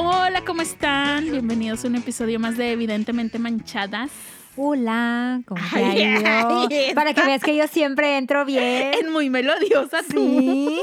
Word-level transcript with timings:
Hola, 0.00 0.44
¿cómo 0.44 0.62
están? 0.62 1.28
Bienvenidos 1.28 1.84
a 1.84 1.88
un 1.88 1.96
episodio 1.96 2.38
más 2.38 2.56
de 2.56 2.70
Evidentemente 2.70 3.40
Manchadas. 3.40 4.12
Hola, 4.56 5.40
¿cómo 5.44 5.60
te 5.74 5.76
Ay, 5.76 6.02
ha 6.04 6.20
ido? 6.20 6.66
ay, 6.70 6.94
Para 6.94 7.14
que 7.14 7.22
veas 7.22 7.42
que 7.42 7.56
yo 7.56 7.66
siempre 7.66 8.16
entro 8.16 8.44
bien. 8.44 8.94
Es 8.94 9.10
muy 9.10 9.28
melodiosa 9.28 10.04
tú. 10.08 10.20
Sí. 10.20 10.80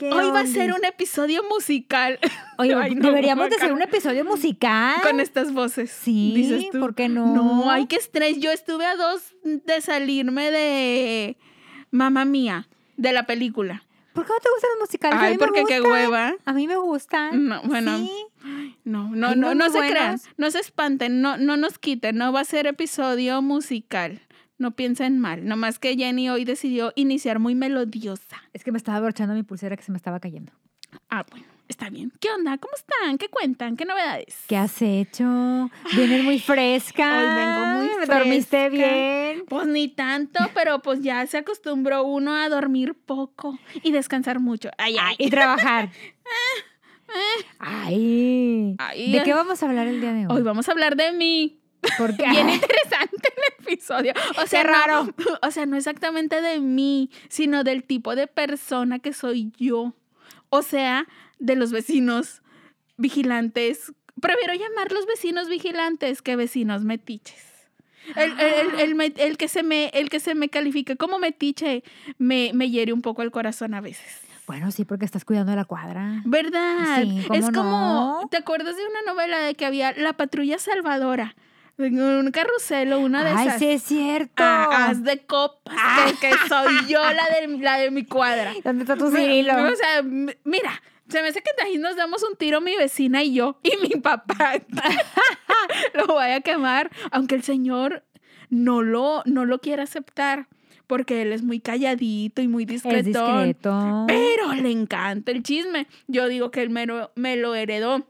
¿Qué 0.00 0.10
Hoy 0.10 0.28
va 0.30 0.40
a 0.40 0.46
ser 0.48 0.72
un 0.72 0.84
episodio 0.84 1.44
musical. 1.44 2.18
Oye, 2.58 2.74
Ay, 2.82 2.96
no, 2.96 3.06
deberíamos 3.06 3.48
de 3.48 3.54
hacer 3.54 3.72
un 3.72 3.82
episodio 3.82 4.24
musical. 4.24 5.00
Con 5.04 5.20
estas 5.20 5.52
voces. 5.52 5.92
Sí, 5.92 6.32
dices 6.34 6.64
tú. 6.72 6.80
¿por 6.80 6.96
qué 6.96 7.08
no? 7.08 7.32
No, 7.32 7.70
hay 7.70 7.86
que 7.86 7.94
estrés. 7.94 8.40
Yo 8.40 8.50
estuve 8.50 8.86
a 8.86 8.96
dos 8.96 9.22
de 9.44 9.80
salirme 9.80 10.50
de 10.50 11.36
Mamá 11.92 12.24
Mía, 12.24 12.68
de 12.96 13.12
la 13.12 13.26
película. 13.26 13.84
¿Por 14.12 14.26
qué 14.26 14.32
no 14.32 14.40
te 14.40 14.48
gustan 14.54 14.70
los 14.74 14.88
musicales? 14.88 15.18
a 15.18 15.22
Ay, 15.22 15.32
me 15.32 15.38
porque 15.38 15.64
qué 15.66 15.80
hueva. 15.80 16.34
A 16.44 16.52
mí 16.52 16.66
me 16.66 16.76
gustan. 16.76 17.46
No, 17.48 17.62
bueno. 17.62 17.98
Sí. 17.98 18.10
No, 18.84 19.10
no, 19.10 19.34
no, 19.34 19.54
no 19.54 19.64
se 19.66 19.78
buenos. 19.78 19.90
crean, 19.90 20.20
no 20.36 20.50
se 20.50 20.58
espanten, 20.60 21.20
no, 21.20 21.36
no 21.36 21.56
nos 21.56 21.78
quiten, 21.78 22.16
no 22.16 22.32
va 22.32 22.40
a 22.40 22.44
ser 22.44 22.66
episodio 22.66 23.42
musical. 23.42 24.22
No 24.58 24.72
piensen 24.72 25.18
mal, 25.18 25.46
nomás 25.46 25.78
que 25.78 25.96
Jenny 25.96 26.28
hoy 26.28 26.44
decidió 26.44 26.92
iniciar 26.94 27.38
muy 27.38 27.54
melodiosa. 27.54 28.42
Es 28.52 28.62
que 28.64 28.72
me 28.72 28.78
estaba 28.78 28.98
abrochando 28.98 29.34
mi 29.34 29.42
pulsera 29.42 29.76
que 29.76 29.82
se 29.82 29.90
me 29.92 29.96
estaba 29.96 30.20
cayendo. 30.20 30.52
Ah, 31.08 31.24
bueno, 31.30 31.46
está 31.70 31.88
bien. 31.88 32.12
¿Qué 32.20 32.28
onda? 32.30 32.58
¿Cómo 32.58 32.72
están? 32.76 33.16
¿Qué 33.18 33.28
cuentan? 33.28 33.76
¿Qué 33.76 33.84
novedades? 33.84 34.36
¿Qué 34.48 34.56
has 34.56 34.80
hecho? 34.82 35.70
Vienes 35.94 36.24
muy 36.24 36.38
fresca. 36.38 37.18
Hoy 37.18 37.34
vengo 37.34 37.96
muy 37.96 38.06
¿Dormiste 38.06 38.68
fresca. 38.70 38.92
bien? 38.92 39.44
Pues 39.48 39.66
ni 39.66 39.88
tanto, 39.88 40.40
pero 40.54 40.80
pues 40.82 41.00
ya 41.02 41.26
se 41.26 41.38
acostumbró 41.38 42.04
uno 42.04 42.34
a 42.36 42.48
dormir 42.48 42.94
poco 42.94 43.58
y 43.82 43.92
descansar 43.92 44.40
mucho. 44.40 44.70
Ay, 44.78 44.96
ay. 45.00 45.14
Y 45.18 45.30
trabajar. 45.30 45.90
Ay. 47.58 48.76
Ay, 48.78 49.12
¿De 49.12 49.22
qué 49.24 49.34
vamos 49.34 49.62
a 49.62 49.66
hablar 49.66 49.86
el 49.88 50.00
día 50.00 50.12
de 50.12 50.26
hoy? 50.26 50.36
Hoy 50.36 50.42
vamos 50.42 50.68
a 50.68 50.72
hablar 50.72 50.96
de 50.96 51.12
mí. 51.12 51.60
Porque 51.98 52.22
Bien 52.30 52.48
interesante 52.50 53.32
el 53.36 53.64
episodio. 53.66 54.12
O 54.40 54.46
sea, 54.46 54.62
Qué 54.62 54.68
no- 54.68 54.72
raro. 54.72 55.08
o 55.42 55.50
sea, 55.50 55.66
no 55.66 55.76
exactamente 55.76 56.40
de 56.40 56.60
mí, 56.60 57.10
sino 57.28 57.64
del 57.64 57.84
tipo 57.84 58.14
de 58.14 58.26
persona 58.26 58.98
que 59.00 59.12
soy 59.12 59.52
yo. 59.58 59.94
O 60.50 60.62
sea, 60.62 61.06
de 61.40 61.56
los 61.56 61.72
vecinos 61.72 62.42
vigilantes. 62.96 63.92
Prefiero 64.20 64.54
llamarlos 64.54 65.06
vecinos 65.06 65.48
vigilantes 65.48 66.22
que 66.22 66.36
vecinos 66.36 66.84
metiches. 66.84 67.44
El, 68.16 68.32
el- 68.40 69.12
el- 69.18 69.36
que 69.36 69.48
se 69.48 69.62
me, 69.62 69.88
el 69.94 70.08
que 70.10 70.20
se 70.20 70.34
me 70.34 70.48
califique 70.48 70.96
como 70.96 71.18
metiche 71.18 71.82
me, 72.18 72.50
me 72.54 72.70
hiere 72.70 72.92
un 72.92 73.02
poco 73.02 73.22
el 73.22 73.30
corazón 73.30 73.74
a 73.74 73.80
veces. 73.80 74.20
Bueno, 74.46 74.70
sí, 74.72 74.84
porque 74.84 75.04
estás 75.04 75.24
cuidando 75.24 75.50
de 75.52 75.56
la 75.56 75.64
cuadra. 75.64 76.22
¿Verdad? 76.24 77.02
Sí, 77.02 77.24
¿cómo 77.28 77.38
es 77.38 77.46
como, 77.54 78.20
no? 78.22 78.28
¿te 78.30 78.38
acuerdas 78.38 78.74
de 78.76 78.82
una 78.84 79.12
novela 79.12 79.38
de 79.38 79.54
que 79.54 79.64
había 79.64 79.92
la 79.92 80.14
patrulla 80.14 80.58
salvadora? 80.58 81.36
Un 81.78 82.30
carrusel 82.32 82.92
o 82.92 83.00
una 83.00 83.22
de 83.24 83.30
Ay, 83.30 83.46
esas. 83.46 83.58
sí 83.60 83.68
es 83.68 83.82
cierto. 83.84 84.42
Ah, 84.42 84.88
haz 84.88 85.02
de 85.04 85.20
copas, 85.24 85.76
porque 86.04 86.30
soy 86.48 86.74
yo 86.88 87.00
la 87.00 87.26
de, 87.40 87.58
la 87.58 87.78
de 87.78 87.90
mi 87.90 88.04
cuadra. 88.04 88.52
¿Dónde 88.64 88.82
está 88.82 88.96
tu 88.96 89.10
Cirilo? 89.10 89.54
O 89.54 89.76
sea, 89.76 90.02
mira, 90.02 90.82
se 91.10 91.22
me 91.22 91.28
hace 91.28 91.42
que 91.42 91.50
ahí 91.62 91.78
nos 91.78 91.96
damos 91.96 92.22
un 92.22 92.36
tiro 92.36 92.60
mi 92.60 92.76
vecina 92.76 93.22
y 93.22 93.34
yo 93.34 93.58
y 93.62 93.76
mi 93.88 94.00
papá. 94.00 94.54
lo 95.94 96.06
voy 96.06 96.30
a 96.30 96.40
quemar, 96.40 96.90
aunque 97.10 97.34
el 97.34 97.42
señor 97.42 98.04
no 98.48 98.82
lo, 98.82 99.22
no 99.26 99.44
lo 99.44 99.60
quiere 99.60 99.82
aceptar, 99.82 100.48
porque 100.86 101.22
él 101.22 101.32
es 101.32 101.42
muy 101.42 101.60
calladito 101.60 102.42
y 102.42 102.48
muy 102.48 102.64
discretón. 102.64 103.04
discreto. 103.04 104.04
Pero 104.08 104.54
le 104.54 104.70
encanta 104.70 105.30
el 105.32 105.42
chisme. 105.42 105.86
Yo 106.08 106.28
digo 106.28 106.50
que 106.50 106.62
él 106.62 106.70
me 106.70 106.86
lo, 106.86 107.12
me 107.14 107.36
lo 107.36 107.54
heredó. 107.54 108.06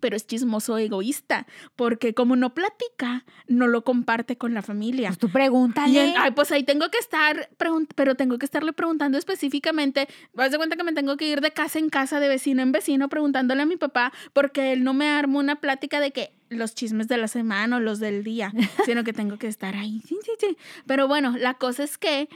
Pero 0.00 0.16
es 0.16 0.26
chismoso 0.26 0.78
egoísta, 0.78 1.46
porque 1.76 2.14
como 2.14 2.36
no 2.36 2.54
platica, 2.54 3.24
no 3.46 3.66
lo 3.66 3.84
comparte 3.84 4.36
con 4.36 4.54
la 4.54 4.62
familia. 4.62 5.08
Pues 5.08 5.18
tú 5.18 5.30
pregúntale. 5.30 6.14
ay, 6.16 6.30
pues 6.32 6.52
ahí 6.52 6.64
tengo 6.64 6.90
que 6.90 6.98
estar, 6.98 7.50
pero 7.94 8.14
tengo 8.14 8.38
que 8.38 8.44
estarle 8.44 8.72
preguntando 8.72 9.18
específicamente. 9.18 10.08
Vas 10.32 10.50
de 10.50 10.56
cuenta 10.56 10.76
que 10.76 10.84
me 10.84 10.92
tengo 10.92 11.16
que 11.16 11.28
ir 11.28 11.40
de 11.40 11.50
casa 11.50 11.78
en 11.78 11.90
casa, 11.90 12.20
de 12.20 12.28
vecino 12.28 12.62
en 12.62 12.72
vecino, 12.72 13.08
preguntándole 13.08 13.62
a 13.62 13.66
mi 13.66 13.76
papá, 13.76 14.12
porque 14.32 14.72
él 14.72 14.84
no 14.84 14.94
me 14.94 15.08
arma 15.08 15.38
una 15.38 15.60
plática 15.60 16.00
de 16.00 16.12
que 16.12 16.32
los 16.50 16.74
chismes 16.74 17.08
de 17.08 17.18
la 17.18 17.28
semana 17.28 17.76
o 17.76 17.80
los 17.80 18.00
del 18.00 18.24
día, 18.24 18.52
sino 18.84 19.04
que 19.04 19.12
tengo 19.12 19.38
que 19.38 19.46
estar 19.46 19.76
ahí. 19.76 20.02
Sí, 20.06 20.16
sí, 20.24 20.32
sí. 20.38 20.56
Pero 20.86 21.08
bueno, 21.08 21.36
la 21.38 21.54
cosa 21.54 21.84
es 21.84 21.98
que 21.98 22.28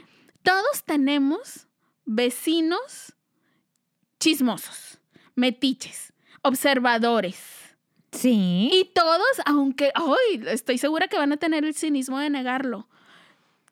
todos 0.43 0.83
tenemos 0.85 1.67
vecinos 2.05 3.15
chismosos, 4.19 4.99
metiches, 5.35 6.13
observadores. 6.41 7.62
Sí. 8.13 8.69
Y 8.71 8.91
todos, 8.93 9.41
aunque, 9.45 9.91
ay, 9.95 10.43
estoy 10.47 10.77
segura 10.77 11.07
que 11.07 11.17
van 11.17 11.33
a 11.33 11.37
tener 11.37 11.65
el 11.65 11.75
cinismo 11.75 12.19
de 12.19 12.29
negarlo. 12.29 12.87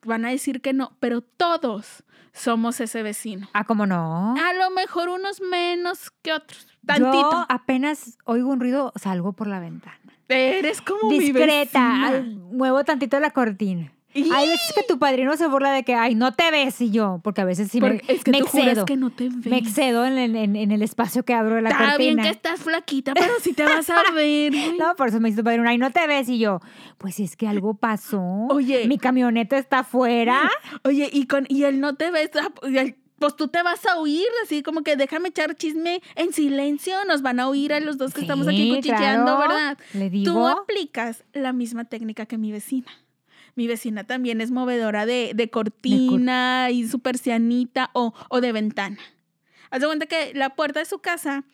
Van 0.04 0.26
a 0.26 0.30
decir 0.30 0.62
que 0.62 0.74
no, 0.74 0.98
pero 1.00 1.22
todos 1.22 2.04
somos 2.34 2.80
ese 2.80 3.04
vecino. 3.04 3.48
Ah, 3.54 3.66
¿cómo 3.66 3.86
no? 3.86 4.36
A 4.36 4.54
lo 4.54 4.72
mejor 4.72 5.10
unos 5.10 5.42
menos 5.42 6.12
que 6.22 6.34
otros. 6.34 6.68
Tantito. 6.86 7.32
Yo 7.32 7.46
apenas 7.50 8.18
oigo 8.26 8.50
un 8.50 8.60
ruido, 8.60 8.92
salgo 8.96 9.34
por 9.34 9.48
la 9.48 9.60
ventana. 9.60 9.98
Eres 10.28 10.82
como 10.82 11.10
mi 11.10 11.20
Discreta. 11.20 12.08
ay, 12.08 12.22
vecina. 12.22 12.42
muevo 12.52 12.84
tantito 12.84 13.20
la 13.20 13.32
cortina. 13.32 13.94
Y- 14.14 14.30
Hay 14.32 14.48
veces 14.50 14.74
que 14.76 14.84
tu 14.84 15.00
padrino 15.00 15.36
se 15.38 15.48
burla 15.48 15.72
de 15.72 15.84
que, 15.84 15.94
ay, 15.96 16.16
no 16.16 16.34
te 16.34 16.52
ves. 16.52 16.82
Y 16.82 16.92
yo, 16.92 17.20
porque 17.24 17.42
a 17.42 17.46
veces 17.46 17.70
sí 17.72 17.80
me, 17.80 17.88
Porque 18.00 18.14
es 18.14 18.24
que 18.24 18.32
me 18.32 18.40
tú 18.40 18.46
excedo. 18.46 18.86
que 18.86 18.98
no 18.98 19.10
te 19.10 19.30
ves. 19.30 19.46
Me 19.46 19.58
excedo 19.58 20.06
en, 20.06 20.18
el- 20.18 20.36
en- 20.36 20.56
en 20.56 20.72
el 20.72 20.82
espacio 20.82 21.24
que 21.24 21.34
abro 21.34 21.56
de 21.56 21.62
la 21.62 21.70
Está 21.70 21.98
bien 21.98 22.16
cortina. 22.18 22.24
que 22.24 22.30
estás 22.30 22.60
flaquita, 22.62 23.14
pero 23.14 23.34
si 23.42 23.54
te 23.54 23.64
vas 23.64 23.90
a 23.90 24.02
ver. 24.16 24.54
No, 24.78 24.96
por 24.96 25.08
eso 25.10 25.20
me 25.20 25.30
dice 25.30 25.42
tu 25.42 25.46
padrino, 25.46 25.70
ay, 25.70 25.78
no 25.78 25.92
te 25.92 26.06
ves. 26.08 26.28
Y 26.30 26.40
yo, 26.40 26.60
pues 26.98 27.20
es 27.20 27.36
que 27.36 27.48
algo 27.48 27.74
pasó. 27.76 28.22
Oye. 28.50 28.88
Mi 28.88 28.98
camioneta 28.98 29.58
está 29.58 29.80
afuera. 29.80 30.50
Oye, 30.84 31.10
y, 31.12 31.26
con, 31.28 31.46
y 31.50 31.64
él 31.64 31.80
no 31.80 31.96
te 31.96 32.12
ves, 32.12 32.32
ah, 32.42 32.52
pues 33.20 33.36
tú 33.36 33.48
te 33.50 33.62
vas 33.62 33.86
a 33.86 33.98
oír, 34.00 34.26
así 34.44 34.64
como 34.64 34.82
que 34.82 34.96
déjame 34.96 35.30
echar 35.30 35.56
chisme 35.56 36.02
en 36.16 36.34
silencio, 36.34 36.96
nos 37.08 37.22
van 37.22 37.40
a 37.40 37.48
oír 37.48 37.72
a 37.72 37.80
los 37.80 38.00
dos 38.00 38.14
que 38.16 38.22
estamos 38.22 38.48
aquí 38.48 38.58
Sí, 38.64 38.70
cuchicheando, 38.76 39.36
claro. 39.38 39.40
¿verdad? 39.54 39.78
Le 39.94 40.06
Tú 40.10 40.12
digo. 40.34 40.48
aplicas 40.48 41.24
la 41.34 41.54
misma 41.54 41.86
técnica 41.86 42.26
que 42.26 42.40
mi 42.40 42.52
vecina. 42.52 42.88
Mi 43.56 43.68
vecina 43.68 44.06
también 44.06 44.42
es 44.42 44.52
movedora 44.52 45.06
de, 45.06 45.32
de 45.36 45.50
cortina 45.50 46.70
y 46.72 46.88
su 46.88 47.00
persianita 47.00 47.90
o, 47.94 48.14
o 48.30 48.42
de 48.42 48.52
ventana. 48.52 48.98
Haz 49.70 49.82
de 49.82 49.88
cuenta 49.88 50.06
que 50.06 50.34
la 50.34 50.56
puerta 50.56 50.80
de 50.80 50.86
su 50.86 51.00
casa 51.00 51.46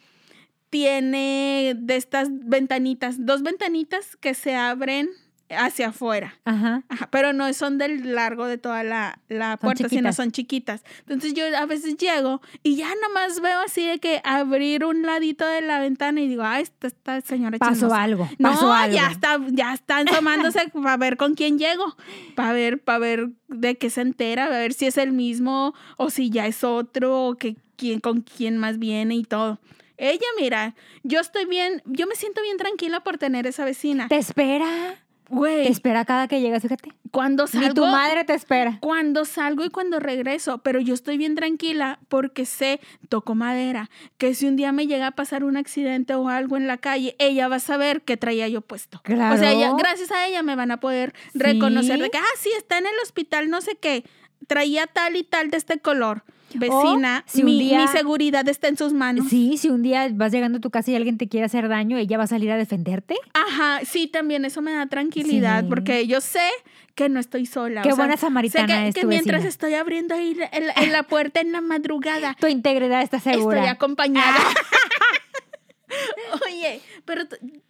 tiene 0.70 1.74
de 1.78 1.96
estas 1.96 2.30
ventanitas, 2.32 3.26
dos 3.26 3.42
ventanitas 3.44 4.18
que 4.18 4.34
se 4.34 4.56
abren 4.56 5.10
hacia 5.50 5.90
afuera. 5.90 6.36
Ajá. 6.46 6.84
Ajá, 6.90 7.08
pero 7.12 7.34
no 7.34 7.52
son 7.54 7.78
del 7.78 8.14
largo 8.16 8.48
de 8.48 8.58
toda 8.58 8.84
la, 8.84 9.20
la 9.30 9.58
puerta, 9.58 9.88
sino 9.90 10.12
son 10.14 10.32
chiquitas. 10.32 10.84
Entonces 11.02 11.34
yo 11.34 11.44
a 11.58 11.66
veces 11.66 11.98
llego 11.98 12.42
y 12.64 12.76
ya 12.76 12.90
nomás 13.02 13.40
veo 13.42 13.60
así 13.62 13.86
de 13.86 14.00
que 14.00 14.22
abrir 14.24 14.84
un 14.86 15.04
ladito 15.04 15.46
de 15.48 15.62
la 15.62 15.80
ventana 15.80 16.20
y 16.22 16.28
digo, 16.28 16.44
ah, 16.44 16.60
esta, 16.60 16.88
esta 16.88 17.22
señora 17.22 17.58
Pasó 17.58 17.74
chismosa". 17.74 18.02
algo. 18.04 18.30
No, 18.38 18.50
Pasó 18.52 18.74
algo. 18.74 18.96
ya 18.96 19.12
está, 19.12 19.40
ya 19.50 19.74
está 19.74 20.00
asomándose 20.00 20.68
para 20.74 20.98
ver 20.98 21.18
con 21.18 21.36
quién 21.36 21.58
llego, 21.58 21.96
para 22.36 22.54
ver, 22.54 22.82
para 22.82 23.00
ver 23.00 23.30
de 23.48 23.78
qué 23.78 23.90
se 23.90 24.02
entera, 24.02 24.46
a 24.46 24.50
ver 24.50 24.74
si 24.74 24.86
es 24.88 24.98
el 24.98 25.14
mismo 25.14 25.74
o 25.98 26.10
si 26.10 26.30
ya 26.30 26.48
es 26.48 26.64
otro, 26.64 27.26
o 27.28 27.36
que 27.36 27.56
quién, 27.78 28.00
con 28.00 28.22
quién 28.22 28.58
más 28.58 28.80
viene 28.80 29.16
y 29.16 29.24
todo. 29.24 29.60
Ella, 30.00 30.28
mira, 30.40 30.76
yo 31.04 31.20
estoy 31.20 31.46
bien, 31.46 31.82
yo 31.86 32.06
me 32.06 32.16
siento 32.16 32.42
bien 32.44 32.58
tranquila 32.58 33.00
por 33.00 33.18
tener 33.18 33.48
esa 33.48 33.66
vecina. 33.66 34.08
Te 34.08 34.18
espera. 34.18 34.96
Te 35.30 35.36
Güey, 35.36 35.68
espera 35.68 36.06
cada 36.06 36.28
que 36.30 36.40
llegas, 36.40 36.62
fíjate. 36.62 36.94
cuando 37.12 37.48
salgo... 37.48 37.68
Ni 37.68 37.74
tu 37.74 37.86
madre 37.86 38.24
te 38.24 38.34
espera. 38.34 38.78
Cuando 38.80 39.26
salgo 39.26 39.66
y 39.66 39.70
cuando 39.70 40.00
regreso, 40.00 40.60
pero 40.60 40.80
yo 40.80 40.94
estoy 40.94 41.18
bien 41.18 41.36
tranquila 41.36 42.00
porque 42.08 42.46
sé, 42.46 42.80
toco 43.10 43.36
madera, 43.36 43.90
que 44.18 44.34
si 44.34 44.48
un 44.48 44.56
día 44.56 44.72
me 44.72 44.88
llega 44.88 45.08
a 45.08 45.12
pasar 45.12 45.44
un 45.44 45.58
accidente 45.58 46.16
o 46.16 46.30
algo 46.30 46.56
en 46.56 46.66
la 46.68 46.78
calle, 46.78 47.16
ella 47.20 47.50
va 47.50 47.58
a 47.58 47.60
saber 47.60 48.04
qué 48.04 48.16
traía 48.16 48.48
yo 48.48 48.62
puesto. 48.62 49.02
O 49.04 49.08
sea, 49.08 49.16
Claro. 49.16 49.44
ella- 49.44 49.74
gracias 49.78 50.12
a 50.12 50.26
ella 50.28 50.44
me 50.44 50.56
van 50.56 50.72
a 50.72 50.80
poder 50.80 51.14
Sí. 51.34 51.40
reconocer 51.40 52.00
de 52.02 52.10
que, 52.10 52.18
ah, 52.18 52.36
sí, 52.40 52.50
está 52.58 52.78
en 52.78 52.86
el 52.86 52.94
hospital, 53.04 53.50
no 53.50 53.60
sé 53.60 53.76
qué, 53.76 54.06
traía 54.48 54.88
tal 54.88 55.18
y 55.18 55.24
tal 55.24 55.52
de 55.52 55.58
este 55.58 55.80
color. 55.80 56.24
Vecina, 56.54 57.24
si 57.28 57.44
mi, 57.44 57.60
día- 57.60 57.82
mi 57.82 57.88
seguridad 57.90 58.48
está 58.48 58.68
en 58.70 58.78
sus 58.78 58.94
manos. 58.94 59.28
Sí, 59.30 59.58
si 59.58 59.70
un 59.70 59.82
día 59.84 60.08
vas 60.14 60.32
llegando 60.32 60.60
a 60.60 60.62
tu 60.62 60.70
casa 60.70 60.92
y 60.92 60.96
alguien 60.96 61.18
te 61.18 61.28
quiere 61.28 61.46
hacer 61.46 61.68
daño, 61.68 61.98
ella 61.98 62.18
va 62.18 62.24
a 62.24 62.28
salir 62.28 62.52
a 62.52 62.58
defenderte. 62.58 63.16
Ajá, 63.34 63.82
sí, 63.86 64.08
también 64.08 64.46
eso 64.46 64.62
me 64.62 64.72
da 64.74 64.88
tranquilidad 64.88 65.62
Sí. 65.64 65.68
porque 65.70 66.08
yo 66.08 66.22
sé 66.22 66.48
que 66.96 67.10
no 67.10 67.20
estoy 67.20 67.46
sola. 67.46 67.82
Qué 67.82 67.90
o 67.90 67.96
sea, 67.96 68.06
buena 68.06 68.16
sé 68.18 68.22
samaritana 68.22 68.68
que, 68.84 68.88
es 68.90 68.96
que 68.96 69.06
mientras 69.06 69.40
vecina. 69.44 69.50
estoy 69.50 69.74
abriendo 69.76 70.16
ahí 70.16 70.34
la- 70.36 70.50
en 70.52 70.92
la, 70.92 71.04
puerta 71.04 71.42
en 71.42 71.52
la 71.52 71.62
madrugada, 71.62 72.36
Tu 72.40 72.48
integridad 72.48 73.02
está 73.02 73.20
segura. 73.20 73.58
estoy 73.60 73.70
acompañada. 73.70 74.38
Oye, 76.46 76.82
pero 77.06 77.24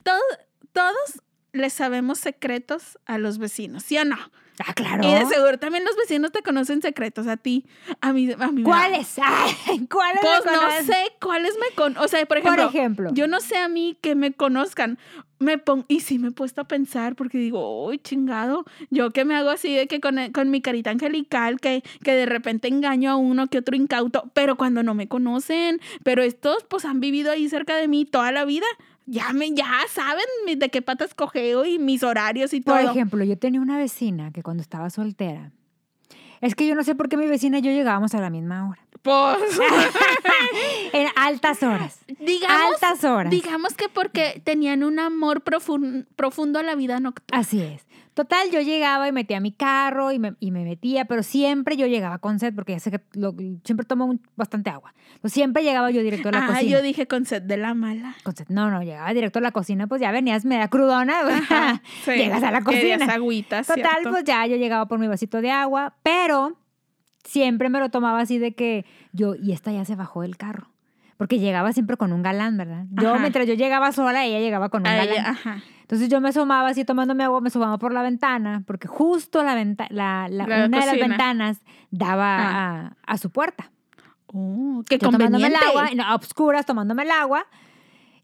todo- 0.04 0.20
todos 0.74 1.22
le 1.54 1.70
sabemos 1.70 2.20
secretos 2.20 2.98
a 3.06 3.18
los 3.18 3.38
vecinos, 3.38 3.84
¿sí 3.84 3.98
o 3.98 4.06
no? 4.06 4.18
Ah, 4.66 4.74
claro. 4.74 5.04
Y 5.08 5.14
de 5.14 5.26
seguro 5.26 5.60
también 5.60 5.84
los 5.84 5.96
vecinos 5.96 6.32
te 6.32 6.42
conocen 6.42 6.82
secretos 6.82 7.28
a 7.28 7.38
ti. 7.38 7.66
A 8.02 8.12
mí, 8.14 8.32
a 8.32 8.48
mí 8.52 8.64
¿Cuáles? 8.64 9.16
¿Cuáles? 9.90 10.22
me 10.24 10.30
Pues 10.30 10.46
no 10.46 10.84
sé 10.86 11.12
cuáles 11.22 11.54
me 11.60 11.76
con... 11.76 11.98
O 11.98 12.08
sea, 12.08 12.20
por 12.26 12.42
Por 12.42 12.54
ejemplo, 12.54 12.70
ejemplo. 12.70 13.10
yo 13.14 13.28
no 13.28 13.40
sé 13.40 13.58
a 13.58 13.68
mí 13.68 13.98
que 14.02 14.16
me 14.16 14.34
conozcan. 14.34 14.98
Me 15.40 15.60
pon... 15.60 15.86
Y 15.88 16.00
sí 16.00 16.18
me 16.18 16.30
he 16.30 16.32
puesto 16.32 16.62
a 16.62 16.68
pensar 16.68 17.16
porque 17.16 17.38
digo, 17.38 17.86
uy, 17.86 18.00
chingado. 18.00 18.66
Yo 18.90 19.12
que 19.12 19.26
me 19.26 19.36
hago 19.36 19.50
así 19.52 19.76
de 19.76 19.88
que 19.88 20.00
con, 20.00 20.32
con 20.32 20.50
mi 20.50 20.62
carita 20.62 20.90
angelical, 20.90 21.60
que, 21.60 21.84
que 22.04 22.14
de 22.14 22.26
repente 22.26 22.68
engaño 22.68 23.12
a 23.12 23.16
uno 23.16 23.48
que 23.48 23.60
otro 23.60 23.76
incauto, 23.76 24.32
pero 24.34 24.56
cuando 24.56 24.82
no 24.82 24.96
me 24.96 25.08
conocen. 25.08 25.80
Pero 26.04 26.24
estos 26.24 26.64
pues 26.64 26.86
han 26.86 27.00
vivido 27.00 27.32
ahí 27.32 27.48
cerca 27.48 27.76
de 27.76 27.88
mí 27.88 28.06
toda 28.06 28.32
la 28.32 28.46
vida. 28.46 28.66
Ya 29.10 29.32
me, 29.34 29.52
ya 29.56 29.72
saben 29.90 30.26
de 30.58 30.70
qué 30.70 30.82
patas 30.82 31.14
cogeo 31.16 31.64
y 31.66 31.80
mis 31.80 32.04
horarios 32.04 32.54
y 32.54 32.60
todo. 32.62 32.76
Por 32.76 32.86
ejemplo, 32.92 33.24
yo 33.24 33.38
tenía 33.38 33.62
una 33.62 33.78
vecina 33.78 34.32
que 34.32 34.44
cuando 34.44 34.62
estaba 34.62 34.90
soltera, 34.90 35.52
es 36.42 36.54
que 36.56 36.68
yo 36.68 36.76
no 36.76 36.84
sé 36.84 36.94
por 36.94 37.08
qué 37.10 37.16
mi 37.18 37.26
vecina 37.26 37.60
y 37.60 37.62
yo 37.62 37.72
llegábamos 37.72 38.14
a 38.14 38.20
la 38.22 38.30
misma 38.30 38.70
hora. 38.70 38.82
Pues, 39.08 39.38
En 40.92 41.08
altas 41.16 41.64
horas. 41.64 42.00
digamos, 42.20 42.74
altas 42.74 43.04
horas. 43.06 43.32
digamos 43.32 43.74
que 43.76 43.88
porque 43.88 44.42
tenían 44.44 44.84
un 44.84 45.00
amor 45.00 45.44
profun- 45.46 46.06
profundo 46.18 46.60
a 46.60 46.64
la 46.64 46.76
vida 46.76 47.00
nocturna. 47.00 47.40
Así 47.40 47.62
es. 47.62 47.86
Total, 48.18 48.50
yo 48.52 48.62
llegaba 48.62 49.08
y 49.08 49.12
metía 49.12 49.40
mi 49.40 49.52
carro 49.52 50.12
y 50.12 50.18
me, 50.18 50.34
y 50.40 50.50
me 50.50 50.64
metía, 50.64 51.06
pero 51.06 51.22
siempre 51.22 51.78
yo 51.78 51.86
llegaba 51.86 52.18
con 52.18 52.40
sed, 52.40 52.52
porque 52.56 52.72
ya 52.74 52.80
sé 52.80 52.90
que 52.90 53.00
lo- 53.14 53.36
siempre 53.64 53.86
tomo 53.86 54.06
un- 54.06 54.20
bastante 54.36 54.72
agua. 54.72 54.96
Entonces, 55.14 55.34
siempre 55.34 55.62
llegaba 55.62 55.92
yo 55.92 56.02
directo 56.02 56.30
a 56.30 56.32
la 56.32 56.46
Ah, 56.46 56.48
cocina. 56.48 56.72
yo 56.72 56.82
dije 56.82 57.06
con 57.08 57.26
sed 57.28 57.44
de 57.44 57.58
la 57.58 57.76
mala. 57.76 58.16
Con 58.24 58.36
sed. 58.36 58.48
No, 58.50 58.72
no, 58.72 58.82
llegaba 58.82 59.14
directo 59.14 59.38
a 59.38 59.44
la 59.44 59.52
cocina, 59.52 59.86
pues 59.86 60.02
ya 60.02 60.12
venías 60.12 60.46
media 60.46 60.68
crudona, 60.68 61.20
Ajá, 61.30 61.84
sí. 62.06 62.14
llegas 62.14 62.42
a 62.42 62.50
la 62.50 62.62
cocina. 62.62 63.06
agüitas, 63.06 63.68
Total, 63.68 63.84
¿cierto? 63.84 64.10
pues 64.10 64.24
ya 64.24 64.48
yo 64.48 64.56
llegaba 64.56 64.88
por 64.88 64.98
mi 64.98 65.08
vasito 65.08 65.40
de 65.40 65.52
agua, 65.52 65.94
pero 66.02 66.58
siempre 67.24 67.70
me 67.70 67.80
lo 67.80 67.90
tomaba 67.90 68.20
así 68.22 68.40
de 68.40 68.56
que 68.56 68.84
yo, 69.14 69.36
y 69.36 69.52
esta 69.52 69.72
ya 69.72 69.86
se 69.86 69.96
bajó 69.96 70.24
del 70.24 70.38
carro. 70.38 70.70
Porque 71.18 71.40
llegaba 71.40 71.74
siempre 71.74 71.98
con 71.98 72.14
un 72.14 72.22
galán, 72.22 72.58
¿verdad? 72.58 72.86
Yo, 72.92 73.10
Ajá. 73.14 73.20
mientras 73.20 73.48
yo 73.48 73.56
llegaba 73.56 73.92
sola, 73.92 74.24
ella 74.26 74.40
llegaba 74.40 74.70
con 74.70 74.82
un 74.82 74.88
Ay, 74.88 75.08
galán. 75.08 75.26
ajá. 75.26 75.62
Entonces 75.82 76.10
yo 76.10 76.22
me 76.22 76.30
asomaba 76.30 76.68
así 76.70 76.84
tomándome 76.86 77.24
agua, 77.24 77.42
me 77.42 77.48
asomaba 77.48 77.78
por 77.80 77.94
la 77.94 78.02
ventana, 78.04 78.62
porque 78.68 78.88
justo 78.88 79.42
la, 79.42 79.56
venta- 79.56 79.88
la, 79.90 80.28
la- 80.30 80.46
La 80.46 80.66
una 80.66 80.80
de 80.82 80.86
las 80.86 81.00
ventanas 81.00 81.62
daba 81.92 82.38
Ah. 82.40 82.94
a, 83.08 83.14
a 83.14 83.18
su 83.18 83.30
puerta. 83.32 83.72
Oh, 84.28 84.84
qué 84.88 84.98
Yo 84.98 85.10
tomándome 85.10 85.48
el 85.48 85.56
agua, 85.56 85.90
a 86.06 86.16
obscuras 86.16 86.66
tomándome 86.66 87.04
el 87.04 87.12
agua, 87.12 87.46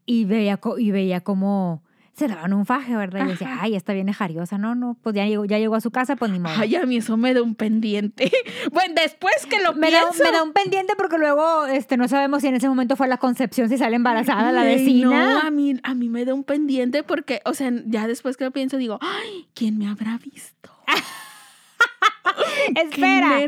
y 0.06 0.26
veía, 0.26 0.60
y 0.78 0.90
veía 0.90 1.22
como 1.22 1.82
se 2.14 2.28
daban 2.28 2.52
un 2.52 2.64
faje, 2.64 2.94
¿verdad? 2.94 3.26
Y 3.26 3.30
decía, 3.30 3.58
ay, 3.60 3.74
esta 3.74 3.92
viene 3.92 4.12
jariosa. 4.12 4.56
No, 4.56 4.74
no, 4.74 4.96
pues 5.02 5.16
ya 5.16 5.26
llegó, 5.26 5.44
ya 5.44 5.58
llegó 5.58 5.74
a 5.74 5.80
su 5.80 5.90
casa, 5.90 6.14
pues 6.14 6.30
ni 6.30 6.38
modo. 6.38 6.54
Ay, 6.56 6.76
a 6.76 6.86
mí 6.86 6.98
eso 6.98 7.16
me 7.16 7.34
da 7.34 7.42
un 7.42 7.56
pendiente. 7.56 8.30
bueno, 8.72 8.94
después 8.94 9.34
que 9.46 9.60
lo 9.60 9.74
me, 9.74 9.90
da, 9.90 10.00
pienso. 10.00 10.22
me 10.24 10.30
da 10.30 10.42
un 10.42 10.52
pendiente 10.52 10.94
porque 10.96 11.18
luego 11.18 11.66
este, 11.66 11.96
no 11.96 12.06
sabemos 12.06 12.42
si 12.42 12.48
en 12.48 12.54
ese 12.54 12.68
momento 12.68 12.94
fue 12.94 13.08
la 13.08 13.16
concepción, 13.16 13.68
si 13.68 13.78
sale 13.78 13.96
embarazada 13.96 14.52
la 14.52 14.62
vecina. 14.62 15.34
No, 15.34 15.40
a 15.40 15.50
mí, 15.50 15.74
a 15.82 15.94
mí 15.94 16.08
me 16.08 16.24
da 16.24 16.34
un 16.34 16.44
pendiente 16.44 17.02
porque, 17.02 17.40
o 17.44 17.54
sea, 17.54 17.72
ya 17.86 18.06
después 18.06 18.36
que 18.36 18.44
lo 18.44 18.52
pienso 18.52 18.76
digo, 18.76 18.98
ay, 19.00 19.48
¿quién 19.54 19.76
me 19.76 19.88
habrá 19.88 20.18
visto? 20.18 20.70
Espera. 22.76 23.40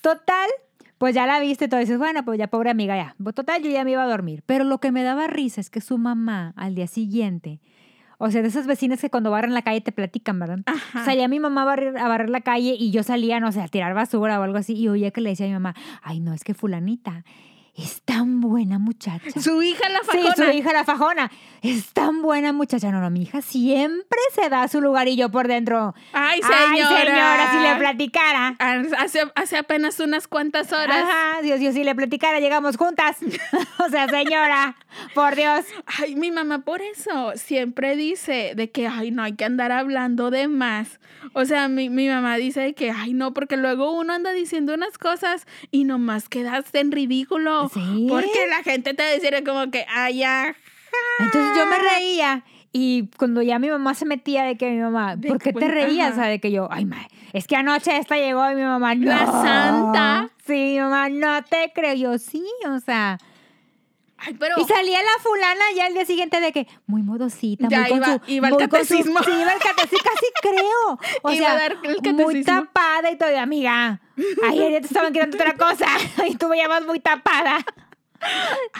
Total, 0.00 0.48
pues 0.98 1.14
ya 1.14 1.26
la 1.26 1.38
viste 1.38 1.68
todo. 1.68 1.80
Dices, 1.80 1.98
bueno, 1.98 2.24
pues 2.24 2.38
ya 2.38 2.48
pobre 2.48 2.70
amiga, 2.70 2.96
ya. 2.96 3.14
Total, 3.32 3.62
yo 3.62 3.70
ya 3.70 3.84
me 3.84 3.92
iba 3.92 4.02
a 4.02 4.08
dormir. 4.08 4.42
Pero 4.46 4.64
lo 4.64 4.78
que 4.78 4.90
me 4.90 5.04
daba 5.04 5.28
risa 5.28 5.60
es 5.60 5.70
que 5.70 5.80
su 5.80 5.98
mamá 5.98 6.52
al 6.56 6.74
día 6.74 6.88
siguiente, 6.88 7.60
o 8.18 8.30
sea, 8.30 8.42
de 8.42 8.48
esas 8.48 8.66
vecinas 8.66 9.00
que 9.00 9.10
cuando 9.10 9.30
barren 9.30 9.54
la 9.54 9.62
calle 9.62 9.80
te 9.80 9.92
platican, 9.92 10.38
¿verdad? 10.38 10.58
Ajá. 10.66 11.04
Salía 11.04 11.28
mi 11.28 11.40
mamá 11.40 11.62
a 11.62 11.64
barrer, 11.64 11.98
a 11.98 12.08
barrer 12.08 12.30
la 12.30 12.40
calle 12.40 12.76
y 12.78 12.90
yo 12.90 13.02
salía, 13.02 13.40
no 13.40 13.52
sé, 13.52 13.60
a 13.60 13.68
tirar 13.68 13.94
basura 13.94 14.40
o 14.40 14.42
algo 14.42 14.58
así 14.58 14.74
y 14.74 14.88
oía 14.88 15.10
que 15.10 15.20
le 15.20 15.30
decía 15.30 15.46
a 15.46 15.48
mi 15.48 15.54
mamá, 15.54 15.74
ay, 16.02 16.20
no, 16.20 16.34
es 16.34 16.44
que 16.44 16.54
fulanita 16.54 17.24
es 17.78 18.02
tan 18.02 18.40
buena 18.40 18.78
muchacha. 18.78 19.40
Su 19.40 19.62
hija 19.62 19.88
la 19.88 20.00
Sí, 20.00 20.18
fajona. 20.18 20.34
su 20.34 20.50
hija 20.58 20.72
la 20.72 20.84
fajona. 20.84 21.30
Es 21.62 21.92
tan 21.92 22.22
buena 22.22 22.52
muchacha. 22.52 22.90
No, 22.90 23.00
no, 23.00 23.08
mi 23.10 23.22
hija 23.22 23.40
siempre 23.42 24.18
se 24.34 24.48
da 24.48 24.66
su 24.68 24.80
lugar 24.80 25.06
y 25.08 25.16
yo 25.16 25.28
por 25.30 25.46
dentro. 25.48 25.94
Ay, 26.12 26.40
señora. 26.42 26.68
Ay, 26.70 27.06
señora, 27.06 27.50
si 27.52 27.58
le 27.58 27.76
platicara. 27.76 28.56
Hace, 28.98 29.22
hace 29.34 29.56
apenas 29.56 29.98
unas 30.00 30.26
cuantas 30.28 30.72
horas. 30.72 31.04
Ajá, 31.04 31.42
Dios, 31.42 31.60
Dios, 31.60 31.74
si 31.74 31.84
le 31.84 31.94
platicara, 31.94 32.40
llegamos 32.40 32.76
juntas. 32.76 33.16
o 33.78 33.88
sea, 33.90 34.08
señora, 34.08 34.76
por 35.14 35.34
Dios. 35.36 35.64
Ay, 36.00 36.16
mi 36.16 36.30
mamá 36.30 36.60
por 36.60 36.80
eso 36.82 37.32
siempre 37.36 37.94
dice 37.96 38.52
de 38.56 38.70
que, 38.70 38.86
ay, 38.88 39.10
no 39.12 39.22
hay 39.22 39.34
que 39.34 39.44
andar 39.44 39.70
hablando 39.72 40.30
de 40.30 40.48
más. 40.48 41.00
O 41.32 41.44
sea, 41.44 41.68
mi, 41.68 41.90
mi 41.90 42.08
mamá 42.08 42.36
dice 42.36 42.60
de 42.60 42.74
que, 42.74 42.90
ay, 42.90 43.14
no, 43.14 43.34
porque 43.34 43.56
luego 43.56 43.92
uno 43.92 44.12
anda 44.12 44.30
diciendo 44.32 44.74
unas 44.74 44.96
cosas 44.98 45.46
y 45.72 45.84
nomás 45.84 46.28
quedaste 46.28 46.80
en 46.80 46.92
ridículo. 46.92 47.67
Sí. 47.72 48.06
Porque 48.08 48.46
la 48.48 48.62
gente 48.62 48.94
te 48.94 49.02
decía 49.02 49.42
como 49.44 49.70
que, 49.70 49.84
ay, 49.88 50.18
ya. 50.18 50.54
Entonces 51.18 51.56
yo 51.56 51.66
me 51.66 51.78
reía 51.78 52.44
y 52.72 53.08
cuando 53.16 53.42
ya 53.42 53.58
mi 53.58 53.68
mamá 53.68 53.94
se 53.94 54.04
metía 54.04 54.44
de 54.44 54.56
que 54.56 54.70
mi 54.70 54.78
mamá, 54.80 55.16
De 55.16 55.28
¿por 55.28 55.38
qué 55.38 55.52
te 55.52 55.68
reías? 55.68 56.08
ajá. 56.08 56.12
O 56.12 56.22
sea, 56.22 56.30
de 56.30 56.40
que 56.40 56.50
yo, 56.50 56.68
ay, 56.70 56.84
ma, 56.84 57.08
es 57.32 57.46
que 57.46 57.56
anoche 57.56 57.96
esta 57.96 58.16
llegó 58.16 58.50
y 58.50 58.54
mi 58.54 58.62
mamá, 58.62 58.94
no. 58.94 59.06
La 59.06 59.26
santa. 59.26 60.28
Sí, 60.46 60.52
mi 60.52 60.78
mamá, 60.80 61.08
no 61.08 61.42
te 61.44 61.72
creo. 61.74 61.94
Yo, 61.94 62.18
sí, 62.18 62.44
o 62.66 62.78
sea. 62.80 63.18
Ay, 64.18 64.34
pero. 64.34 64.54
Y 64.58 64.64
salía 64.64 64.98
la 65.02 65.22
fulana 65.22 65.64
ya 65.76 65.86
al 65.86 65.94
día 65.94 66.04
siguiente 66.04 66.40
de 66.40 66.52
que 66.52 66.66
muy 66.86 67.02
modosita, 67.02 67.68
Ya 67.70 67.80
muy 67.80 67.88
con 67.90 67.96
iba- 67.98 68.06
su, 68.06 68.20
iba 68.32 68.48
muy 68.48 68.58
con 68.58 68.66
su- 68.66 68.70
catecismo. 68.70 69.22
sí, 69.22 69.30
iba 69.30 69.52
catecismo, 69.58 69.98
casi 70.04 70.26
creo. 70.42 70.98
O 71.22 71.30
Iba 71.32 71.46
a 71.46 71.50
sea, 71.50 71.54
dar 71.60 71.72
el 71.72 71.78
muy 71.80 71.96
catecismo. 72.34 72.44
tapada 72.64 73.10
y 73.10 73.16
todo, 73.16 73.38
amiga. 73.38 74.00
Ayer 74.48 74.72
ya 74.72 74.80
te 74.80 74.86
estaban 74.86 75.12
queriendo 75.12 75.36
otra 75.36 75.54
cosa 75.54 75.86
y 76.28 76.34
tú 76.36 76.48
me 76.48 76.56
llamas 76.56 76.84
muy 76.84 76.98
tapada. 77.00 77.64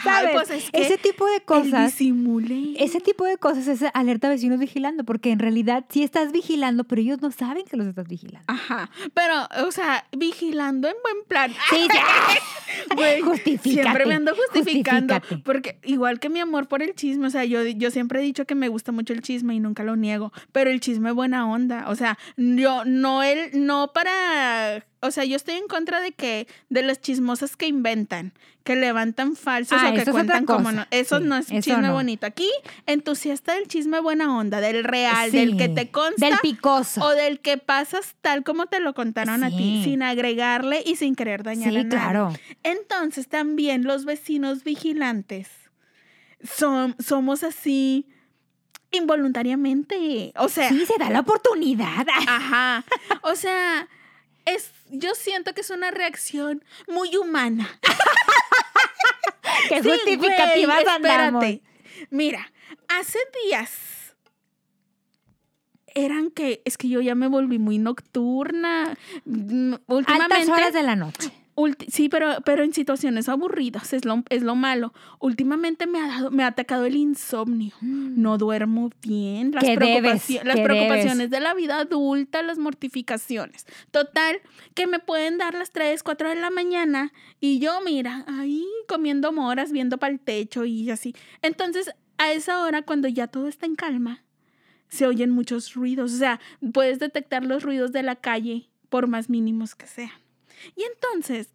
¿Sabes? 0.03 0.31
pues 0.33 0.49
es 0.51 0.71
que 0.71 0.81
ese 0.81 0.97
tipo 0.97 1.25
de 1.25 1.41
cosas. 1.41 1.93
Ese 1.99 3.01
tipo 3.01 3.25
de 3.25 3.37
cosas 3.37 3.67
es 3.67 3.83
alerta 3.93 4.27
a 4.27 4.31
vecinos 4.31 4.59
vigilando, 4.59 5.03
porque 5.03 5.31
en 5.31 5.39
realidad 5.39 5.85
sí 5.89 6.03
estás 6.03 6.31
vigilando, 6.31 6.83
pero 6.83 7.01
ellos 7.01 7.21
no 7.21 7.31
saben 7.31 7.65
que 7.65 7.77
los 7.77 7.87
estás 7.87 8.07
vigilando. 8.07 8.45
Ajá. 8.47 8.89
Pero, 9.13 9.47
o 9.67 9.71
sea, 9.71 10.05
vigilando 10.11 10.87
en 10.87 10.95
buen 11.03 11.25
plan. 11.27 11.51
Sí, 11.69 11.87
sí. 11.89 11.97
Güey, 12.95 13.21
Siempre 13.59 14.05
me 14.05 14.15
ando 14.15 14.35
justificando. 14.35 15.15
Porque 15.43 15.79
igual 15.83 16.19
que 16.19 16.29
mi 16.29 16.39
amor 16.39 16.67
por 16.67 16.81
el 16.81 16.93
chisme, 16.95 17.27
o 17.27 17.29
sea, 17.29 17.45
yo, 17.45 17.65
yo 17.65 17.91
siempre 17.91 18.19
he 18.19 18.23
dicho 18.23 18.45
que 18.45 18.55
me 18.55 18.67
gusta 18.67 18.91
mucho 18.91 19.13
el 19.13 19.21
chisme 19.21 19.55
y 19.55 19.59
nunca 19.59 19.83
lo 19.83 19.95
niego. 19.95 20.31
Pero 20.51 20.69
el 20.69 20.79
chisme 20.79 21.11
buena 21.11 21.49
onda. 21.49 21.89
O 21.89 21.95
sea, 21.95 22.17
yo 22.37 22.85
no 22.85 23.23
el, 23.23 23.65
no 23.65 23.91
para. 23.93 24.85
O 25.01 25.11
sea, 25.11 25.23
yo 25.23 25.35
estoy 25.37 25.55
en 25.55 25.67
contra 25.67 26.01
de 26.01 26.11
que, 26.11 26.47
de 26.69 26.81
las 26.83 26.99
chismosas 26.99 27.55
que 27.55 27.67
inventan, 27.67 28.33
que 28.65 28.75
levantan 28.75 29.35
falsos 29.37 29.77
Ah, 29.81 29.89
o 29.91 29.93
que 29.93 30.01
es 30.01 30.09
cuentan 30.09 30.45
como 30.45 30.71
no. 30.73 30.85
Eso 30.91 31.19
Sí, 31.19 31.23
no 31.25 31.37
es 31.37 31.47
chisme 31.47 31.87
no. 31.87 31.93
bonito. 31.93 32.25
Aquí, 32.27 32.49
entusiasta 32.85 33.55
del 33.55 33.67
chisme 33.69 34.01
buena 34.01 34.37
onda, 34.37 34.59
del 34.59 34.83
real, 34.83 35.31
del 35.31 35.55
que 35.55 35.69
te 35.69 35.89
consta. 35.89 36.25
Del 36.25 36.37
picoso. 36.41 37.01
O 37.01 37.09
del 37.11 37.39
que 37.39 37.57
pasas 37.57 38.15
tal 38.21 38.43
como 38.43 38.65
te 38.67 38.81
lo 38.81 38.93
contaron 38.93 39.43
a 39.45 39.49
ti, 39.49 39.81
sin 39.85 40.03
agregarle 40.03 40.83
y 40.85 40.97
sin 40.97 41.15
querer 41.15 41.43
dañar 41.43 41.69
a 41.69 41.71
Sí, 41.71 41.77
nadie. 41.77 41.89
claro. 41.89 42.33
Entonces 42.63 43.29
también 43.29 43.83
los 43.85 44.03
vecinos 44.03 44.65
vigilantes 44.65 45.47
son, 46.43 46.95
somos 46.99 47.43
así 47.43 48.05
involuntariamente. 48.91 50.33
O 50.37 50.49
sea, 50.49 50.69
Sí, 50.69 50.85
se 50.85 50.97
da 50.99 51.09
la 51.09 51.21
oportunidad. 51.21 52.05
ajá. 52.27 52.83
O 53.21 53.35
sea, 53.35 53.87
es, 54.49 54.71
yo 54.89 55.15
siento 55.15 55.53
que 55.53 55.61
es 55.61 55.69
una 55.69 55.91
reacción 55.91 56.63
muy 56.87 57.15
humana. 57.15 57.79
Qué 59.69 59.81
Sí, 59.83 59.89
justificativas 59.89 60.83
güey, 60.83 60.95
andamos. 60.95 61.43
espérate. 61.43 61.61
Mira, 62.09 62.51
hace 62.87 63.19
días 63.45 63.71
eran 65.95 66.31
que 66.31 66.61
es 66.65 66.77
que 66.77 66.87
yo 66.89 67.01
ya 67.01 67.15
me 67.15 67.27
volví 67.27 67.59
muy 67.59 67.77
nocturna. 67.77 68.97
Mm, 69.25 69.75
Últimamente 69.87 70.35
Altas 70.35 70.49
horas 70.49 70.73
de 70.73 70.83
la 70.83 70.95
noche. 70.95 71.31
Sí, 71.89 72.09
pero, 72.09 72.37
pero 72.45 72.63
en 72.63 72.73
situaciones 72.73 73.27
aburridas, 73.29 73.91
es 73.93 74.05
lo, 74.05 74.23
es 74.29 74.43
lo 74.43 74.55
malo. 74.55 74.93
Últimamente 75.19 75.87
me 75.87 75.99
ha, 75.99 76.07
dado, 76.07 76.31
me 76.31 76.43
ha 76.43 76.47
atacado 76.47 76.85
el 76.85 76.95
insomnio. 76.95 77.73
No 77.81 78.37
duermo 78.37 78.89
bien. 79.01 79.51
Las, 79.51 79.63
¿Qué 79.63 79.77
debes? 79.77 80.29
preocupaci- 80.29 80.43
las 80.43 80.55
¿Qué 80.55 80.63
preocupaciones 80.63 81.29
de 81.29 81.39
la 81.39 81.53
vida 81.53 81.79
adulta, 81.79 82.41
las 82.43 82.57
mortificaciones. 82.57 83.65
Total, 83.91 84.37
que 84.73 84.87
me 84.87 84.99
pueden 84.99 85.37
dar 85.37 85.53
las 85.53 85.71
3, 85.71 86.01
4 86.03 86.29
de 86.29 86.35
la 86.35 86.49
mañana 86.49 87.11
y 87.39 87.59
yo, 87.59 87.79
mira, 87.83 88.25
ahí 88.27 88.65
comiendo 88.87 89.31
moras, 89.31 89.71
viendo 89.71 89.97
para 89.97 90.13
el 90.13 90.19
techo 90.19 90.65
y 90.65 90.89
así. 90.91 91.15
Entonces, 91.41 91.91
a 92.17 92.31
esa 92.31 92.63
hora, 92.63 92.81
cuando 92.83 93.07
ya 93.07 93.27
todo 93.27 93.47
está 93.47 93.65
en 93.65 93.75
calma, 93.75 94.23
se 94.87 95.05
oyen 95.07 95.29
muchos 95.31 95.73
ruidos. 95.73 96.13
O 96.13 96.17
sea, 96.17 96.39
puedes 96.73 96.99
detectar 96.99 97.45
los 97.45 97.63
ruidos 97.63 97.91
de 97.91 98.03
la 98.03 98.15
calle, 98.15 98.69
por 98.89 99.07
más 99.07 99.29
mínimos 99.29 99.75
que 99.75 99.87
sean. 99.87 100.11
Y 100.75 100.83
entonces, 100.83 101.49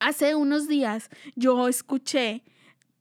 hace 0.00 0.34
unos 0.34 0.68
días 0.68 1.10
yo 1.36 1.68
escuché 1.68 2.42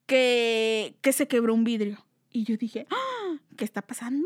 que, 0.06 0.96
que 1.02 1.14
se 1.14 1.28
quebró 1.28 1.54
un 1.54 1.64
vidrio. 1.64 2.06
Y 2.32 2.46
yo 2.46 2.56
dije, 2.58 2.88
¡Ah! 2.90 3.38
¿qué 3.58 3.66
está 3.66 3.82
pasando? 3.82 4.26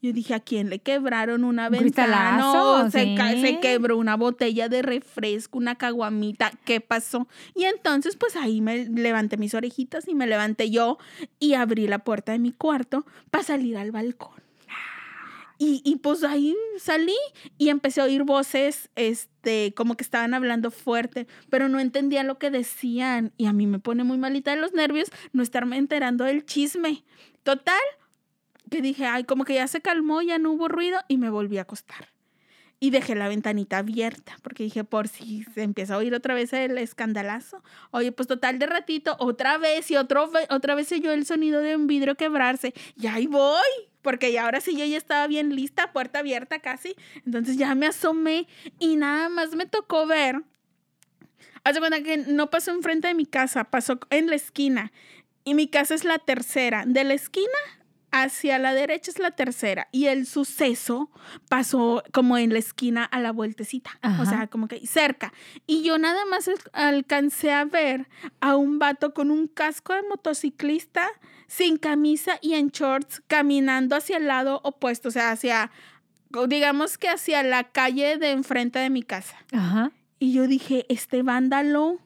Yo 0.00 0.12
dije, 0.12 0.34
¿a 0.34 0.40
quién 0.40 0.68
le 0.68 0.80
quebraron 0.80 1.44
una 1.44 1.66
Un 1.66 1.72
ventana? 1.72 2.38
cristalazo, 2.40 2.86
O 2.86 2.90
se, 2.90 3.04
sí. 3.04 3.40
se 3.40 3.60
quebró 3.60 3.96
una 3.96 4.16
botella 4.16 4.68
de 4.68 4.82
refresco, 4.82 5.58
una 5.58 5.76
caguamita. 5.76 6.52
¿Qué 6.64 6.80
pasó? 6.80 7.28
Y 7.54 7.64
entonces, 7.64 8.16
pues 8.16 8.34
ahí 8.36 8.60
me 8.60 8.84
levanté 8.86 9.36
mis 9.36 9.54
orejitas 9.54 10.08
y 10.08 10.14
me 10.14 10.26
levanté 10.26 10.70
yo 10.70 10.98
y 11.38 11.54
abrí 11.54 11.86
la 11.86 12.00
puerta 12.00 12.32
de 12.32 12.40
mi 12.40 12.50
cuarto 12.52 13.06
para 13.30 13.44
salir 13.44 13.76
al 13.76 13.92
balcón. 13.92 14.40
Y, 15.58 15.82
y 15.84 15.96
pues 15.96 16.24
ahí 16.24 16.56
salí 16.78 17.16
y 17.58 17.68
empecé 17.68 18.00
a 18.00 18.04
oír 18.04 18.24
voces, 18.24 18.90
este, 18.96 19.72
como 19.74 19.96
que 19.96 20.04
estaban 20.04 20.34
hablando 20.34 20.70
fuerte, 20.70 21.26
pero 21.50 21.68
no 21.68 21.80
entendía 21.80 22.22
lo 22.22 22.38
que 22.38 22.50
decían. 22.50 23.32
Y 23.36 23.46
a 23.46 23.52
mí 23.52 23.66
me 23.66 23.78
pone 23.78 24.04
muy 24.04 24.18
malita 24.18 24.54
de 24.54 24.60
los 24.60 24.72
nervios 24.72 25.10
no 25.32 25.42
estarme 25.42 25.76
enterando 25.76 26.24
del 26.24 26.44
chisme. 26.44 27.04
Total, 27.42 27.80
que 28.70 28.82
dije, 28.82 29.06
ay, 29.06 29.24
como 29.24 29.44
que 29.44 29.54
ya 29.54 29.66
se 29.68 29.80
calmó, 29.80 30.22
ya 30.22 30.38
no 30.38 30.52
hubo 30.52 30.68
ruido 30.68 31.00
y 31.08 31.16
me 31.16 31.30
volví 31.30 31.58
a 31.58 31.62
acostar. 31.62 32.08
Y 32.82 32.90
dejé 32.90 33.14
la 33.14 33.28
ventanita 33.28 33.78
abierta, 33.78 34.36
porque 34.42 34.64
dije, 34.64 34.82
por 34.82 35.06
si 35.06 35.44
se 35.54 35.62
empieza 35.62 35.94
a 35.94 35.98
oír 35.98 36.16
otra 36.16 36.34
vez 36.34 36.52
el 36.52 36.76
escandalazo. 36.78 37.62
Oye, 37.92 38.10
pues 38.10 38.26
total 38.26 38.58
de 38.58 38.66
ratito, 38.66 39.14
otra 39.20 39.56
vez 39.56 39.88
y 39.92 39.96
otro, 39.96 40.28
otra 40.50 40.74
vez 40.74 40.88
se 40.88 40.96
oyó 40.96 41.12
el 41.12 41.24
sonido 41.24 41.60
de 41.60 41.76
un 41.76 41.86
vidrio 41.86 42.16
quebrarse. 42.16 42.74
Y 43.00 43.06
ahí 43.06 43.28
voy, 43.28 43.68
porque 44.02 44.32
ya 44.32 44.46
ahora 44.46 44.60
sí 44.60 44.76
yo 44.76 44.84
ya 44.84 44.96
estaba 44.96 45.28
bien 45.28 45.54
lista, 45.54 45.92
puerta 45.92 46.18
abierta 46.18 46.58
casi. 46.58 46.96
Entonces 47.24 47.56
ya 47.56 47.72
me 47.76 47.86
asomé 47.86 48.48
y 48.80 48.96
nada 48.96 49.28
más 49.28 49.54
me 49.54 49.66
tocó 49.66 50.04
ver. 50.08 50.42
Haz 51.62 51.74
de 51.74 51.80
cuenta 51.80 52.02
que 52.02 52.16
no 52.16 52.50
pasó 52.50 52.72
enfrente 52.72 53.06
de 53.06 53.14
mi 53.14 53.26
casa, 53.26 53.62
pasó 53.62 54.00
en 54.10 54.26
la 54.26 54.34
esquina. 54.34 54.90
Y 55.44 55.54
mi 55.54 55.68
casa 55.68 55.94
es 55.94 56.02
la 56.02 56.18
tercera. 56.18 56.82
De 56.84 57.04
la 57.04 57.14
esquina 57.14 57.46
hacia 58.12 58.58
la 58.58 58.72
derecha 58.74 59.10
es 59.10 59.18
la 59.18 59.32
tercera. 59.32 59.88
Y 59.90 60.06
el 60.06 60.26
suceso 60.26 61.10
pasó 61.48 62.04
como 62.12 62.38
en 62.38 62.52
la 62.52 62.58
esquina 62.60 63.04
a 63.04 63.18
la 63.20 63.32
vueltecita. 63.32 63.98
Ajá. 64.02 64.22
O 64.22 64.26
sea, 64.26 64.46
como 64.46 64.68
que 64.68 64.86
cerca. 64.86 65.32
Y 65.66 65.82
yo 65.82 65.98
nada 65.98 66.24
más 66.26 66.46
al- 66.46 66.54
alcancé 66.72 67.52
a 67.52 67.64
ver 67.64 68.08
a 68.40 68.54
un 68.56 68.78
vato 68.78 69.14
con 69.14 69.30
un 69.30 69.48
casco 69.48 69.94
de 69.94 70.02
motociclista, 70.08 71.08
sin 71.48 71.76
camisa 71.78 72.38
y 72.40 72.54
en 72.54 72.68
shorts, 72.68 73.22
caminando 73.26 73.96
hacia 73.96 74.18
el 74.18 74.26
lado 74.26 74.60
opuesto. 74.62 75.08
O 75.08 75.12
sea, 75.12 75.30
hacia, 75.32 75.70
digamos 76.48 76.98
que 76.98 77.08
hacia 77.08 77.42
la 77.42 77.64
calle 77.64 78.18
de 78.18 78.30
enfrente 78.30 78.78
de 78.78 78.90
mi 78.90 79.02
casa. 79.02 79.36
Ajá. 79.52 79.90
Y 80.18 80.32
yo 80.32 80.46
dije, 80.46 80.86
este 80.88 81.22
vándalo 81.22 81.98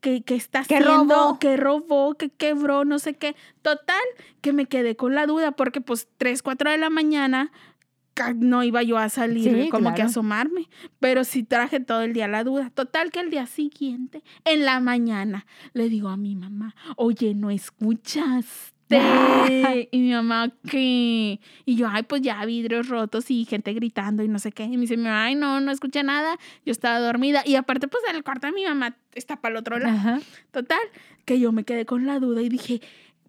que, 0.00 0.22
que 0.22 0.34
está 0.34 0.64
Que 0.64 0.76
haciendo, 0.76 1.14
robó. 1.14 1.38
que 1.38 1.56
robó, 1.56 2.14
que 2.14 2.30
quebró, 2.30 2.84
no 2.84 2.98
sé 2.98 3.14
qué. 3.14 3.36
Total, 3.62 4.00
que 4.40 4.52
me 4.52 4.66
quedé 4.66 4.96
con 4.96 5.14
la 5.14 5.26
duda 5.26 5.52
porque 5.52 5.80
pues 5.80 6.08
3, 6.18 6.42
4 6.42 6.70
de 6.70 6.78
la 6.78 6.90
mañana 6.90 7.52
no 8.36 8.62
iba 8.64 8.82
yo 8.82 8.98
a 8.98 9.08
salir 9.08 9.64
Sí, 9.64 9.68
como 9.70 9.84
que 9.84 9.88
a 9.90 9.94
claro. 9.94 10.10
asomarme, 10.10 10.68
pero 10.98 11.24
sí 11.24 11.42
traje 11.42 11.80
todo 11.80 12.02
el 12.02 12.12
día 12.12 12.28
la 12.28 12.44
duda. 12.44 12.68
Total 12.70 13.10
que 13.10 13.20
el 13.20 13.30
día 13.30 13.46
siguiente, 13.46 14.22
en 14.44 14.64
la 14.66 14.78
mañana, 14.80 15.46
le 15.72 15.88
digo 15.88 16.08
a 16.10 16.18
mi 16.18 16.36
mamá, 16.36 16.74
oye, 16.96 17.34
¿no 17.34 17.50
y 19.90 19.98
mi 19.98 20.12
mamá, 20.12 20.52
¿qué? 20.68 21.40
Y 21.64 21.76
yo, 21.76 21.88
ay, 21.88 22.02
pues 22.02 22.22
ya 22.22 22.44
vidrios 22.44 22.88
rotos 22.88 23.30
y 23.30 23.44
gente 23.44 23.72
gritando 23.72 24.22
y 24.22 24.28
no 24.28 24.38
sé 24.38 24.52
qué. 24.52 24.64
Y 24.64 24.76
me 24.76 24.82
dice, 24.82 24.96
mi 24.96 25.04
mamá, 25.04 25.24
ay, 25.24 25.34
no, 25.34 25.60
no 25.60 25.70
escuché 25.70 26.02
nada. 26.02 26.38
Yo 26.66 26.72
estaba 26.72 26.98
dormida. 26.98 27.42
Y 27.46 27.54
aparte, 27.54 27.88
pues 27.88 28.02
el 28.12 28.24
cuarto 28.24 28.48
de 28.48 28.52
mi 28.52 28.64
mamá 28.64 28.96
está 29.14 29.36
para 29.36 29.52
el 29.52 29.58
otro 29.58 29.78
lado. 29.78 29.96
Ajá. 29.96 30.20
Total, 30.50 30.80
que 31.24 31.38
yo 31.38 31.52
me 31.52 31.64
quedé 31.64 31.86
con 31.86 32.06
la 32.06 32.18
duda 32.18 32.42
y 32.42 32.48
dije, 32.48 32.80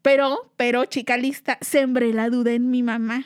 pero, 0.02 0.52
pero, 0.58 0.86
chica 0.86 1.18
lista, 1.18 1.58
sembré 1.62 2.14
la 2.14 2.30
duda 2.30 2.54
en 2.54 2.72
mi 2.72 2.82
mamá. 2.82 3.26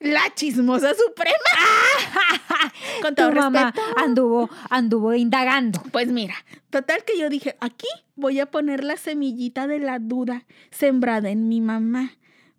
La 0.00 0.32
chismosa 0.34 0.94
suprema. 0.94 1.34
con 3.02 3.14
todo 3.14 3.30
Tu 3.30 3.36
mamá 3.36 3.70
respeto. 3.72 3.98
anduvo, 3.98 4.50
anduvo 4.70 5.14
indagando. 5.14 5.82
Pues 5.92 6.08
mira, 6.08 6.34
total 6.70 7.04
que 7.04 7.18
yo 7.18 7.28
dije, 7.28 7.56
aquí 7.60 7.86
voy 8.16 8.40
a 8.40 8.46
poner 8.46 8.82
la 8.84 8.96
semillita 8.96 9.66
de 9.66 9.78
la 9.80 9.98
duda 9.98 10.44
sembrada 10.70 11.30
en 11.30 11.48
mi 11.48 11.60
mamá. 11.60 12.12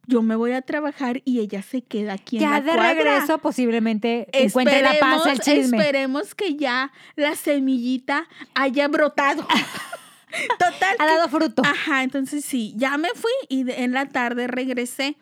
Yo 0.08 0.22
me 0.22 0.36
voy 0.36 0.52
a 0.52 0.62
trabajar 0.62 1.22
y 1.26 1.40
ella 1.40 1.64
se 1.64 1.82
queda 1.82 2.14
aquí 2.14 2.36
en 2.38 2.44
Ya 2.44 2.50
la 2.52 2.62
de 2.62 2.72
cuadra. 2.74 2.94
regreso 2.94 3.40
posiblemente 3.40 4.28
encuentre 4.34 4.84
la 4.84 4.94
paz 5.00 5.26
el 5.26 5.40
Esperemos- 5.40 5.44
chisme. 5.44 5.78
Esperemos 5.78 6.36
que 6.36 6.56
ya 6.56 6.92
la 7.16 7.36
semillita 7.36 8.28
haya 8.54 8.88
brotado. 8.88 9.48
Total. 10.60 10.96
Ha 11.00 11.06
que- 11.08 11.12
dado 11.16 11.30
fruto. 11.30 11.64
Ajá, 11.66 12.04
entonces 12.04 12.46
sí, 12.46 12.74
ya 12.78 12.98
me 12.98 13.10
fui 13.16 13.32
y 13.50 13.64
de- 13.64 13.84
en 13.84 13.94
la 13.94 14.06
tarde 14.08 14.46
regresé 14.48 15.18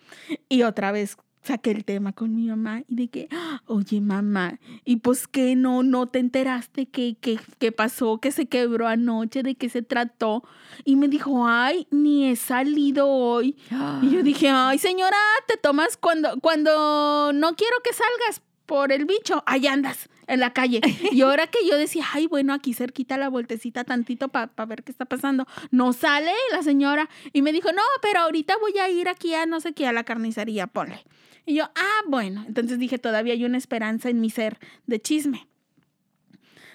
y 0.50 0.63
otra 0.63 0.91
vez 0.91 1.15
saqué 1.43 1.71
el 1.71 1.85
tema 1.85 2.13
con 2.13 2.35
mi 2.35 2.47
mamá 2.47 2.83
y 2.88 2.95
de 2.95 3.07
que, 3.09 3.29
oye 3.65 4.01
mamá, 4.01 4.59
y 4.85 4.97
pues 4.97 5.27
que 5.27 5.55
no, 5.55 5.83
no 5.83 6.07
te 6.07 6.19
enteraste 6.19 6.88
que, 6.88 7.15
que, 7.19 7.39
que 7.59 7.71
pasó, 7.71 8.19
que 8.19 8.31
se 8.31 8.47
quebró 8.47 8.88
anoche, 8.88 9.43
de 9.43 9.55
qué 9.55 9.69
se 9.69 9.81
trató. 9.81 10.43
Y 10.85 10.95
me 10.95 11.07
dijo, 11.07 11.47
ay, 11.47 11.88
ni 11.91 12.29
he 12.29 12.35
salido 12.35 13.07
hoy. 13.07 13.55
Y 14.01 14.09
yo 14.09 14.23
dije, 14.23 14.50
ay, 14.50 14.77
señora, 14.79 15.17
te 15.47 15.57
tomas 15.57 15.97
cuando, 15.97 16.39
cuando 16.39 17.31
no 17.33 17.55
quiero 17.55 17.75
que 17.83 17.93
salgas 17.93 18.41
por 18.65 18.91
el 18.91 19.05
bicho, 19.05 19.43
ahí 19.45 19.67
andas 19.67 20.09
en 20.27 20.39
la 20.39 20.53
calle. 20.53 20.81
Y 21.12 21.21
ahora 21.21 21.47
que 21.47 21.59
yo 21.67 21.77
decía, 21.77 22.05
ay, 22.13 22.27
bueno, 22.27 22.53
aquí 22.53 22.73
cerquita 22.73 23.17
la 23.17 23.29
vueltecita 23.29 23.83
tantito 23.83 24.29
para 24.29 24.65
ver 24.65 24.83
qué 24.83 24.91
está 24.91 25.05
pasando. 25.05 25.45
No 25.71 25.93
sale 25.93 26.31
la 26.51 26.63
señora. 26.63 27.09
Y 27.33 27.41
me 27.41 27.51
dijo, 27.51 27.71
no, 27.71 27.81
pero 28.01 28.21
ahorita 28.21 28.55
voy 28.59 28.77
a 28.79 28.89
ir 28.89 29.09
aquí 29.09 29.33
a 29.33 29.45
no 29.45 29.59
sé 29.59 29.73
qué, 29.73 29.88
a 29.88 29.93
la 29.93 30.03
carnicería, 30.03 30.67
ponle. 30.67 31.03
Y 31.45 31.55
yo, 31.55 31.65
ah, 31.75 32.01
bueno. 32.07 32.43
Entonces 32.47 32.79
dije, 32.79 32.97
todavía 33.00 33.33
hay 33.33 33.43
una 33.45 33.57
esperanza 33.57 34.09
en 34.09 34.21
mi 34.21 34.29
ser 34.29 34.59
de 34.88 35.01
chisme. 35.01 35.47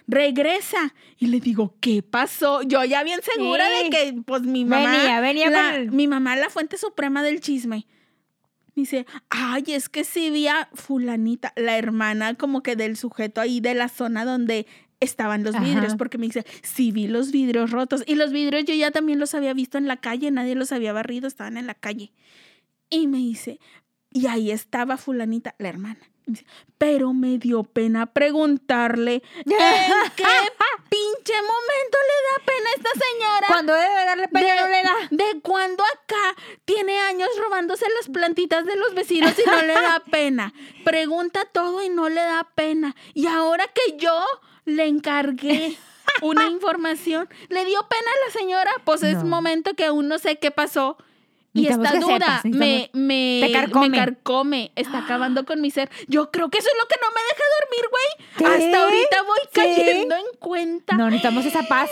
Regresa 0.06 0.94
y 1.18 1.26
le 1.26 1.38
digo, 1.38 1.74
¿qué 1.80 2.02
pasó? 2.02 2.62
Yo 2.62 2.82
ya 2.84 3.02
bien 3.04 3.20
segura 3.22 3.64
Sí. 3.78 3.84
de 3.84 3.90
que, 3.90 4.22
pues, 4.24 4.42
mi 4.42 4.64
mamá. 4.64 4.90
Venía, 4.90 5.20
venía 5.20 5.50
la- 5.50 5.70
con 5.72 5.80
el- 5.80 5.92
Mi 5.92 6.08
mamá, 6.08 6.34
la 6.36 6.48
fuente 6.48 6.78
suprema 6.78 7.22
del 7.22 7.40
chisme. 7.40 7.86
Dice, 8.74 9.06
ay, 9.28 9.64
es 9.68 9.88
que 9.88 10.04
sí 10.04 10.30
vi 10.30 10.46
a 10.48 10.68
fulanita, 10.72 11.52
la 11.56 11.76
hermana 11.76 12.34
como 12.34 12.62
que 12.62 12.76
del 12.76 12.96
sujeto 12.96 13.40
ahí 13.40 13.60
de 13.60 13.74
la 13.74 13.88
zona 13.88 14.24
donde 14.24 14.66
estaban 15.00 15.42
los 15.44 15.54
Ajá. 15.56 15.64
vidrios, 15.64 15.96
porque 15.96 16.16
me 16.16 16.26
dice, 16.26 16.44
sí 16.62 16.90
vi 16.92 17.06
los 17.06 17.30
vidrios 17.30 17.70
rotos. 17.70 18.02
Y 18.06 18.14
los 18.14 18.32
vidrios 18.32 18.64
yo 18.64 18.74
ya 18.74 18.90
también 18.90 19.18
los 19.18 19.34
había 19.34 19.52
visto 19.52 19.78
en 19.78 19.88
la 19.88 19.96
calle, 19.98 20.30
nadie 20.30 20.54
los 20.54 20.72
había 20.72 20.92
barrido, 20.92 21.26
estaban 21.28 21.56
en 21.56 21.66
la 21.66 21.74
calle. 21.74 22.12
Y 22.88 23.08
me 23.08 23.18
dice, 23.18 23.58
y 24.12 24.26
ahí 24.26 24.50
estaba 24.50 24.96
fulanita, 24.96 25.54
la 25.58 25.68
hermana. 25.68 26.00
Pero 26.76 27.14
me 27.14 27.38
dio 27.38 27.62
pena 27.64 28.04
preguntarle, 28.06 29.22
¿en 29.36 29.44
qué 30.16 30.24
pinche 30.90 31.32
momento 31.34 31.98
le 32.08 32.16
da 32.28 32.44
pena 32.44 32.68
a 32.70 32.74
esta 32.76 32.90
señora? 32.92 33.46
Cuando 33.48 33.72
debe 33.72 34.04
darle 34.04 34.28
pena 34.28 34.54
no 34.60 34.68
le 34.68 34.82
da. 34.82 34.94
¿De 35.10 35.40
cuándo 35.40 35.82
acá 35.84 36.36
tiene 36.66 37.00
años 37.00 37.30
robándose 37.38 37.86
las 37.96 38.10
plantitas 38.12 38.66
de 38.66 38.76
los 38.76 38.94
vecinos 38.94 39.32
y 39.38 39.48
no 39.48 39.62
le 39.62 39.72
da 39.72 40.02
pena? 40.10 40.52
Pregunta 40.84 41.46
todo 41.46 41.82
y 41.82 41.88
no 41.88 42.10
le 42.10 42.20
da 42.20 42.46
pena. 42.54 42.94
Y 43.14 43.26
ahora 43.26 43.66
que 43.68 43.96
yo 43.96 44.22
le 44.66 44.86
encargué 44.86 45.78
una 46.20 46.46
información, 46.50 47.26
¿le 47.48 47.64
dio 47.64 47.86
pena 47.88 48.10
a 48.10 48.26
la 48.26 48.32
señora? 48.38 48.70
Pues 48.84 49.02
es 49.02 49.16
No. 49.16 49.24
momento 49.24 49.72
que 49.74 49.86
aún 49.86 50.08
no 50.08 50.18
sé 50.18 50.38
qué 50.38 50.50
pasó. 50.50 50.98
Y 51.60 51.66
esta 51.66 51.92
duda 51.98 52.40
sepas, 52.40 52.44
me, 52.44 52.90
me, 52.92 53.40
Te 53.46 53.52
carcome. 53.52 53.88
me 53.90 53.96
carcome, 53.98 54.72
está 54.76 54.98
acabando 54.98 55.44
con 55.44 55.60
mi 55.60 55.70
ser. 55.70 55.90
Yo 56.06 56.30
creo 56.30 56.48
que 56.50 56.58
eso 56.58 56.68
es 56.68 56.74
lo 56.80 56.86
que 56.88 56.96
no 57.00 57.08
me 57.14 57.20
deja 57.28 57.44
dormir, 57.60 57.84
güey. 57.90 58.68
Hasta 58.68 58.84
ahorita 58.84 59.22
voy 59.22 59.38
¿Sí? 59.42 59.48
cayendo 59.84 60.14
en 60.16 60.38
cuenta. 60.38 60.96
No, 60.96 61.06
necesitamos 61.06 61.44
esa 61.46 61.62
paz. 61.64 61.90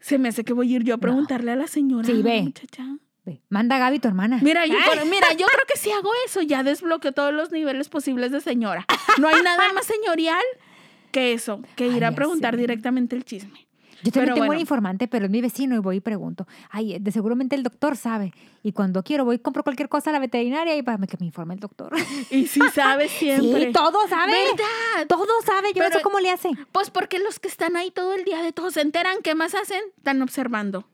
Se 0.00 0.18
me 0.18 0.28
hace 0.28 0.44
que 0.44 0.52
voy 0.52 0.72
a 0.72 0.76
ir 0.76 0.84
yo 0.84 0.94
a 0.94 0.98
preguntarle 0.98 1.50
a 1.52 1.56
la 1.56 1.66
señora. 1.66 2.06
Sí, 2.06 2.22
ve. 2.22 2.42
muchacha. 2.42 2.84
Ve, 3.24 3.42
Manda 3.50 3.76
a 3.76 3.78
Gaby, 3.78 3.98
tu 3.98 4.08
hermana. 4.08 4.38
Mira, 4.42 4.64
yo, 4.66 4.74
Ay. 4.78 4.90
pero 4.90 5.04
mira, 5.06 5.32
yo 5.32 5.46
creo 5.52 5.66
que 5.66 5.76
si 5.76 5.90
hago 5.90 6.10
eso, 6.26 6.40
ya 6.42 6.62
desbloqueo 6.62 7.12
todos 7.12 7.32
los 7.34 7.50
niveles 7.50 7.88
posibles 7.88 8.30
de 8.32 8.40
señora. 8.40 8.86
No 9.18 9.28
hay 9.28 9.42
nada 9.42 9.72
más 9.74 9.86
señorial 9.86 10.42
que 11.10 11.32
eso, 11.32 11.62
que 11.76 11.86
ir 11.88 12.04
a 12.04 12.12
preguntar 12.12 12.56
directamente 12.56 13.16
el 13.16 13.24
chisme. 13.24 13.67
Yo 14.02 14.12
también 14.12 14.26
Pero 14.26 14.34
tengo 14.34 14.40
un 14.42 14.46
bueno. 14.48 14.60
informante, 14.60 15.08
pero 15.08 15.24
es 15.26 15.30
mi 15.30 15.40
vecino 15.40 15.74
y 15.74 15.78
voy 15.78 15.96
y 15.96 16.00
pregunto. 16.00 16.46
Ay, 16.70 16.98
de 16.98 17.10
seguramente 17.12 17.56
el 17.56 17.62
doctor 17.62 17.96
sabe. 17.96 18.32
Y 18.62 18.72
cuando 18.72 19.02
quiero 19.02 19.24
voy 19.24 19.36
y 19.36 19.38
compro 19.38 19.62
cualquier 19.64 19.88
cosa 19.88 20.10
a 20.10 20.12
la 20.12 20.18
veterinaria 20.18 20.76
y 20.76 20.82
para 20.82 21.04
que 21.06 21.16
me 21.18 21.26
informe 21.26 21.54
el 21.54 21.60
doctor. 21.60 21.92
Y 22.30 22.46
si 22.46 22.60
sabes 22.74 23.10
siempre. 23.10 23.66
Sí, 23.66 23.72
todo 23.72 24.06
sabe. 24.08 24.32
¿Verdad? 24.32 25.06
Todo 25.08 25.26
sabe. 25.44 25.68
Yo 25.74 25.82
no 25.82 25.88
Pero- 25.88 25.98
sé 25.98 26.02
cómo 26.02 26.20
le 26.20 26.30
hace. 26.30 26.50
Pues 26.72 26.90
porque 26.90 27.18
los 27.18 27.40
que 27.40 27.48
están 27.48 27.76
ahí 27.76 27.90
todo 27.90 28.14
el 28.14 28.24
día 28.24 28.42
de 28.42 28.52
todo 28.52 28.70
se 28.70 28.80
enteran, 28.82 29.16
¿qué 29.22 29.34
más 29.34 29.54
hacen? 29.54 29.80
Están 29.96 30.20
observando. 30.22 30.84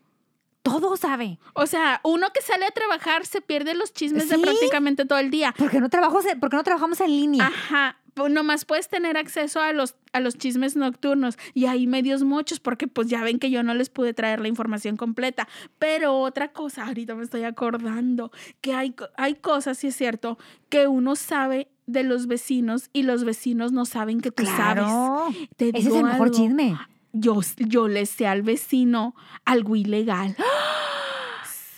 Todo 0.65 0.97
sabe. 0.97 1.39
O 1.53 1.67
sea, 1.67 2.01
uno 2.03 2.29
que 2.33 2.41
sale 2.41 2.65
a 2.65 2.71
trabajar 2.71 3.27
se 3.27 3.43
pierde 3.43 3.75
los 3.75 3.93
chismes 3.93 4.31
de 4.31 4.39
prácticamente 4.39 5.05
todo 5.05 5.19
el 5.19 5.31
día. 5.31 5.55
¿Por 5.57 5.71
qué 5.71 5.79
no, 5.79 5.91
trabajo, 5.91 6.21
por 6.41 6.51
qué 6.51 6.57
no 6.57 6.65
trabajamos 6.65 7.01
en 7.03 7.09
línea? 7.09 7.47
Ajá. 7.47 7.99
Pues 8.15 8.33
nomás 8.33 8.65
puedes 8.65 8.89
tener 8.89 9.19
acceso 9.19 9.61
a 9.61 9.73
los, 9.73 9.97
a 10.13 10.21
los 10.21 10.39
chismes 10.39 10.75
nocturnos 10.75 11.37
y 11.53 11.67
hay 11.67 11.87
medios 11.87 12.23
muchos 12.23 12.61
porque 12.61 12.89
pues 12.89 13.09
ya 13.09 13.23
ven 13.23 13.39
que 13.39 13.51
yo 13.51 13.63
no 13.63 13.75
les 13.75 13.91
pude 13.91 14.15
traer 14.15 14.41
la 14.41 14.49
información 14.49 14.97
completa. 14.97 15.49
Pero 15.79 16.19
otra 16.19 16.53
cosa, 16.53 16.87
ahorita 16.87 17.15
me 17.15 17.25
estoy 17.25 17.43
acordando, 17.43 18.33
que 18.63 18.73
hay, 18.73 18.95
hay 19.17 19.35
cosas, 19.35 19.77
sí 19.77 19.89
es 19.89 19.97
cierto, 19.97 20.39
que 20.71 20.87
uno 20.87 21.15
sabe 21.15 21.69
de 21.87 22.05
los 22.05 22.27
vecinos 22.27 22.89
y 22.95 23.03
los 23.03 23.25
vecinos 23.25 23.73
no 23.73 23.85
saben 23.85 24.23
que 24.23 24.31
tú 24.31 24.47
sabes. 24.47 24.85
claro. 24.85 25.29
Te 25.57 25.69
Ese 25.71 25.89
es 25.91 25.95
el 25.95 26.05
mejor 26.05 26.29
algo, 26.29 26.37
chisme. 26.37 26.79
Yo, 27.13 27.41
yo 27.59 27.89
le 27.89 28.07
sé 28.07 28.27
al 28.27 28.43
vecino 28.43 29.15
algo 29.45 29.77
ilegal. 29.77 30.37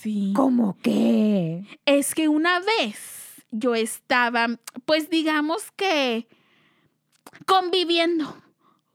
Sí. 0.06 0.32
¿Cómo 0.36 0.78
qué? 0.84 1.64
Es 1.84 2.14
que 2.14 2.28
una 2.28 2.60
vez 2.60 3.44
yo 3.50 3.74
estaba, 3.74 4.46
pues 4.84 5.10
digamos 5.10 5.72
que 5.72 6.28
conviviendo 7.44 8.40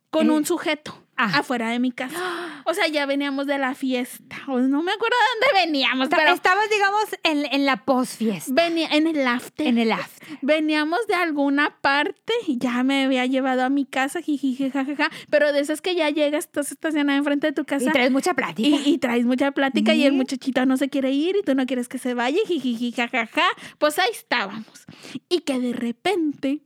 con 0.09 0.27
Eh, 0.27 0.31
un 0.31 0.45
sujeto 0.45 1.00
afuera 1.25 1.69
de 1.69 1.79
mi 1.79 1.91
casa. 1.91 2.17
O 2.63 2.75
sea, 2.75 2.87
ya 2.87 3.07
veníamos 3.07 3.47
de 3.47 3.57
la 3.57 3.73
fiesta. 3.73 4.35
O 4.47 4.59
no 4.59 4.83
me 4.83 4.91
acuerdo 4.91 5.15
de 5.17 5.47
dónde 5.47 5.65
veníamos, 5.65 6.03
Esta- 6.05 6.15
pero 6.17 6.31
Estabas, 6.33 6.69
digamos, 6.69 7.03
en, 7.23 7.45
en 7.51 7.65
la 7.65 7.83
postfiesta. 7.85 8.53
venía 8.53 8.87
en 8.91 9.07
el 9.07 9.27
after. 9.27 9.65
En 9.65 9.79
el 9.79 9.91
after. 9.91 10.37
Veníamos 10.43 10.99
de 11.07 11.15
alguna 11.15 11.75
parte 11.81 12.31
y 12.47 12.59
ya 12.59 12.83
me 12.83 13.03
había 13.05 13.25
llevado 13.25 13.63
a 13.63 13.69
mi 13.69 13.85
casa, 13.85 14.21
jijiji, 14.21 14.69
jajaja, 14.69 15.09
pero 15.31 15.51
de 15.51 15.59
esas 15.59 15.81
que 15.81 15.95
ya 15.95 16.11
llegas, 16.11 16.45
estás 16.45 16.71
estacionada 16.71 17.17
enfrente 17.17 17.47
de 17.47 17.53
tu 17.53 17.65
casa. 17.65 17.85
Y 17.89 17.91
traes 17.91 18.11
mucha 18.11 18.35
plática. 18.35 18.69
Y, 18.69 18.93
y 18.93 18.97
traes 18.99 19.25
mucha 19.25 19.51
plática 19.51 19.95
y 19.95 20.05
el 20.05 20.13
muchachito 20.13 20.63
no 20.67 20.77
se 20.77 20.87
quiere 20.89 21.11
ir 21.11 21.35
y 21.37 21.41
tú 21.43 21.55
no 21.55 21.65
quieres 21.65 21.87
que 21.89 21.97
se 21.97 22.13
vaya, 22.13 22.37
y 22.43 22.47
jijiji, 22.47 22.91
jajaja. 22.91 23.43
Pues 23.79 23.97
ahí 23.97 24.11
estábamos. 24.11 24.85
Y 25.29 25.39
que 25.39 25.59
de 25.59 25.73
repente 25.73 26.61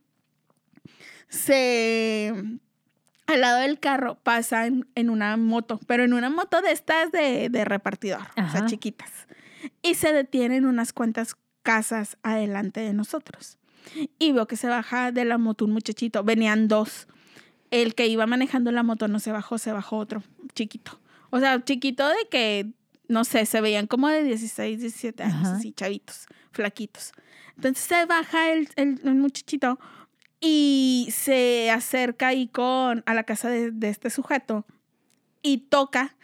se... 1.29 2.33
Al 3.27 3.41
lado 3.41 3.59
del 3.61 3.79
carro 3.79 4.15
pasa 4.21 4.67
en, 4.67 4.87
en 4.95 5.09
una 5.09 5.35
moto, 5.37 5.79
pero 5.87 6.03
en 6.03 6.13
una 6.13 6.29
moto 6.29 6.61
de 6.61 6.71
estas 6.71 7.11
de, 7.11 7.49
de 7.49 7.65
repartidor, 7.65 8.21
o 8.37 8.51
sea, 8.51 8.65
chiquitas. 8.67 9.11
Y 9.81 9.95
se 9.95 10.13
detienen 10.13 10.65
unas 10.65 10.93
cuantas 10.93 11.35
casas 11.63 12.17
adelante 12.21 12.81
de 12.81 12.93
nosotros. 12.93 13.57
Y 14.19 14.31
veo 14.31 14.47
que 14.47 14.57
se 14.57 14.67
baja 14.67 15.11
de 15.11 15.25
la 15.25 15.37
moto 15.39 15.65
un 15.65 15.71
muchachito. 15.71 16.23
Venían 16.23 16.67
dos. 16.67 17.07
El 17.71 17.95
que 17.95 18.07
iba 18.07 18.27
manejando 18.27 18.71
la 18.71 18.83
moto 18.83 19.07
no 19.07 19.19
se 19.19 19.31
bajó, 19.31 19.57
se 19.57 19.71
bajó 19.71 19.97
otro 19.97 20.21
chiquito. 20.53 20.99
O 21.31 21.39
sea, 21.39 21.63
chiquito 21.63 22.07
de 22.07 22.27
que, 22.29 22.71
no 23.07 23.25
sé, 23.25 23.45
se 23.47 23.59
veían 23.61 23.87
como 23.87 24.07
de 24.07 24.23
16, 24.23 24.79
17 24.79 25.23
años, 25.23 25.47
Ajá. 25.47 25.55
así, 25.57 25.71
chavitos, 25.71 26.27
flaquitos. 26.51 27.11
Entonces 27.55 27.83
se 27.83 28.05
baja 28.05 28.51
el, 28.51 28.69
el- 28.75 29.01
el 29.03 29.15
muchachito 29.15 29.79
y 30.39 31.09
se 31.11 31.71
acerca 31.71 32.27
ahí 32.27 32.47
con, 32.47 33.03
a 33.05 33.13
la 33.13 33.23
casa 33.23 33.49
de, 33.49 33.71
de 33.71 33.89
este 33.89 34.09
sujeto 34.09 34.65
y 35.41 35.57
toca, 35.57 36.15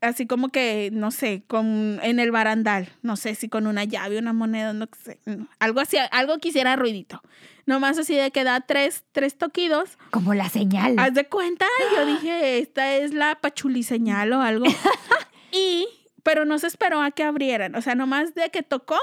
así 0.00 0.26
como 0.26 0.50
que, 0.50 0.90
no 0.92 1.10
sé, 1.10 1.42
con, 1.46 2.00
en 2.02 2.20
el 2.20 2.30
barandal, 2.30 2.88
no 3.02 3.16
sé 3.16 3.34
si 3.34 3.48
con 3.48 3.66
una 3.66 3.84
llave, 3.84 4.18
una 4.18 4.32
moneda, 4.32 4.72
no 4.72 4.86
sé, 5.02 5.18
no, 5.24 5.48
algo 5.58 5.80
así, 5.80 5.96
algo 6.10 6.38
que 6.38 6.48
hiciera 6.48 6.76
ruidito. 6.76 7.22
Nomás 7.66 7.98
así 7.98 8.14
de 8.14 8.30
que 8.30 8.44
da 8.44 8.62
tres, 8.62 9.04
tres 9.12 9.36
toquidos 9.36 9.98
Como 10.10 10.32
la 10.32 10.48
señal. 10.48 10.94
Haz 10.98 11.12
de 11.12 11.26
cuenta, 11.26 11.66
yo 11.94 12.06
dije, 12.06 12.60
esta 12.60 12.96
es 12.96 13.12
la 13.12 13.34
pachuli 13.40 13.82
señal 13.82 14.32
o 14.32 14.40
algo. 14.40 14.64
y, 15.52 15.86
pero 16.22 16.46
no 16.46 16.58
se 16.58 16.66
esperó 16.66 17.02
a 17.02 17.10
que 17.10 17.24
abrieran. 17.24 17.74
O 17.74 17.82
sea, 17.82 17.94
nomás 17.94 18.34
de 18.34 18.48
que 18.50 18.62
tocó 18.62 18.98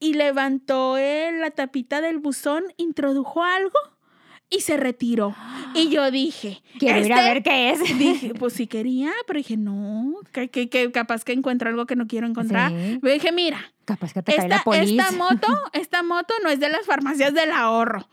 y 0.00 0.14
levantó 0.14 0.96
él 0.96 1.40
la 1.40 1.50
tapita 1.50 2.00
del 2.00 2.18
buzón, 2.18 2.64
introdujo 2.76 3.42
algo 3.42 3.72
y 4.50 4.60
se 4.60 4.76
retiró. 4.76 5.34
Y 5.74 5.90
yo 5.90 6.10
dije, 6.10 6.62
Quiero 6.78 7.04
ir 7.04 7.12
a 7.12 7.16
este- 7.18 7.34
ver 7.34 7.42
qué 7.42 7.70
es. 7.70 7.80
Dije, 7.98 8.32
pues 8.34 8.54
sí 8.54 8.66
quería, 8.66 9.10
pero 9.26 9.38
dije, 9.38 9.56
no, 9.56 10.14
que, 10.32 10.48
que- 10.48 10.68
que 10.70 10.90
capaz 10.92 11.24
que 11.24 11.32
encuentro 11.32 11.68
algo 11.68 11.84
que 11.86 11.96
no 11.96 12.06
quiero 12.06 12.26
encontrar. 12.26 12.70
Sí. 12.70 12.98
Dije, 13.02 13.32
mira, 13.32 13.60
Capaz 13.84 14.12
que 14.12 14.22
te 14.22 14.34
cae 14.36 14.48
la 14.48 14.56
esta, 14.56 14.64
policía. 14.64 15.02
esta 15.02 15.16
moto, 15.16 15.46
esta 15.72 16.02
moto 16.02 16.32
no 16.42 16.48
es 16.50 16.60
de 16.60 16.68
las 16.68 16.84
farmacias 16.86 17.34
del 17.34 17.50
ahorro. 17.50 18.08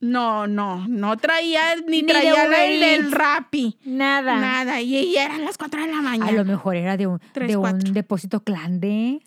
No, 0.00 0.46
no, 0.46 0.86
no 0.86 1.16
traía 1.16 1.62
ni, 1.88 2.02
traía 2.02 2.46
la 2.46 2.64
el. 2.66 3.10
Rappi. 3.10 3.78
Nada. 3.84 4.38
Nada, 4.38 4.80
y, 4.82 4.96
y 4.96 5.16
eran 5.16 5.44
las 5.44 5.56
4 5.56 5.80
de 5.80 5.86
la 5.86 5.98
A 5.98 6.02
mañana. 6.02 6.32
lo 6.32 6.44
mejor 6.44 6.76
era 6.76 6.96
de 6.96 7.06
un, 7.06 7.20
de 7.34 7.56
un 7.56 7.78
depósito 7.94 8.40
clande. 8.44 9.20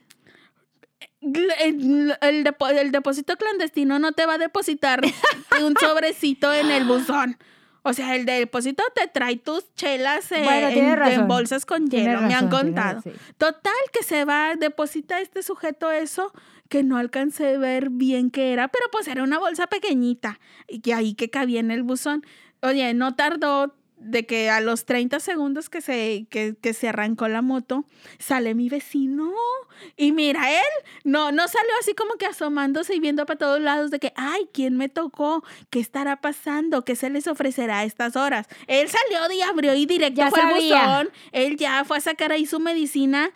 El, 1.21 2.15
el 2.21 2.43
depo- 2.43 2.69
el 2.69 2.91
depósito 2.91 3.35
clandestino 3.37 3.99
no 3.99 4.11
te 4.11 4.25
va 4.25 4.35
a 4.35 4.37
depositar 4.37 5.01
un 5.63 5.75
sobrecito 5.79 6.53
en 6.53 6.69
el 6.71 6.85
buzón. 6.85 7.37
O 7.83 7.93
sea, 7.93 8.15
el 8.15 8.25
depósito 8.25 8.83
te 8.93 9.07
trae 9.07 9.37
tus 9.37 9.73
chelas 9.75 10.29
eh, 10.33 10.41
Bueno, 10.43 11.05
en, 11.07 11.27
bolsas 11.27 11.65
con 11.65 11.87
hielo, 11.89 12.21
me 12.21 12.35
han 12.35 12.49
contado. 12.49 12.95
razón, 12.97 13.13
sí. 13.13 13.19
Total, 13.37 13.73
que 13.93 14.03
se 14.03 14.25
va, 14.25 14.55
deposita 14.55 15.21
este 15.21 15.41
sujeto 15.41 15.89
eso, 15.91 16.33
que 16.67 16.83
no 16.83 16.97
alcancé 16.97 17.55
a 17.55 17.57
ver 17.59 17.89
bien 17.89 18.29
qué 18.29 18.51
era, 18.51 18.67
pero 18.67 18.85
pues 18.91 19.07
era 19.07 19.23
una 19.23 19.39
bolsa 19.39 19.67
pequeñita 19.67 20.39
y 20.67 20.81
que 20.81 20.93
ahí 20.93 21.13
que 21.13 21.29
cabía 21.29 21.61
en 21.61 21.71
el 21.71 21.83
buzón. 21.83 22.25
Oye, 22.61 22.93
no 22.93 23.15
tardó 23.15 23.73
de 23.99 24.25
que 24.25 24.49
a 24.49 24.61
los 24.61 24.85
30 24.85 25.19
segundos 25.19 25.69
que 25.69 25.81
se, 25.81 26.27
que, 26.29 26.55
que 26.61 26.73
se 26.73 26.89
arrancó 26.89 27.27
la 27.27 27.41
moto, 27.41 27.85
sale 28.19 28.53
mi 28.53 28.69
vecino. 28.69 29.33
Y 29.95 30.11
mira, 30.11 30.51
él 30.51 30.85
no, 31.03 31.31
no 31.31 31.47
salió 31.47 31.71
así 31.79 31.93
como 31.93 32.13
que 32.15 32.25
asomándose 32.25 32.95
y 32.95 32.99
viendo 32.99 33.25
para 33.25 33.37
todos 33.37 33.61
lados 33.61 33.91
de 33.91 33.99
que, 33.99 34.13
ay, 34.15 34.47
¿quién 34.53 34.77
me 34.77 34.89
tocó? 34.89 35.43
¿Qué 35.69 35.79
estará 35.79 36.21
pasando? 36.21 36.85
¿Qué 36.85 36.95
se 36.95 37.09
les 37.09 37.27
ofrecerá 37.27 37.79
a 37.79 37.83
estas 37.83 38.15
horas? 38.15 38.47
Él 38.67 38.87
salió 38.87 39.31
y 39.33 39.41
abrió 39.41 39.73
y 39.75 39.85
directo 39.85 40.21
Ya 40.21 40.29
fue 40.29 40.41
al 40.41 40.53
buzón. 40.53 41.09
Él 41.31 41.57
ya 41.57 41.83
fue 41.83 41.97
a 41.97 42.01
sacar 42.01 42.31
ahí 42.31 42.45
su 42.45 42.59
medicina. 42.59 43.31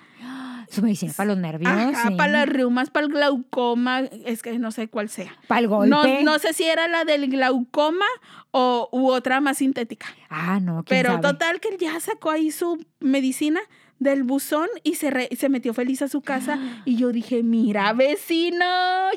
Su 0.72 0.82
medicina 0.82 1.14
para 1.16 1.28
los 1.30 1.38
nervios. 1.38 1.70
Ajá, 1.72 2.08
sí. 2.10 2.16
para 2.16 2.32
las 2.32 2.50
reumas, 2.50 2.90
para 2.90 3.06
el 3.06 3.12
glaucoma, 3.12 4.00
es 4.26 4.42
que 4.42 4.58
no 4.58 4.72
sé 4.72 4.88
cuál 4.88 5.10
sea. 5.10 5.36
Para 5.48 5.62
el 5.62 5.68
golpe. 5.68 5.90
No, 5.90 6.04
no 6.24 6.40
sé 6.40 6.54
si 6.54 6.64
era 6.64 6.88
la 6.88 7.04
del 7.06 7.30
glaucoma 7.30 8.06
o 8.52 8.88
u 8.92 9.10
otra 9.10 9.42
más 9.42 9.58
sintética. 9.58 10.08
Ah, 10.30 10.60
no, 10.62 10.84
quién 10.84 11.02
Pero 11.02 11.10
sabe? 11.16 11.22
total 11.22 11.60
que 11.60 11.70
él 11.70 11.78
ya 11.78 12.00
sacó 12.00 12.32
ahí 12.32 12.52
su 12.52 12.84
medicina 13.00 13.60
del 14.00 14.24
buzón 14.24 14.68
y 14.84 14.96
se, 14.96 15.12
re- 15.12 15.30
se 15.38 15.48
metió 15.50 15.74
feliz 15.74 16.02
a 16.02 16.08
su 16.08 16.22
casa. 16.22 16.58
Y 16.86 16.96
yo 16.96 17.12
dije, 17.12 17.44
mira, 17.44 17.94
vecino, 17.94 18.66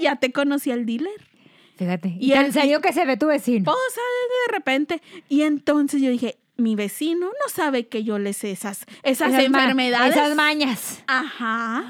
ya 0.00 0.16
te 0.16 0.32
conocí 0.32 0.70
al 0.70 0.84
dealer. 0.86 1.12
Fíjate. 1.76 2.16
Y 2.20 2.30
Y 2.30 2.34
tan 2.34 2.46
el- 2.46 2.52
serio 2.52 2.80
que 2.80 2.92
se 2.92 3.04
ve 3.04 3.16
tu 3.16 3.26
vecino. 3.26 3.70
O 3.70 3.74
sea, 3.92 4.02
de 4.48 4.52
repente. 4.56 5.02
Y 5.28 5.42
entonces 5.42 6.00
yo 6.02 6.10
dije, 6.10 6.36
mi 6.56 6.76
vecino 6.76 7.26
no 7.26 7.48
sabe 7.52 7.88
que 7.88 8.04
yo 8.04 8.18
le 8.18 8.32
sé 8.32 8.50
esas, 8.52 8.84
esas, 9.02 9.32
ma- 9.32 9.42
enfermedades. 9.42 10.14
Esas 10.16 10.34
mañas. 10.36 11.02
Ajá. 11.06 11.84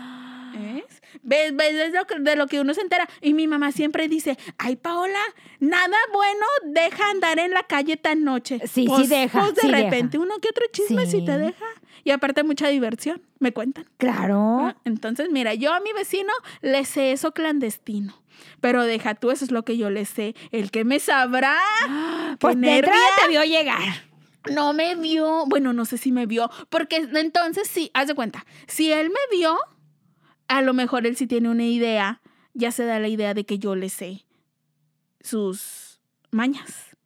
¿Ves? 0.56 0.84
¿Ves? 1.22 1.56
¿Ves 1.56 1.74
de 1.92 1.98
lo, 1.98 2.06
que, 2.06 2.18
de 2.20 2.36
lo 2.36 2.46
que 2.46 2.60
uno 2.60 2.74
se 2.74 2.80
entera? 2.80 3.08
Y 3.20 3.34
mi 3.34 3.46
mamá 3.48 3.72
siempre 3.72 4.08
dice, 4.08 4.38
ay, 4.58 4.76
Paola, 4.76 5.18
nada 5.60 5.96
bueno 6.12 6.46
deja 6.64 7.10
andar 7.10 7.38
en 7.38 7.50
la 7.52 7.62
calle 7.64 7.96
tan 7.96 8.24
noche. 8.24 8.58
Sí, 8.60 8.68
sí 8.82 8.86
Pues- 8.86 9.08
deja, 9.08 9.40
Pues 9.40 9.54
de 9.56 9.60
sí 9.62 9.68
repente 9.70 10.18
deja. 10.18 10.22
uno 10.24 10.38
que 10.40 10.48
otro 10.50 10.64
chisme 10.70 11.06
sí. 11.06 11.24
te 11.24 11.38
deja. 11.38 11.64
Y 12.04 12.10
aparte 12.10 12.42
mucha 12.44 12.68
diversión, 12.68 13.22
me 13.38 13.52
cuentan. 13.52 13.86
Claro. 13.96 14.58
Ah, 14.60 14.76
Entonces, 14.84 15.30
mira, 15.30 15.54
yo 15.54 15.72
a 15.72 15.80
mi 15.80 15.92
vecino 15.92 16.32
le 16.60 16.84
sé 16.84 17.12
eso 17.12 17.32
clandestino. 17.32 18.14
Pero 18.60 18.82
deja 18.84 19.14
tú, 19.14 19.30
eso 19.30 19.44
es 19.44 19.50
lo 19.50 19.64
que 19.64 19.76
yo 19.78 19.88
le 19.90 20.04
sé. 20.04 20.34
El 20.52 20.70
que 20.70 20.84
me 20.84 21.00
sabrá. 21.00 21.58
pues 22.38 22.56
¡Qué 22.56 22.60
de 22.60 22.76
entrada 22.76 22.96
nervia! 22.98 23.16
te 23.22 23.28
vio 23.28 23.44
llegar. 23.44 24.04
No 24.50 24.72
me 24.72 24.94
vio. 24.94 25.44
Bueno, 25.46 25.72
no 25.72 25.84
sé 25.84 25.98
si 25.98 26.12
me 26.12 26.26
vio. 26.26 26.50
Porque 26.68 26.96
entonces 26.96 27.68
sí, 27.68 27.90
haz 27.94 28.08
de 28.08 28.14
cuenta. 28.14 28.44
Si 28.66 28.92
él 28.92 29.10
me 29.10 29.36
vio, 29.36 29.56
a 30.48 30.62
lo 30.62 30.74
mejor 30.74 31.06
él 31.06 31.16
sí 31.16 31.26
tiene 31.26 31.48
una 31.48 31.64
idea. 31.64 32.20
Ya 32.52 32.70
se 32.70 32.84
da 32.84 33.00
la 33.00 33.08
idea 33.08 33.34
de 33.34 33.44
que 33.44 33.58
yo 33.58 33.74
le 33.74 33.88
sé 33.88 34.24
sus 35.20 36.00
mañas. 36.30 36.96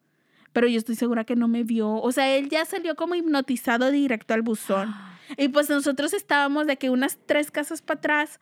Pero 0.53 0.67
yo 0.67 0.79
estoy 0.79 0.97
segura 0.97 1.25
que 1.25 1.37
no 1.37 1.49
me 1.49 1.63
vio. 1.63 1.91
O 1.95 2.13
sea, 2.13 2.35
él 2.37 2.49
ya 2.49 2.65
salió 2.65 2.97
como 2.97 3.15
hipnotizado 3.15 3.91
directo 3.91 4.35
al 4.35 4.43
buzón. 4.43 4.95
Y 5.37 5.49
pues 5.49 5.69
nosotros 5.69 6.13
estábamos 6.15 6.67
de 6.67 6.77
que 6.77 6.91
unas 6.91 7.19
tres 7.27 7.51
casas 7.51 7.83
para 7.83 7.99
atrás, 7.99 8.41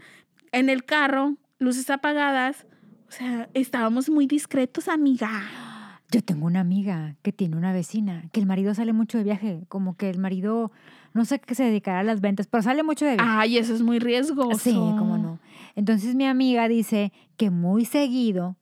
en 0.53 0.71
el 0.71 0.85
carro, 0.85 1.37
luces 1.59 1.91
apagadas. 1.91 2.67
O 3.09 3.13
sea, 3.13 3.49
estábamos 3.55 4.09
muy 4.09 4.27
discretos, 4.27 4.89
amiga. 4.89 5.66
Yo 6.11 6.23
tengo 6.23 6.47
una 6.47 6.61
amiga 6.61 7.17
que 7.23 7.33
tiene 7.33 7.57
una 7.57 7.73
vecina, 7.73 8.25
que 8.33 8.39
el 8.41 8.47
marido 8.47 8.75
sale 8.75 8.93
mucho 8.93 9.19
de 9.19 9.25
viaje, 9.25 9.65
como 9.69 9.97
que 9.97 10.09
el 10.09 10.19
marido, 10.19 10.71
no 11.15 11.25
sé 11.25 11.41
qué 11.41 11.55
se 11.55 11.65
dedicará 11.65 12.01
a 12.01 12.05
las 12.05 12.21
ventas, 12.21 12.47
pero 12.47 12.63
sale 12.63 12.83
mucho 12.85 13.05
de 13.05 13.15
viaje. 13.15 13.29
Ay, 13.31 13.59
eso 13.59 13.75
es 13.75 13.83
muy 13.83 13.99
riesgoso. 13.99 14.59
sí, 14.59 14.73
cómo 14.73 15.19
no. 15.19 15.39
Entonces 15.75 16.15
mi 16.15 16.25
amiga 16.27 16.69
dice 16.69 17.13
que 17.37 17.51
muy 17.51 17.85
seguido, 17.85 18.57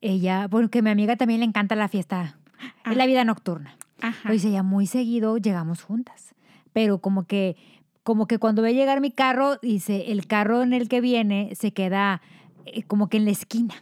ella, 0.00 0.48
bueno, 0.48 0.68
que 0.70 0.78
a 0.80 0.82
mi 0.82 0.90
amiga 0.90 1.16
también 1.16 1.40
le 1.40 1.46
encanta 1.46 1.76
la 1.76 1.88
fiesta, 1.88 2.38
Ah. 2.84 2.94
la 2.94 3.06
vida 3.06 3.24
nocturna. 3.24 3.76
Ajá. 4.00 4.28
Lo 4.28 4.32
dice 4.34 4.48
ella, 4.48 4.62
muy 4.62 4.86
seguido 4.86 5.36
llegamos 5.38 5.82
juntas, 5.82 6.34
pero 6.72 6.98
como 6.98 7.24
que 7.24 7.56
como 8.02 8.26
que 8.26 8.38
cuando 8.38 8.60
ve 8.60 8.74
llegar 8.74 9.00
mi 9.00 9.10
carro, 9.10 9.56
dice, 9.62 10.12
el 10.12 10.26
carro 10.26 10.62
en 10.62 10.74
el 10.74 10.88
que 10.90 11.00
viene 11.00 11.52
se 11.54 11.72
queda 11.72 12.20
eh, 12.66 12.82
como 12.82 13.08
que 13.08 13.16
en 13.16 13.24
la 13.24 13.30
esquina 13.30 13.74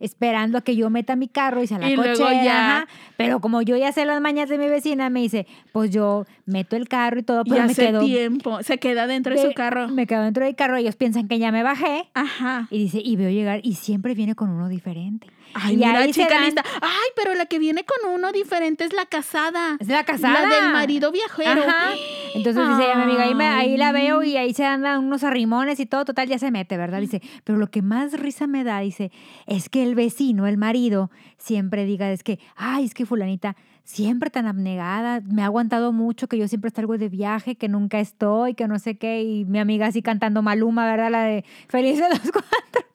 esperando 0.00 0.58
a 0.58 0.60
que 0.62 0.76
yo 0.76 0.90
meta 0.90 1.16
mi 1.16 1.28
carro 1.28 1.62
y 1.62 1.66
se 1.66 1.78
la 1.78 1.90
Y 1.90 1.96
luego 1.96 2.12
cochera, 2.18 2.44
ya- 2.44 2.76
ajá. 2.78 2.88
Pero 3.16 3.40
como 3.40 3.62
yo 3.62 3.76
ya 3.76 3.90
sé 3.92 4.04
las 4.04 4.20
mañas 4.20 4.48
de 4.48 4.58
mi 4.58 4.68
vecina, 4.68 5.10
me 5.10 5.20
dice, 5.20 5.46
pues 5.72 5.90
yo 5.90 6.24
meto 6.46 6.76
el 6.76 6.88
carro 6.88 7.18
y 7.20 7.22
todo, 7.22 7.42
Y 7.44 7.50
pero 7.50 7.64
me 7.66 7.74
quedo, 7.74 8.00
tiempo. 8.04 8.62
Se 8.62 8.78
queda 8.78 9.06
dentro 9.06 9.34
de 9.34 9.40
de- 9.42 9.48
su 9.48 9.54
carro. 9.54 9.88
me 9.88 10.06
quedo 10.06 10.22
dentro 10.22 10.44
del 10.44 10.54
carro, 10.54 10.76
ellos 10.76 10.96
piensan 10.96 11.26
que 11.28 11.38
ya 11.38 11.50
me 11.52 11.62
bajé. 11.62 12.08
Ajá. 12.14 12.68
Y 12.70 12.78
dice, 12.78 13.00
y 13.04 13.16
veo 13.16 13.30
llegar, 13.30 13.60
y 13.62 13.74
siempre 13.74 14.14
viene 14.14 14.34
con 14.34 14.50
uno 14.50 14.68
diferente. 14.68 15.26
Ay, 15.54 15.74
y 15.74 15.76
mira, 15.78 15.98
ahí 16.00 16.12
se 16.12 16.22
chica 16.22 16.34
dan- 16.34 16.44
lista. 16.44 16.64
Ay, 16.80 17.08
pero 17.16 17.34
la 17.34 17.46
que 17.46 17.58
viene 17.58 17.84
con 17.84 18.12
uno 18.12 18.32
diferente 18.32 18.84
es 18.84 18.92
la 18.92 19.06
casada. 19.06 19.76
Es 19.80 19.88
la 19.88 20.04
casada. 20.04 20.46
La 20.48 20.54
del 20.56 20.72
marido 20.72 21.10
viajero. 21.12 21.62
Ajá. 21.62 21.90
Entonces 22.34 22.68
dice 22.68 22.84
ella, 22.84 22.96
mi 22.96 23.02
amiga, 23.04 23.22
ahí, 23.24 23.34
me- 23.34 23.48
ahí 23.48 23.76
la 23.76 23.90
veo 23.92 24.22
y 24.22 24.36
ahí 24.36 24.52
se 24.54 24.64
andan 24.64 25.04
unos 25.04 25.24
arrimones 25.24 25.80
y 25.80 25.86
todo, 25.86 26.04
total, 26.04 26.28
ya 26.28 26.38
se 26.38 26.50
mete, 26.50 26.76
¿verdad? 26.76 27.00
Dice, 27.00 27.22
pero 27.44 27.58
lo 27.58 27.70
que 27.70 27.82
más 27.82 28.12
risa 28.12 28.46
me 28.46 28.64
da, 28.64 28.80
dice, 28.80 29.10
es 29.46 29.68
que 29.68 29.82
el 29.82 29.94
vecino, 29.94 30.46
el 30.46 30.58
marido, 30.58 31.10
siempre 31.38 31.84
diga, 31.86 32.10
es 32.12 32.22
que, 32.22 32.38
ay, 32.54 32.84
es 32.84 32.94
que 32.94 33.06
fulanita, 33.06 33.56
siempre 33.82 34.28
tan 34.28 34.46
abnegada, 34.46 35.22
me 35.22 35.40
ha 35.42 35.46
aguantado 35.46 35.92
mucho, 35.92 36.28
que 36.28 36.36
yo 36.36 36.46
siempre 36.48 36.70
salgo 36.70 36.98
de 36.98 37.08
viaje, 37.08 37.56
que 37.56 37.68
nunca 37.68 37.98
estoy, 37.98 38.52
que 38.54 38.68
no 38.68 38.78
sé 38.78 38.98
qué, 38.98 39.22
y 39.22 39.44
mi 39.46 39.58
amiga 39.58 39.86
así 39.86 40.02
cantando 40.02 40.42
Maluma, 40.42 40.84
¿verdad? 40.84 41.10
La 41.10 41.22
de 41.22 41.44
Feliz 41.68 41.96
de 41.98 42.08
los 42.10 42.20
cuatro. 42.20 42.87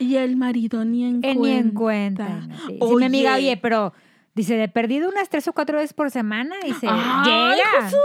Y 0.00 0.16
el 0.16 0.34
marido 0.36 0.84
ni 0.84 1.04
en 1.04 1.16
Eh, 1.22 1.34
cuenta. 1.36 1.40
Ni 1.40 1.52
en 1.52 1.70
cuenta. 1.70 2.40
Sí, 2.66 2.78
Sí, 2.80 2.94
mi 2.96 3.04
amiga, 3.04 3.34
oye, 3.36 3.56
pero, 3.56 3.92
dice, 4.34 4.56
de 4.56 4.66
perdido 4.68 5.08
unas 5.08 5.28
tres 5.28 5.46
o 5.46 5.52
cuatro 5.52 5.76
veces 5.78 5.92
por 5.92 6.10
semana, 6.10 6.56
dice, 6.64 6.88
¡Ay, 6.90 7.54
llega. 7.54 7.82
Jesús! 7.84 7.98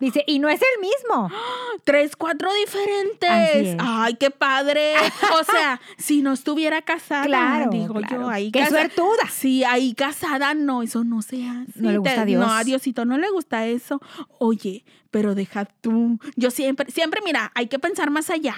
Dice, 0.00 0.22
y 0.28 0.38
no 0.38 0.48
es 0.48 0.60
el 0.60 0.80
mismo. 0.80 1.28
Tres, 1.84 2.14
cuatro 2.14 2.48
diferentes. 2.54 3.76
Ay, 3.80 4.14
qué 4.14 4.30
padre. 4.30 4.92
O 5.40 5.44
sea, 5.44 5.80
si 5.96 6.22
no 6.22 6.32
estuviera 6.34 6.82
casada, 6.82 7.24
Claro, 7.24 7.70
digo 7.72 7.94
claro. 7.94 8.22
yo, 8.22 8.28
ahí 8.28 8.50
¡Qué 8.52 8.60
casa- 8.60 8.70
suertuda! 8.70 9.28
Sí, 9.30 9.64
ahí 9.64 9.94
casada, 9.94 10.54
no, 10.54 10.82
eso 10.82 11.02
no 11.02 11.20
se 11.22 11.48
hace. 11.48 11.72
No 11.80 11.90
le 11.90 11.98
gusta 11.98 12.20
a 12.22 12.24
Dios. 12.24 12.44
No, 12.46 12.52
a 12.52 12.62
Diosito 12.64 13.04
no 13.06 13.18
le 13.18 13.28
gusta 13.30 13.66
eso. 13.66 14.00
Oye, 14.38 14.84
pero 15.10 15.34
deja 15.34 15.64
tú. 15.64 16.18
Yo 16.36 16.50
siempre, 16.52 16.90
siempre, 16.92 17.20
mira, 17.24 17.50
hay 17.56 17.66
que 17.66 17.78
pensar 17.80 18.10
más 18.10 18.30
allá. 18.30 18.54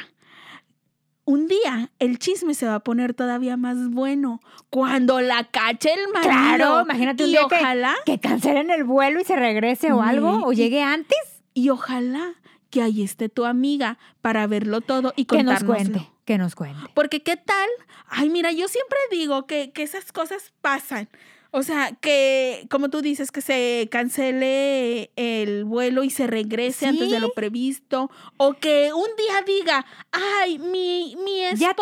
Un 1.24 1.46
día 1.46 1.90
el 1.98 2.18
chisme 2.18 2.54
se 2.54 2.66
va 2.66 2.76
a 2.76 2.80
poner 2.80 3.14
todavía 3.14 3.56
más 3.56 3.88
bueno 3.90 4.40
cuando 4.68 5.20
la 5.20 5.44
cache 5.44 5.92
el 5.92 6.12
marido. 6.12 6.30
Claro, 6.32 6.80
imagínate 6.82 7.22
un 7.24 7.28
y 7.28 7.32
día 7.32 7.46
que- 7.48 7.54
ojalá, 7.56 7.94
Que 8.04 8.18
cancelen 8.18 8.70
el 8.70 8.84
vuelo 8.84 9.20
y 9.20 9.24
se 9.24 9.36
regrese 9.36 9.92
o 9.92 10.02
algo, 10.02 10.44
o 10.44 10.52
llegue 10.52 10.82
antes, 10.82 11.18
y 11.54 11.68
ojalá 11.70 12.34
que 12.70 12.82
ahí 12.82 13.02
esté 13.02 13.28
tu 13.28 13.44
amiga 13.44 13.98
para 14.22 14.46
verlo 14.46 14.80
todo 14.80 15.12
y 15.16 15.24
que 15.26 15.42
nos 15.42 15.62
cuente, 15.64 16.08
que 16.24 16.38
nos 16.38 16.54
cuente. 16.54 16.78
Porque 16.94 17.22
qué 17.22 17.36
tal, 17.36 17.68
ay, 18.08 18.30
mira, 18.30 18.50
yo 18.52 18.66
siempre 18.68 18.98
digo 19.10 19.46
que, 19.46 19.72
que 19.72 19.82
esas 19.82 20.12
cosas 20.12 20.52
pasan. 20.60 21.08
O 21.52 21.62
sea, 21.64 21.96
que, 22.00 22.66
como 22.70 22.90
tú 22.90 23.02
dices, 23.02 23.32
que 23.32 23.40
se 23.40 23.88
cancele 23.90 25.10
el 25.16 25.64
vuelo 25.64 26.04
y 26.04 26.10
se 26.10 26.26
regrese 26.26 26.86
antes 26.86 27.10
de 27.10 27.18
lo 27.20 27.32
previsto. 27.32 28.10
O 28.36 28.54
que 28.54 28.92
un 28.92 29.08
día 29.16 29.42
diga, 29.46 29.86
ay, 30.12 30.58
mi, 30.58 31.16
mi 31.24 31.44
esposa, 31.44 31.66
Ya 31.66 31.74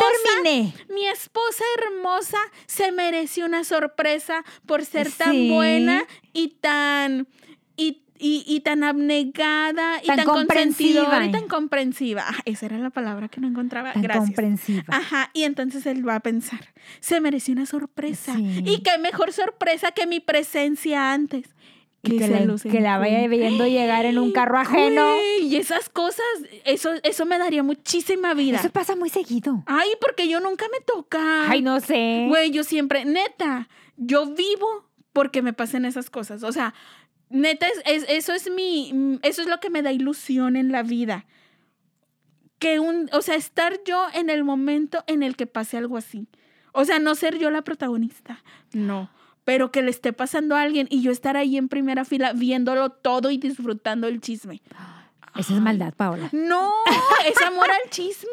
terminé. 0.42 0.74
mi 0.88 1.06
esposa 1.06 1.64
hermosa 1.82 2.38
se 2.66 2.92
merece 2.92 3.44
una 3.44 3.64
sorpresa 3.64 4.44
por 4.66 4.84
ser 4.84 5.10
tan 5.12 5.48
buena 5.48 6.04
y 6.32 6.48
tan, 6.48 7.28
y, 8.20 8.60
tan 8.60 8.84
abnegada 8.84 10.02
y 10.02 10.06
Tan 10.06 10.16
tan, 10.18 10.26
consentidora 10.26 11.24
y 11.26 11.30
comprensiva. 11.30 11.40
tan 11.40 11.48
comprensiva. 11.48 12.24
Ah, 12.26 12.38
esa 12.44 12.66
era 12.66 12.78
la 12.78 12.90
palabra 12.90 13.28
que 13.28 13.40
no 13.40 13.48
encontraba. 13.48 13.92
Tan 13.92 14.02
Gracias. 14.02 14.26
comprensiva. 14.26 14.84
Ajá, 14.88 15.30
y 15.34 15.44
entonces 15.44 15.86
él 15.86 16.06
va 16.06 16.16
a 16.16 16.20
pensar, 16.20 16.72
se 17.00 17.20
mereció 17.20 17.54
una 17.54 17.66
sorpresa. 17.66 18.34
Sí. 18.34 18.62
Y 18.64 18.82
qué 18.82 18.98
mejor 18.98 19.32
sorpresa 19.32 19.92
que 19.92 20.06
mi 20.06 20.20
presencia 20.20 21.12
antes. 21.12 21.46
Que, 22.02 22.28
la, 22.28 22.40
los 22.44 22.62
que 22.62 22.80
la 22.80 22.96
vaya 22.96 23.26
viendo 23.26 23.66
llegar 23.66 24.06
en 24.06 24.18
un 24.18 24.30
carro 24.32 24.58
ajeno. 24.58 25.16
Y 25.42 25.56
esas 25.56 25.88
cosas, 25.88 26.24
eso, 26.64 26.90
eso 27.02 27.26
me 27.26 27.38
daría 27.38 27.64
muchísima 27.64 28.34
vida. 28.34 28.58
Eso 28.58 28.70
pasa 28.70 28.94
muy 28.94 29.10
seguido. 29.10 29.64
Ay, 29.66 29.88
porque 30.00 30.28
yo 30.28 30.38
nunca 30.40 30.66
me 30.72 30.80
toca. 30.80 31.50
Ay, 31.50 31.60
no 31.60 31.80
sé. 31.80 32.26
Güey, 32.28 32.52
yo 32.52 32.62
siempre, 32.62 33.04
neta, 33.04 33.68
yo 33.96 34.26
vivo 34.26 34.88
porque 35.12 35.42
me 35.42 35.52
pasen 35.52 35.84
esas 35.84 36.08
cosas. 36.08 36.44
O 36.44 36.52
sea, 36.52 36.72
neta, 37.30 37.66
es, 37.66 37.82
es- 37.86 38.06
eso 38.08 38.32
es 38.32 38.50
mi, 38.50 38.92
mm, 38.92 39.18
eso 39.22 39.42
es 39.42 39.48
lo 39.48 39.60
que 39.60 39.70
me 39.70 39.82
da 39.82 39.92
ilusión 39.92 40.56
en 40.56 40.72
la 40.72 40.82
vida. 40.82 41.26
Que 42.58 42.80
un, 42.80 43.08
o 43.12 43.22
sea, 43.22 43.36
estar 43.36 43.78
yo 43.86 44.06
en 44.14 44.30
el 44.30 44.42
momento 44.42 45.04
en 45.06 45.22
el 45.22 45.36
que 45.36 45.46
pase 45.46 45.76
algo 45.76 45.96
así. 45.96 46.26
O 46.72 46.84
sea, 46.84 46.98
no 46.98 47.14
ser 47.14 47.38
yo 47.38 47.50
la 47.50 47.62
protagonista, 47.62 48.42
no. 48.72 49.10
Pero 49.44 49.70
que 49.72 49.80
le 49.82 49.90
esté 49.90 50.12
pasando 50.12 50.56
a 50.56 50.62
alguien 50.62 50.88
y 50.90 51.00
yo 51.00 51.10
estar 51.10 51.36
ahí 51.36 51.56
en 51.56 51.68
primera 51.68 52.04
fila 52.04 52.32
viéndolo 52.34 52.90
todo 52.90 53.30
y 53.30 53.38
disfrutando 53.38 54.06
el 54.06 54.20
chisme. 54.20 54.60
Esa 55.36 55.54
es 55.54 55.60
maldad, 55.60 55.94
Paola. 55.94 56.28
No, 56.32 56.72
es 57.26 57.40
amor 57.46 57.68
al 57.70 57.90
chisme. 57.90 58.28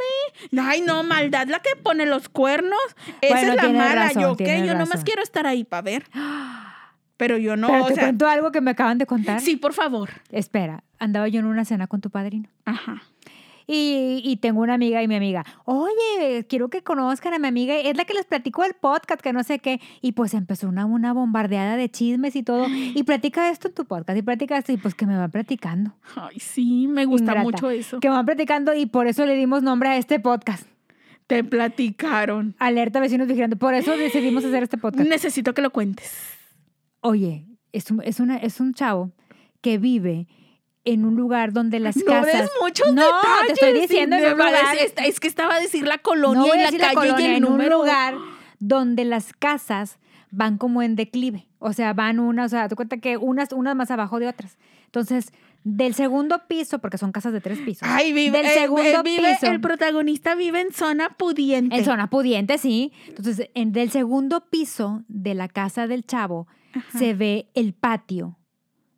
Ay, 0.60 0.82
no, 0.82 1.04
maldad, 1.04 1.48
la 1.48 1.60
que 1.62 1.76
pone 1.82 2.06
los 2.08 2.28
cuernos. 2.28 2.80
Esa 3.22 3.34
Bueno, 3.36 3.52
es 3.54 3.56
la 3.64 3.70
mala. 3.70 3.96
razón, 4.08 4.22
yo 4.24 4.36
qué, 4.38 4.66
yo 4.66 4.74
nomás 4.74 5.04
quiero 5.04 5.22
estar 5.22 5.46
ahí 5.48 5.64
para 5.64 5.84
ver. 5.84 6.06
Pero 7.18 7.38
yo 7.38 7.56
no, 7.56 7.68
Pero 7.68 7.84
o 7.86 7.88
te 7.88 7.96
sea, 7.96 8.04
cuento 8.04 8.28
algo 8.28 8.52
que 8.52 8.62
me 8.62 8.72
acaban 8.72 8.98
de 8.98 9.06
contar. 9.06 9.40
sí, 9.42 9.56
por 9.56 9.74
favor. 9.74 10.10
Espera, 10.32 10.84
andaba 11.00 11.28
yo 11.28 11.40
en 11.40 11.46
una 11.46 11.64
cena 11.66 11.88
con 11.88 12.02
tu 12.02 12.10
padrino. 12.10 12.50
Ajá. 12.66 13.04
Y, 13.68 14.22
y 14.24 14.36
tengo 14.38 14.62
una 14.62 14.76
amiga 14.76 15.02
y 15.02 15.08
mi 15.08 15.16
amiga, 15.16 15.44
oye, 15.64 16.46
quiero 16.48 16.70
que 16.70 16.84
conozcan 16.84 17.34
a 17.34 17.40
mi 17.40 17.48
amiga, 17.48 17.76
es 17.76 17.98
la 17.98 18.06
que 18.06 18.14
les 18.14 18.26
platicó 18.26 18.64
el 18.64 18.76
podcast, 18.76 19.22
que 19.22 19.34
no 19.34 19.44
sé 19.44 19.58
qué. 19.58 19.82
Y 20.02 20.12
pues 20.12 20.36
empezó 20.36 20.68
una, 20.70 20.86
una 20.86 21.14
bombardeada 21.14 21.76
de 21.76 21.90
chismes 21.90 22.36
y 22.36 22.44
todo. 22.44 22.68
Y 22.70 23.02
platica 23.06 23.50
esto 23.50 23.70
en 23.70 23.74
tu 23.74 23.86
podcast, 23.86 24.20
y 24.20 24.22
platica 24.22 24.58
esto, 24.58 24.72
y 24.72 24.78
pues 24.78 24.94
que 24.94 25.08
me 25.08 25.18
van 25.18 25.32
platicando. 25.32 25.94
Ay, 26.16 26.40
sí, 26.40 26.86
me 26.88 27.06
gusta 27.06 27.32
Ingrata. 27.32 27.44
mucho 27.44 27.70
eso. 27.72 28.00
Que 28.00 28.10
me 28.10 28.16
van 28.16 28.26
platicando 28.28 28.76
y 28.76 28.86
por 28.86 29.08
eso 29.08 29.26
le 29.26 29.34
dimos 29.36 29.64
nombre 29.64 29.90
a 29.90 29.98
este 29.98 30.20
podcast. 30.20 30.68
Te 31.26 31.44
platicaron. 31.44 32.54
Alerta 32.60 33.00
vecinos 33.00 33.28
vigilando. 33.28 33.56
Por 33.56 33.74
eso 33.74 33.98
decidimos 33.98 34.46
hacer 34.46 34.62
este 34.62 34.78
podcast. 34.78 35.10
Necesito 35.10 35.56
que 35.56 35.64
lo 35.64 35.72
cuentes. 35.72 36.14
Oye, 37.06 37.46
es 37.72 37.90
un, 37.92 38.02
es 38.04 38.20
una, 38.20 38.38
es 38.38 38.60
un 38.60 38.74
chavo 38.74 39.12
que 39.62 39.78
vive 39.78 40.28
en 40.84 41.06
un 41.06 41.16
lugar 41.16 41.52
donde 41.54 41.80
las 41.80 41.98
no 41.98 42.06
casas... 42.06 42.50
muchos 42.62 42.94
No, 42.94 43.02
detalles. 43.04 43.48
te 43.48 43.54
estoy 43.54 43.82
diciendo 43.82 44.16
en 44.18 44.24
un 44.26 44.38
lugar- 44.38 44.76
Es 45.06 45.20
que 45.20 45.28
estaba 45.28 45.56
a 45.56 45.60
decir 45.60 45.86
la 45.88 45.98
colonia 45.98 46.40
no 46.42 46.48
voy 46.48 46.58
y 46.60 46.62
a 46.62 46.72
la 46.72 46.78
calle 46.78 46.94
colonia, 46.96 47.22
y 47.28 47.30
el 47.32 47.36
en 47.38 47.42
número. 47.44 47.80
un 47.80 47.86
lugar 47.86 48.16
donde 48.60 49.04
las 49.06 49.34
casas 49.34 49.98
van 50.32 50.58
como 50.58 50.82
en 50.84 50.96
declive. 50.96 51.48
O 51.60 51.74
sea, 51.74 51.94
van 51.94 52.20
unas, 52.20 52.48
o 52.54 52.56
sea, 52.56 52.68
te 52.68 52.76
cuenta 52.76 52.98
que 52.98 53.18
unas, 53.18 53.52
unas 53.54 53.76
más 53.76 53.90
abajo 53.90 54.20
de 54.20 54.28
otras. 54.28 54.58
Entonces, 54.86 55.32
del 55.64 55.96
segundo 55.96 56.44
piso, 56.48 56.78
porque 56.78 57.00
son 57.00 57.12
casas 57.12 57.34
de 57.34 57.42
tres 57.42 57.58
pisos. 57.60 57.88
Ay, 57.90 58.14
vive, 58.14 58.38
Del 58.38 58.46
eh, 58.46 58.54
segundo 58.54 58.84
eh, 58.84 59.02
vive- 59.04 59.34
piso. 59.40 59.52
el 59.52 59.60
protagonista 59.60 60.36
vive 60.36 60.62
en 60.62 60.72
zona 60.72 61.10
pudiente. 61.18 61.76
En 61.78 61.84
zona 61.86 62.10
pudiente, 62.12 62.60
sí. 62.60 62.92
Entonces, 63.08 63.50
en, 63.56 63.72
del 63.72 63.90
segundo 63.90 64.46
piso 64.52 65.04
de 65.08 65.34
la 65.34 65.48
casa 65.48 65.88
del 65.88 66.06
chavo 66.06 66.48
Ajá. 66.76 67.00
se 67.00 67.14
ve 67.14 67.50
el 67.54 67.74
patio 67.74 68.38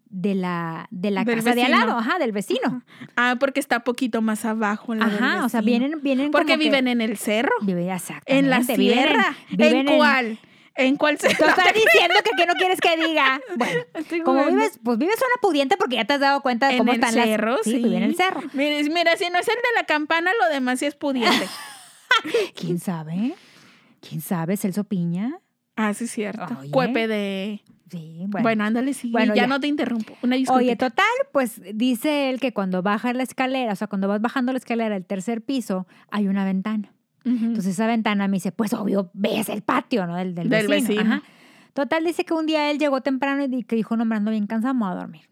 de 0.10 0.36
la, 0.36 0.88
de 0.90 1.12
la 1.12 1.24
Del 1.26 1.38
casa 1.44 1.54
de 1.54 1.64
al 1.64 1.72
lado, 1.72 1.98
ajá, 1.98 2.18
del 2.18 2.32
vecino. 2.32 2.82
Ah, 3.16 3.36
porque 3.40 3.60
está 3.60 3.84
poquito 3.84 4.22
más 4.22 4.46
abajo. 4.46 4.96
la 4.96 5.06
Ajá, 5.06 5.46
o 5.46 5.50
sea, 5.50 5.62
vienen, 5.62 6.02
vienen 6.02 6.32
Porque 6.32 6.54
como 6.54 6.60
que- 6.60 6.64
viven 6.66 6.88
en 6.88 7.02
el 7.02 7.18
cerro. 7.18 7.52
Viven 7.62 7.90
exactamente. 7.90 8.38
En 8.40 8.50
la 8.50 8.64
sierra. 8.64 9.36
viven 9.50 9.88
¿En 9.90 9.98
cuál? 9.98 10.40
¿En 10.80 10.96
cuál 10.96 11.18
Te 11.18 11.30
cerro? 11.30 11.50
estoy 11.50 11.74
diciendo 11.74 12.14
que 12.24 12.30
qué 12.38 12.46
no 12.46 12.54
quieres 12.54 12.80
que 12.80 12.96
diga. 12.98 13.42
Bueno, 13.58 13.82
Estoy 13.96 14.22
como 14.22 14.40
jugando. 14.42 14.60
vives, 14.62 14.80
pues 14.84 14.98
vives 15.00 15.20
zona 15.20 15.34
pudiente 15.42 15.76
porque 15.76 15.96
ya 15.96 16.06
te 16.06 16.14
has 16.14 16.20
dado 16.20 16.42
cuenta 16.42 16.68
de 16.68 16.74
en 16.74 16.78
cómo 16.80 16.92
el 16.94 17.00
están 17.04 17.14
cerro, 17.14 17.52
las... 17.58 17.62
sí. 17.64 17.74
viven 17.78 17.96
en 17.96 18.04
el 18.04 18.16
cerro. 18.16 18.42
Mira, 18.54 18.78
mira, 18.94 19.18
si 19.18 19.30
no 19.32 19.40
es 19.40 19.48
el 19.48 19.56
de 19.56 19.62
la 19.76 19.86
campana, 19.86 20.32
lo 20.40 20.54
demás 20.54 20.80
sí 20.80 20.86
es 20.86 20.96
pudiente. 20.96 21.48
¿Quién 22.56 22.80
sabe? 22.80 23.34
¿Quién 24.08 24.22
sabe? 24.22 24.56
Celso 24.58 24.84
Piña. 24.84 25.40
Ah, 25.78 25.94
sí, 25.94 26.08
cierto. 26.08 26.46
Oye. 26.60 26.70
Cuepe 26.72 27.08
de... 27.08 27.62
Sí, 27.90 28.26
Bueno, 28.28 28.44
bueno. 28.44 28.64
ándale, 28.66 28.94
sí. 28.94 29.10
Bueno, 29.12 29.34
ya, 29.34 29.44
ya. 29.44 29.48
no 29.48 29.62
te 29.62 29.68
interrumpo. 29.68 30.14
Una 30.22 30.36
disculpa. 30.36 30.60
Oye, 30.60 30.76
total, 30.76 31.06
pues 31.32 31.62
dice 31.74 32.30
él 32.30 32.42
que 32.42 32.52
cuando 32.52 32.82
baja 32.84 33.14
la 33.14 33.24
escalera, 33.24 33.72
o 33.72 33.76
sea, 33.78 33.88
cuando 33.88 34.10
vas 34.10 34.20
bajando 34.20 34.52
la 34.52 34.58
escalera 34.58 34.94
al 34.96 35.06
tercer 35.06 35.42
piso, 35.42 35.88
hay 36.12 36.28
una 36.28 36.44
ventana. 36.44 36.92
Entonces 37.24 37.68
esa 37.74 37.88
ventana 37.88 38.28
me 38.30 38.38
dice, 38.38 38.52
pues 38.54 38.74
obvio, 38.74 39.10
ves 39.14 39.50
el 39.50 39.62
patio, 39.62 40.06
¿no? 40.08 40.16
Del, 40.16 40.34
del, 40.36 40.50
Del 40.50 40.68
vecino. 40.68 40.88
vecino. 40.96 41.16
Ajá. 41.16 41.24
Total, 41.74 42.04
dice 42.06 42.24
que 42.26 42.34
un 42.34 42.46
día 42.46 42.72
él 42.72 42.78
llegó 42.80 43.02
temprano 43.02 43.44
y 43.44 43.64
que 43.64 43.76
dijo, 43.76 43.96
no, 43.98 44.04
me 44.06 44.16
ando 44.16 44.32
bien 44.32 44.48
cansado, 44.48 44.74
me 44.74 44.82
voy 44.86 44.92
a 44.92 44.96
dormir. 44.96 45.30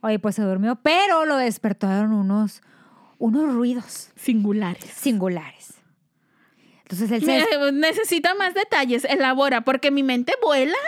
Oye, 0.00 0.18
pues 0.20 0.36
se 0.36 0.42
durmió, 0.42 0.76
pero 0.76 1.24
lo 1.24 1.36
despertaron 1.36 2.12
unos, 2.12 2.62
unos 3.18 3.52
ruidos 3.52 4.10
Singulares. 4.16 4.84
singulares. 4.84 5.74
Entonces 6.90 7.10
él 7.10 7.24
se... 7.24 7.72
Necesita 7.72 8.34
más 8.34 8.54
detalles. 8.54 9.04
Elabora, 9.04 9.60
porque 9.60 9.90
mi 9.90 10.02
mente 10.02 10.32
vuela. 10.42 10.78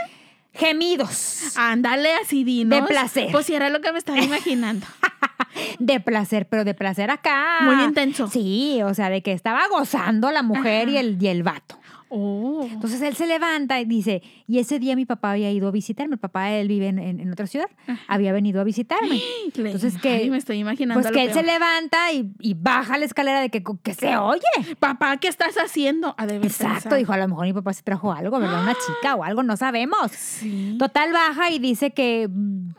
Gemidos. 0.55 1.53
Ándale, 1.57 2.15
así 2.23 2.43
dinos. 2.43 2.81
De 2.81 2.87
placer. 2.87 3.29
Pues 3.31 3.45
si 3.47 3.55
era 3.55 3.69
lo 3.69 3.83
que 3.83 3.93
me 3.93 3.99
estaba 3.99 4.19
imaginando. 4.19 4.87
De 5.79 6.01
placer, 6.01 6.47
pero 6.49 6.65
de 6.65 6.75
placer 6.75 7.11
acá. 7.11 7.59
Muy 7.63 7.85
intenso. 7.85 8.29
Sí, 8.29 8.81
o 8.83 8.95
sea, 8.95 9.11
de 9.11 9.23
que 9.23 9.33
estaba 9.33 9.67
gozando 9.69 10.31
la 10.31 10.43
mujer 10.43 10.89
y 10.89 10.97
el, 10.97 11.19
y 11.21 11.29
el 11.29 11.43
vato. 11.43 11.79
Oh. 12.13 12.67
Entonces 12.71 13.01
él 13.03 13.15
se 13.15 13.27
levanta 13.27 13.81
y 13.81 13.85
dice, 13.85 14.21
y 14.49 14.59
ese 14.59 14.79
día 14.81 14.97
mi 14.97 15.07
papá 15.07 15.31
había 15.31 15.51
ido 15.53 15.69
a 15.69 15.71
visitarme, 15.71 16.15
el 16.15 16.19
papá 16.21 16.51
él 16.51 16.67
vive 16.67 16.89
en, 16.89 16.99
en- 16.99 17.21
en 17.21 17.33
otra 17.33 17.47
ciudad, 17.47 17.69
había 18.09 18.33
venido 18.33 18.61
a 18.61 18.65
visitarme. 18.65 19.21
Entonces 19.55 19.97
que, 19.99 20.09
Ay, 20.15 20.31
me 20.31 20.37
estoy 20.37 20.59
imaginando. 20.59 21.01
pues 21.01 21.13
que 21.13 21.23
él 21.25 21.33
se 21.33 21.43
levanta 21.45 22.13
y, 22.13 22.33
y 22.41 22.55
baja 22.55 22.99
la 22.99 23.05
escalera 23.05 23.41
de 23.41 23.49
que, 23.51 23.63
que 23.83 23.95
se 23.95 24.17
oye. 24.17 24.41
Papá, 24.81 25.17
¿qué 25.19 25.29
estás 25.29 25.55
haciendo? 25.57 26.15
Exacto, 26.19 26.97
dijo, 26.97 27.13
a 27.13 27.17
lo 27.19 27.29
mejor 27.29 27.47
mi 27.47 27.53
papá 27.53 27.73
se 27.73 27.83
trajo 27.83 28.13
algo, 28.13 28.41
¿verdad? 28.41 28.63
Una 28.65 28.75
chica 28.87 29.15
o 29.15 29.23
algo, 29.23 29.43
no 29.45 29.57
sabemos. 29.57 30.11
Sí. 30.11 30.77
Total 30.79 31.13
baja 31.13 31.51
y 31.51 31.61
dice 31.61 31.93
que 31.93 32.29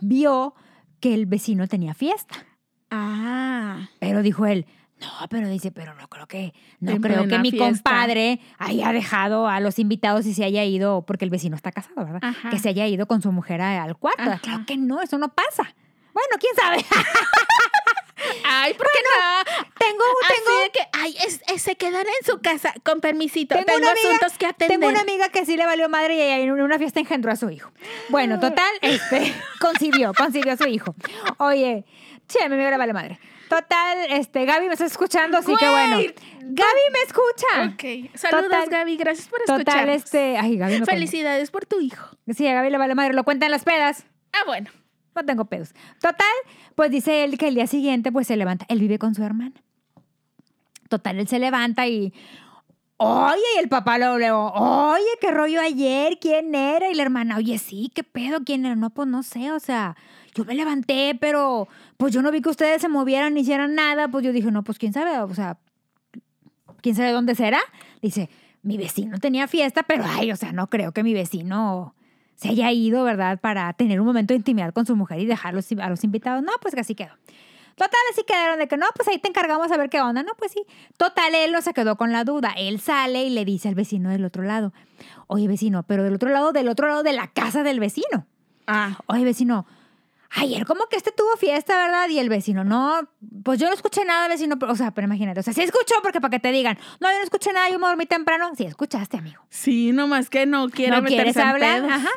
vio 0.01 0.55
que 0.99 1.13
el 1.13 1.25
vecino 1.25 1.67
tenía 1.67 1.93
fiesta. 1.93 2.35
Ah. 2.89 3.87
Pero 3.99 4.21
dijo 4.21 4.45
él, 4.45 4.65
no, 5.01 5.27
pero 5.29 5.49
dice, 5.49 5.71
pero 5.71 5.93
no 5.95 6.07
creo 6.07 6.27
que, 6.27 6.53
no 6.79 6.91
En 6.91 7.01
creo 7.01 7.27
que 7.27 7.39
mi 7.39 7.51
fiesta. 7.51 7.65
compadre 7.89 8.39
haya 8.59 8.93
dejado 8.93 9.47
a 9.47 9.59
los 9.59 9.79
invitados 9.79 10.25
y 10.27 10.33
se 10.33 10.43
haya 10.45 10.63
ido, 10.63 11.01
porque 11.05 11.25
el 11.25 11.31
vecino 11.31 11.55
está 11.55 11.71
casado, 11.71 12.05
¿verdad? 12.05 12.19
Ajá. 12.23 12.49
Que 12.51 12.59
se 12.59 12.69
haya 12.69 12.85
ido 12.87 13.07
con 13.07 13.21
su 13.21 13.31
mujer 13.31 13.61
al 13.61 13.97
cuarto. 13.97 14.21
Ajá. 14.21 14.39
Claro 14.39 14.63
que 14.65 14.77
no, 14.77 15.01
eso 15.01 15.17
no 15.17 15.29
pasa. 15.33 15.73
Bueno, 16.13 16.29
quién 16.39 16.55
sabe. 16.55 16.85
Ay, 18.45 18.73
¿por 18.75 18.85
qué 18.85 18.99
no? 19.01 19.63
tengo, 19.79 20.03
tengo, 20.27 20.71
que, 20.71 20.79
ay, 20.93 21.15
es, 21.25 21.41
es- 21.51 21.61
se 21.63 21.75
quedará 21.75 22.07
en 22.19 22.25
su 22.25 22.39
casa. 22.39 22.71
Con 22.83 23.01
permisito. 23.01 23.55
Tengo 23.55 23.65
Tengo, 23.65 23.79
una 23.79 23.91
amiga- 23.91 24.09
asuntos 24.09 24.37
que 24.37 24.45
atender. 24.45 24.79
tengo 24.79 24.91
una 24.91 25.01
amiga 25.01 25.29
que 25.29 25.43
sí 25.45 25.57
le 25.57 25.65
valió 25.65 25.89
madre 25.89 26.15
y 26.15 26.21
ella 26.21 26.37
en 26.37 26.51
una 26.51 26.77
fiesta 26.77 26.99
engendró 26.99 27.31
a 27.31 27.35
su 27.35 27.49
hijo. 27.49 27.71
Bueno, 28.09 28.39
total, 28.39 28.71
este, 28.81 29.33
concibió, 29.59 30.13
concibió 30.13 30.53
a 30.53 30.57
su 30.57 30.67
hijo. 30.67 30.93
Oye, 31.39 31.83
che, 32.27 32.47
mi 32.47 32.55
amiga 32.55 32.69
le 32.69 32.77
vale 32.77 32.93
madre. 32.93 33.19
Total, 33.51 33.97
este, 34.11 34.45
Gaby 34.45 34.67
me 34.67 34.73
está 34.73 34.85
escuchando, 34.85 35.37
así 35.37 35.53
que 35.57 35.67
bueno. 35.69 35.97
Gaby 35.97 36.81
me 36.93 36.99
escucha. 37.05 37.73
Ok. 37.73 38.17
Saludos, 38.17 38.43
Total- 38.49 38.69
Gaby. 38.69 38.95
Gracias 38.95 39.27
por 39.27 39.39
Total, 39.41 39.59
escucharnos. 39.59 39.95
este, 39.97 40.37
ay, 40.37 40.55
Gaby 40.55 40.71
cuenta. 40.77 40.91
Felicidades 40.93 41.51
por 41.51 41.65
tu 41.65 41.81
hijo. 41.81 42.15
Sí, 42.33 42.47
a 42.47 42.53
Gaby 42.53 42.69
le 42.69 42.77
vale 42.77 42.95
madre, 42.95 43.13
lo 43.13 43.25
cuenta 43.25 43.45
en 43.47 43.51
las 43.51 43.65
pedas. 43.65 44.05
Ah, 44.31 44.43
bueno. 44.45 44.69
No 45.13 45.25
tengo 45.25 45.43
pedos. 45.43 45.73
Total, 45.99 46.25
pues 46.75 46.91
dice 46.91 47.25
él 47.25 47.37
que 47.37 47.49
el 47.49 47.55
día 47.55 47.67
siguiente 47.67 48.13
pues 48.13 48.27
se 48.27 48.37
levanta. 48.37 48.65
Él 48.69 48.79
vive 48.79 48.97
con 48.97 49.13
su 49.15 49.21
hermana. 49.23 49.61
Total, 50.87 51.19
él 51.19 51.27
se 51.27 51.37
levanta 51.39 51.87
y... 51.87 52.13
Oye, 53.03 53.41
y 53.55 53.59
el 53.59 53.67
papá 53.67 53.97
lo 53.97 54.19
luego, 54.19 54.51
oye, 54.53 55.03
qué 55.19 55.31
rollo 55.31 55.59
ayer, 55.59 56.19
¿quién 56.21 56.53
era? 56.53 56.87
Y 56.87 56.93
la 56.93 57.01
hermana, 57.01 57.37
oye, 57.37 57.57
sí, 57.57 57.91
qué 57.95 58.03
pedo, 58.03 58.43
¿quién 58.45 58.63
era? 58.63 58.75
No, 58.75 58.91
pues 58.91 59.07
no 59.07 59.23
sé, 59.23 59.51
o 59.51 59.59
sea, 59.59 59.97
yo 60.35 60.45
me 60.45 60.53
levanté, 60.53 61.17
pero 61.19 61.67
pues 62.01 62.15
yo 62.15 62.23
no 62.23 62.31
vi 62.31 62.41
que 62.41 62.49
ustedes 62.49 62.81
se 62.81 62.89
movieran 62.89 63.35
ni 63.35 63.41
hicieran 63.41 63.75
nada, 63.75 64.07
pues 64.07 64.25
yo 64.25 64.31
dije, 64.33 64.49
no, 64.49 64.63
pues 64.63 64.79
quién 64.79 64.91
sabe, 64.91 65.19
o 65.19 65.35
sea, 65.35 65.59
quién 66.81 66.95
sabe 66.95 67.11
dónde 67.11 67.35
será. 67.35 67.59
Dice, 68.01 68.27
mi 68.63 68.75
vecino 68.75 69.19
tenía 69.19 69.47
fiesta, 69.47 69.83
pero 69.83 70.03
ay, 70.07 70.31
o 70.31 70.35
sea, 70.35 70.51
no 70.51 70.67
creo 70.67 70.93
que 70.93 71.03
mi 71.03 71.13
vecino 71.13 71.93
se 72.33 72.49
haya 72.49 72.71
ido, 72.71 73.03
¿verdad? 73.03 73.39
Para 73.39 73.71
tener 73.73 73.99
un 73.99 74.07
momento 74.07 74.33
de 74.33 74.37
intimidad 74.37 74.73
con 74.73 74.87
su 74.87 74.95
mujer 74.95 75.19
y 75.19 75.27
dejarlos 75.27 75.67
a 75.79 75.91
los 75.91 76.03
invitados. 76.03 76.41
No, 76.41 76.53
pues 76.59 76.73
que 76.73 76.81
así 76.81 76.95
quedó. 76.95 77.11
Total, 77.75 77.99
así 78.11 78.23
quedaron 78.25 78.57
de 78.57 78.67
que 78.67 78.77
no, 78.77 78.87
pues 78.95 79.07
ahí 79.07 79.19
te 79.19 79.29
encargamos 79.29 79.71
a 79.71 79.77
ver 79.77 79.91
qué 79.91 80.01
onda. 80.01 80.23
No, 80.23 80.31
pues 80.39 80.53
sí. 80.53 80.65
Total, 80.97 81.35
él 81.35 81.51
no 81.51 81.61
se 81.61 81.71
quedó 81.71 81.97
con 81.97 82.11
la 82.11 82.23
duda. 82.23 82.55
Él 82.57 82.79
sale 82.79 83.25
y 83.25 83.29
le 83.29 83.45
dice 83.45 83.69
al 83.69 83.75
vecino 83.75 84.09
del 84.09 84.25
otro 84.25 84.41
lado, 84.41 84.73
oye 85.27 85.47
vecino, 85.47 85.83
pero 85.83 86.03
del 86.03 86.15
otro 86.15 86.31
lado, 86.31 86.51
del 86.51 86.67
otro 86.67 86.87
lado 86.87 87.03
de 87.03 87.13
la 87.13 87.27
casa 87.27 87.61
del 87.61 87.79
vecino. 87.79 88.25
Ah. 88.65 88.97
Oye 89.05 89.23
vecino, 89.23 89.67
ayer 90.35 90.65
como 90.65 90.85
que 90.87 90.95
este 90.95 91.11
tuvo 91.11 91.35
fiesta, 91.37 91.75
¿verdad? 91.77 92.09
Y 92.09 92.19
el 92.19 92.29
vecino, 92.29 92.63
no, 92.63 93.01
pues 93.43 93.59
yo 93.59 93.67
no 93.67 93.73
escuché 93.73 94.05
nada, 94.05 94.27
vecino. 94.27 94.57
o 94.67 94.75
sea, 94.75 94.91
pero 94.91 95.05
imagínate, 95.05 95.39
o 95.39 95.43
sea, 95.43 95.53
sí 95.53 95.61
escuchó 95.61 95.95
porque 96.01 96.21
para 96.21 96.31
que 96.31 96.39
te 96.39 96.51
digan, 96.51 96.77
no, 96.99 97.09
yo 97.11 97.17
no 97.17 97.23
escuché 97.23 97.51
nada, 97.53 97.69
yo 97.69 97.79
me 97.79 97.87
dormí 97.87 98.05
temprano. 98.05 98.51
Sí, 98.57 98.63
escuchaste, 98.65 99.17
amigo. 99.17 99.41
Sí, 99.49 99.91
nomás 99.91 100.29
que 100.29 100.45
no 100.45 100.69
quiere 100.69 100.95
¿No 100.99 101.03
quieres 101.03 101.27
meterse 101.35 101.41
en 101.41 101.47
hablar? 101.47 101.81
pedos. 101.81 101.91
Ajá. 101.91 102.09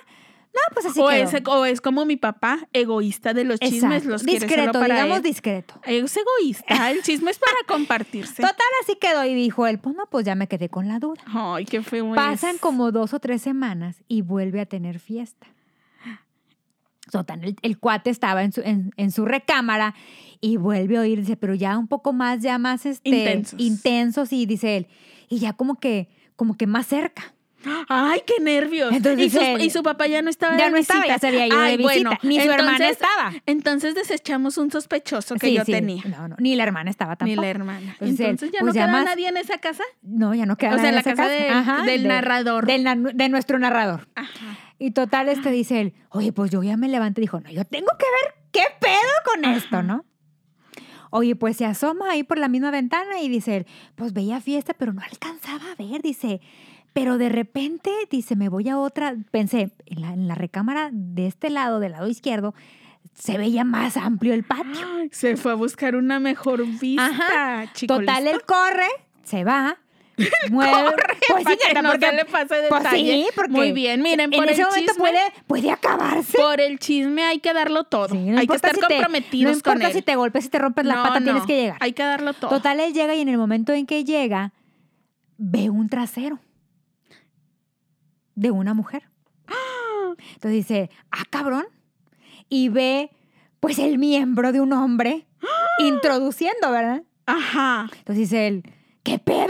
No, 0.55 0.61
pues 0.73 0.87
así 0.87 1.01
O 1.01 1.09
quedó. 1.09 1.19
es, 1.37 1.43
o 1.49 1.65
es 1.65 1.81
como 1.81 2.05
mi 2.05 2.15
papá, 2.17 2.69
egoísta 2.73 3.35
de 3.35 3.43
los 3.43 3.59
chismes, 3.59 4.05
los 4.05 4.23
quiere 4.23 4.39
solo 4.39 4.53
discreto, 4.55 4.79
para 4.79 4.95
digamos 4.95 5.17
él. 5.17 5.23
discreto. 5.25 5.75
Es 5.83 6.17
egoísta, 6.17 6.91
el 6.93 7.03
chisme 7.03 7.33
es 7.33 7.41
para 7.41 7.57
compartirse. 7.67 8.37
Total, 8.41 8.55
así 8.85 8.95
quedó 9.01 9.25
y 9.25 9.35
dijo 9.35 9.67
él, 9.67 9.81
pues 9.81 9.97
no, 9.97 10.07
pues 10.07 10.25
ya 10.25 10.37
me 10.37 10.47
quedé 10.47 10.69
con 10.69 10.87
la 10.87 11.01
duda. 11.01 11.21
Ay, 11.27 11.65
qué 11.65 11.83
feo 11.83 12.15
Pasan 12.15 12.55
es. 12.55 12.61
como 12.61 12.93
dos 12.93 13.15
o 13.15 13.19
tres 13.19 13.43
semanas 13.43 13.97
y 14.07 14.23
vuelve 14.23 14.61
a 14.61 14.67
tener 14.67 15.01
fiesta. 15.01 15.49
Total, 17.11 17.45
el, 17.45 17.57
el 17.63 17.79
cuate 17.79 18.11
estaba 18.11 18.43
en 18.45 18.53
su, 18.53 18.61
en, 18.63 18.91
en 18.97 19.11
su 19.11 19.27
recámara 19.27 19.95
y 20.41 20.57
vuelve 20.57 20.97
a 20.97 21.03
oír, 21.03 21.21
dice, 21.21 21.37
pero 21.37 21.55
ya 21.55 21.77
un 21.79 21.87
poco 21.87 22.13
más, 22.13 22.41
ya 22.43 22.59
más 22.59 22.87
este, 22.87 23.09
Intensos. 23.11 23.61
intensos, 23.61 24.33
y 24.33 24.47
dice 24.47 24.77
él, 24.79 24.87
y 25.29 25.39
ya 25.39 25.53
como 25.53 25.79
que, 25.79 26.09
como 26.37 26.57
que 26.57 26.67
más 26.67 26.87
cerca. 26.87 27.34
Ay, 27.89 28.23
qué 28.27 28.43
nervios. 28.43 28.93
Entonces 28.93 29.27
y, 29.27 29.31
sus- 29.31 29.41
él- 29.43 29.61
y 29.63 29.71
su 29.71 29.83
papá 29.83 30.07
ya 30.07 30.23
no 30.23 30.31
estaba 30.31 30.57
Ya 30.57 30.67
de 30.67 30.71
no 30.73 30.77
estaba, 30.77 31.01
visita. 31.01 31.15
ya 31.15 31.19
se 31.21 31.27
había 31.29 31.47
ido 31.47 31.59
de 31.59 31.65
Ay, 31.65 31.77
visita. 31.77 31.93
bueno, 31.95 32.11
Ni 32.23 32.41
su 32.41 32.51
hermana 32.51 32.89
estaba. 32.89 33.33
Entonces 33.47 33.95
desechamos 33.95 34.59
un 34.59 34.71
sospechoso 34.71 35.35
que 35.37 35.49
Sí, 35.49 35.55
yo 35.55 35.65
sí. 35.65 35.73
tenía. 35.73 36.03
No, 36.05 36.29
no, 36.29 36.37
ni 36.39 36.55
la 36.57 36.63
hermana 36.65 36.91
estaba 36.91 37.17
tampoco. 37.17 37.37
Ni 37.41 37.43
la 37.43 37.49
hermana. 37.51 37.93
Entonces 38.01 38.21
él, 38.21 38.27
Entonces 38.27 38.51
ya 38.53 38.61
pues 38.61 38.75
no 38.75 38.81
ya 38.81 38.87
queda 38.87 38.93
más- 38.93 39.05
nadie 39.05 39.29
en 39.29 39.37
esa 39.37 39.59
casa. 39.59 39.85
No, 40.03 40.35
ya 40.35 40.47
no 40.47 40.57
queda 40.57 40.71
O 40.71 40.75
sea, 40.75 40.83
nadie 40.83 40.93
la 40.93 41.01
esa 41.01 41.15
casa 41.15 41.29
de- 41.29 41.91
del 41.91 42.03
de- 42.03 42.09
narrador. 42.09 42.67
del 42.67 42.85
na- 42.85 42.95
de 42.97 43.29
nuestro 43.29 43.59
narrador. 43.59 44.09
Ajá. 44.15 44.59
Y 44.79 44.91
total, 44.91 45.29
este 45.29 45.51
dice 45.51 45.81
él, 45.81 45.95
oye, 46.11 46.33
pues 46.33 46.51
yo 46.51 46.63
ya 46.63 46.77
me 46.77 46.89
levanté. 46.89 47.21
Dijo, 47.21 47.41
no, 47.41 47.51
yo 47.51 47.65
tengo 47.65 47.87
que 47.99 48.07
ver 48.07 48.35
qué 48.51 48.63
pedo 48.81 48.95
con 49.33 49.45
esto, 49.45 49.83
¿no? 49.83 50.05
Oye, 51.11 51.37
pues 51.37 51.57
se 51.57 51.65
asoma 51.65 52.11
ahí 52.11 52.25
por 52.25 52.39
la 52.39 52.49
misma 52.49 52.73
ventana 52.73 53.21
y 53.21 53.29
dice 53.29 53.59
él, 53.59 53.67
pues 53.95 54.13
veía 54.13 54.41
fiesta, 54.41 54.75
pero 54.75 54.93
no 54.93 55.01
alcanzaba 55.01 55.63
a 55.71 55.75
ver, 55.77 56.03
dice. 56.03 56.41
Pero 56.95 57.19
de 57.19 57.29
repente, 57.29 57.91
dice, 58.11 58.37
me 58.37 58.49
voy 58.49 58.69
a 58.71 58.79
otra. 58.79 59.15
Pensé, 59.31 59.73
en 59.87 60.01
la, 60.01 60.13
en 60.15 60.27
la 60.29 60.35
recámara 60.37 60.89
de 60.93 61.27
este 61.27 61.51
lado, 61.51 61.81
del 61.81 61.93
lado 61.93 62.09
izquierdo, 62.09 62.55
se 63.15 63.37
veía 63.37 63.65
más 63.65 63.97
amplio 63.99 64.33
el 64.33 64.45
patio. 64.45 64.87
Ay, 64.97 65.09
se 65.13 65.37
fue 65.37 65.53
a 65.53 65.55
buscar 65.57 65.95
una 65.97 66.19
mejor 66.21 66.65
vista, 66.67 67.05
Ajá. 67.07 67.73
chico. 67.75 67.99
Total, 67.99 68.27
él 68.29 68.41
corre, 68.47 68.87
se 69.25 69.43
va, 69.45 69.77
mueve. 70.53 70.73
Corre, 70.73 71.19
pues 71.29 71.45
para 71.45 71.57
sí, 71.57 71.61
que 71.63 71.69
neta, 71.69 71.83
no 71.83 71.91
porque- 71.91 72.07
se 72.07 72.13
le 72.15 72.25
pase 72.27 72.47
pues 72.69 72.83
detalle. 72.85 73.13
sí, 73.13 73.27
porque 73.35 73.51
Muy 73.51 73.73
bien, 73.73 74.01
miren, 74.01 74.33
en 74.33 74.41
por 74.41 74.49
ese 74.49 74.63
el 74.63 74.69
momento 74.69 74.93
chisme- 74.93 74.99
puede, 74.99 75.21
puede 75.49 75.71
acabarse. 75.73 76.39
Por 76.39 76.61
el 76.61 76.79
chisme 76.79 77.25
hay 77.25 77.41
que 77.41 77.53
darlo 77.53 77.83
todo. 77.85 78.09
Sí, 78.11 78.19
no 78.19 78.39
hay 78.39 78.47
que 78.47 78.55
estar 78.55 78.73
si 78.73 78.81
te- 78.81 78.87
comprometidos 78.87 79.51
No 79.51 79.57
importa 79.59 79.79
con 79.81 79.87
él. 79.89 79.93
si 79.93 80.03
te 80.03 80.15
golpes, 80.15 80.45
si 80.45 80.51
te 80.51 80.59
rompes 80.61 80.85
la 80.87 80.95
No, 80.95 81.03
pata, 81.03 81.19
no, 81.19 81.25
tienes 81.27 81.43
que 81.45 81.57
llegar. 81.61 81.77
Hay 81.81 81.93
que 81.93 82.05
darlo 82.05 82.33
todo. 82.35 82.51
Total, 82.51 82.79
él 82.79 82.93
llega 82.95 83.17
y 83.17 83.21
en 83.21 83.29
el 83.29 83.39
momento 83.39 83.73
en 83.73 83.85
que 83.87 84.05
llega, 84.05 84.53
ve 85.39 85.71
un 85.71 85.89
trasero 85.89 86.39
de 88.35 88.51
una 88.51 88.75
mujer. 88.75 89.05
Entonces 90.19 90.53
dice, 90.53 90.91
ah, 91.11 91.25
cabrón. 91.29 91.67
Y 92.49 92.69
ve, 92.69 93.11
pues, 93.61 93.79
el 93.79 93.99
miembro 93.99 94.53
de 94.53 94.61
un 94.61 94.73
hombre 94.73 95.27
introduciendo, 95.79 96.71
¿verdad? 96.71 97.03
Ajá. 97.27 97.89
Entonces 97.99 98.17
dice 98.31 98.47
él, 98.47 98.63
¿qué 99.03 99.19
pedo? 99.19 99.49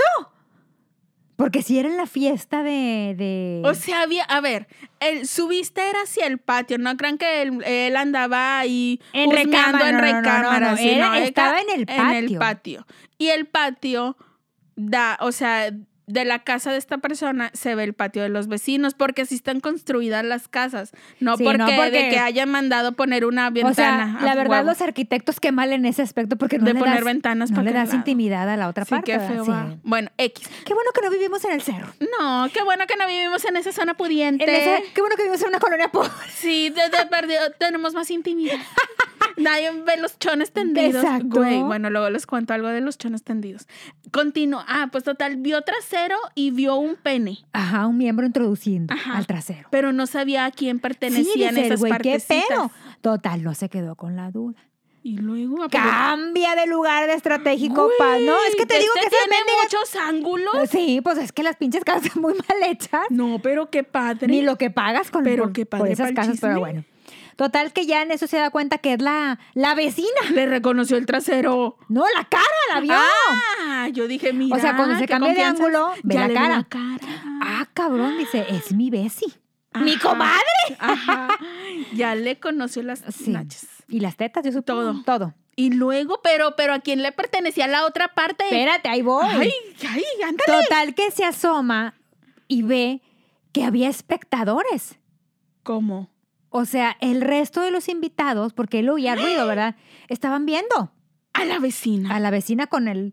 Porque 1.37 1.63
si 1.63 1.79
era 1.79 1.89
en 1.89 1.97
la 1.97 2.07
fiesta 2.07 2.63
de... 2.63 3.15
de... 3.19 3.63
O 3.65 3.75
sea, 3.75 4.03
había, 4.03 4.23
a 4.25 4.41
ver, 4.41 4.69
el- 5.01 5.27
su 5.27 5.49
vista 5.49 5.89
era 5.91 6.03
hacia 6.03 6.27
el 6.29 6.39
patio, 6.39 6.79
no 6.79 6.97
crean 6.97 7.19
que 7.19 7.43
él, 7.43 7.63
él 7.65 7.97
andaba 7.97 8.61
ahí 8.61 9.01
En 9.13 9.33
recámara, 9.33 9.89
en 9.89 9.97
no, 9.97 10.01
no, 10.01 10.07
no, 10.07 10.13
no, 10.13 10.21
recámara, 10.23 10.81
era- 10.81 11.19
estaba 11.19 11.61
en 11.61 11.71
el 11.71 11.91
En 11.91 12.11
el 12.11 12.25
patio. 12.25 12.39
patio. 12.39 12.87
Y 13.19 13.29
el 13.29 13.47
patio 13.47 14.17
da, 14.77 15.19
o 15.21 15.33
sea, 15.33 15.73
de 16.07 16.25
la 16.25 16.41
casa 16.41 16.71
de 16.73 16.79
esta 16.79 16.99
persona 16.99 17.51
se 17.55 17.75
ve 17.75 17.85
el 17.85 17.95
patio 17.95 18.23
de 18.23 18.29
los 18.29 18.47
vecinos, 18.49 18.95
porque 18.95 19.23
así 19.23 19.35
están 19.35 19.61
construidas 19.61 20.25
las 20.25 20.49
casas, 20.49 20.93
no, 21.21 21.37
Sí, 21.37 21.45
porque, 21.45 21.59
no 21.59 21.67
porque- 21.67 21.91
de 21.91 22.09
que 22.11 22.19
hayan 22.19 22.51
mandado 22.51 22.93
poner 22.93 23.25
una 23.25 23.49
ventana. 23.51 23.71
o 23.71 23.75
sea, 23.75 24.03
a 24.21 24.23
la 24.25 24.35
verdad, 24.35 24.59
huevo. 24.59 24.71
los 24.71 24.81
arquitectos 24.83 25.41
qué 25.41 25.51
mal 25.53 25.73
en 25.73 25.87
ese 25.87 26.03
aspecto 26.03 26.37
porque 26.37 26.59
no 26.59 26.67
de 26.67 26.75
le 26.75 26.79
poner 26.81 26.97
das, 26.97 27.05
ventanas 27.05 27.51
no 27.51 27.57
para 27.57 27.71
le 27.71 27.73
das 27.73 27.89
lado. 27.89 27.99
intimidad 27.99 28.49
a 28.51 28.57
la 28.57 28.69
otra 28.69 28.85
Sí, 28.85 28.91
parte. 28.91 29.13
qué 29.13 29.19
feo 29.21 29.45
Sí. 29.45 29.51
Bueno, 29.83 30.11
X. 30.19 30.49
Qué 30.65 30.75
bueno 30.75 30.91
que 30.95 31.01
no 31.03 31.11
vivimos 31.11 31.45
en 31.45 31.53
el 31.53 31.63
cerro. 31.63 31.87
No, 32.21 32.49
qué 32.53 32.63
bueno 32.63 32.87
que 32.87 32.97
no 32.97 33.07
vivimos 33.07 33.45
en 33.45 33.57
esa 33.57 33.73
zona 33.73 33.95
pudiente. 33.95 34.45
En 34.45 34.51
esa- 34.51 34.83
qué 34.95 35.01
bueno 35.01 35.17
que 35.17 35.23
vivimos 35.23 35.41
en 35.43 35.49
una 35.49 35.59
colonia 35.61 35.89
pobre. 35.89 36.11
Sí, 36.35 36.71
desde 36.71 37.07
perdido 37.07 37.41
tenemos 37.59 37.95
más 37.95 38.11
intimidad. 38.11 38.57
Nadie 39.37 39.71
ve 39.83 39.97
los 39.97 40.19
chones 40.19 40.53
tendidos. 40.53 41.03
Exacto. 41.03 41.39
Güey, 41.39 41.63
bueno, 41.63 41.91
luego 41.91 42.11
les 42.11 42.27
cuento 42.27 42.55
algo 42.55 42.69
de 42.69 42.81
los 42.81 42.99
chones 42.99 43.23
tendidos. 43.23 43.67
Continúa. 44.13 44.65
Ah, 44.69 44.89
pues 44.91 45.05
total, 45.05 45.37
vio 45.37 45.63
trasero 45.63 46.17
y 46.35 46.51
vio 46.51 46.77
un 46.77 46.97
pene. 46.97 47.39
Ajá, 47.53 47.87
un 47.87 47.99
miembro 47.99 48.27
introduciendo 48.27 48.95
Ajá. 48.95 49.17
al 49.17 49.27
trasero. 49.27 49.69
Pero 49.71 49.93
no 49.93 50.07
sabía 50.07 50.45
a 50.45 50.51
quién 50.51 50.77
Sí, 50.77 50.83
pertenecían 50.83 51.55
dice 51.55 51.67
el 51.67 51.73
esas 51.73 51.81
güey, 51.81 51.93
qué 52.03 52.21
pedo. 52.27 52.71
Total, 53.01 53.43
no 53.43 53.55
se 53.55 53.69
quedó 53.69 53.97
con 53.97 54.17
la 54.17 54.31
duda. 54.31 54.59
Y 55.07 55.19
luego 55.19 55.69
Cambia 55.69 56.57
de 56.57 56.67
lugar 56.67 57.07
de 57.07 57.13
estratégico, 57.13 57.91
pa. 57.99 58.19
No, 58.21 58.37
es 58.49 58.57
que 58.57 58.65
te 58.65 58.79
digo 58.79 58.91
este 58.97 59.11
que 59.11 59.17
tiene 59.29 59.37
muchos 59.63 59.97
ángulos. 59.97 60.71
Sí, 60.71 61.01
pues 61.05 61.19
es 61.19 61.31
que 61.31 61.43
las 61.43 61.57
pinches 61.57 61.85
casas 61.85 62.05
están 62.07 62.23
muy 62.23 62.33
mal 62.33 62.71
hechas. 62.71 63.03
No, 63.11 63.39
pero 63.43 63.69
qué 63.69 63.85
padre. 63.85 64.29
Ni 64.29 64.41
lo 64.41 64.57
que 64.57 64.71
pagas 64.71 65.11
con 65.11 65.23
Pero 65.23 65.45
por, 65.45 65.53
qué 65.53 65.67
por 65.67 65.81
padre 65.81 65.93
esas 65.93 66.07
pa'l 66.07 66.15
casas, 66.15 66.39
pero 66.41 66.59
bueno. 66.59 66.85
Total 67.37 67.73
que 67.73 67.87
ya 67.87 68.03
en 68.03 68.11
eso 68.13 68.27
se 68.27 68.37
da 68.37 68.51
cuenta 68.51 68.79
que 68.79 68.93
es 68.95 69.03
la, 69.03 69.39
la 69.55 69.75
vecina. 69.75 70.09
Le 70.33 70.47
reconoció 70.47 70.97
el 70.97 71.07
trasero. 71.07 71.77
No, 71.89 72.05
la 72.17 72.25
cara 72.25 72.45
la 72.75 72.81
vio. 72.81 72.95
Ah, 72.95 73.89
yo 73.93 74.07
dije, 74.07 74.33
mira. 74.33 74.57
o 74.57 74.61
sea, 74.61 74.77
cuando 74.77 74.97
se 74.99 75.07
cambia 75.07 75.33
de 75.35 75.43
ángulo, 75.43 75.93
ve 76.03 76.15
la 76.15 76.29
cara. 76.33 76.57
la 76.59 76.65
cara. 76.65 77.23
Ah, 77.43 77.67
cabrón, 77.75 78.19
dice, 78.19 78.47
es 78.49 78.73
mi 78.73 78.91
besi. 78.91 79.27
¡Mi 79.81 79.97
comadre! 79.99 80.41
Ajá. 80.79 81.29
Ya 81.95 82.15
le 82.15 82.39
conoció 82.39 82.83
las 82.85 83.01
Sí. 83.11 83.31
nachas. 83.31 83.67
Y 83.89 84.01
las 84.01 84.17
tetas, 84.17 84.45
yo 84.45 84.53
supongo. 84.53 85.03
Todo. 85.03 85.03
Todo. 85.05 85.35
Y 85.57 85.71
luego, 85.71 86.21
pero, 86.23 86.55
pero 86.57 86.73
¿a 86.75 86.81
quién 86.81 87.03
le 87.03 87.13
pertenecía 87.13 87.67
la 87.69 87.85
otra 87.87 88.09
parte? 88.15 88.45
Espérate, 88.45 88.89
ahí 88.89 89.03
voy. 89.03 89.25
Ay, 89.29 89.51
ay, 89.89 90.05
ándale. 90.25 90.63
Total 90.63 90.95
que 90.95 91.11
se 91.11 91.25
asoma 91.25 91.95
y 92.49 92.63
ve 92.63 93.03
que 93.53 93.65
había 93.65 93.89
espectadores. 93.89 94.99
¿Cómo? 95.63 96.11
O 96.57 96.67
sea, 96.67 96.97
el 97.01 97.21
resto 97.21 97.63
de 97.63 97.73
los 97.73 97.89
invitados, 97.89 98.53
porque 98.53 98.79
él 98.79 98.89
oía 98.89 99.17
ruido, 99.17 99.45
¿verdad? 99.49 99.75
Estaban 100.09 100.47
viendo 100.47 100.93
A 101.33 101.45
la 101.45 101.59
vecina. 101.59 102.15
a 102.15 102.21
la 102.21 102.31
vecina 102.31 102.69
con 102.69 102.87
él. 102.87 103.13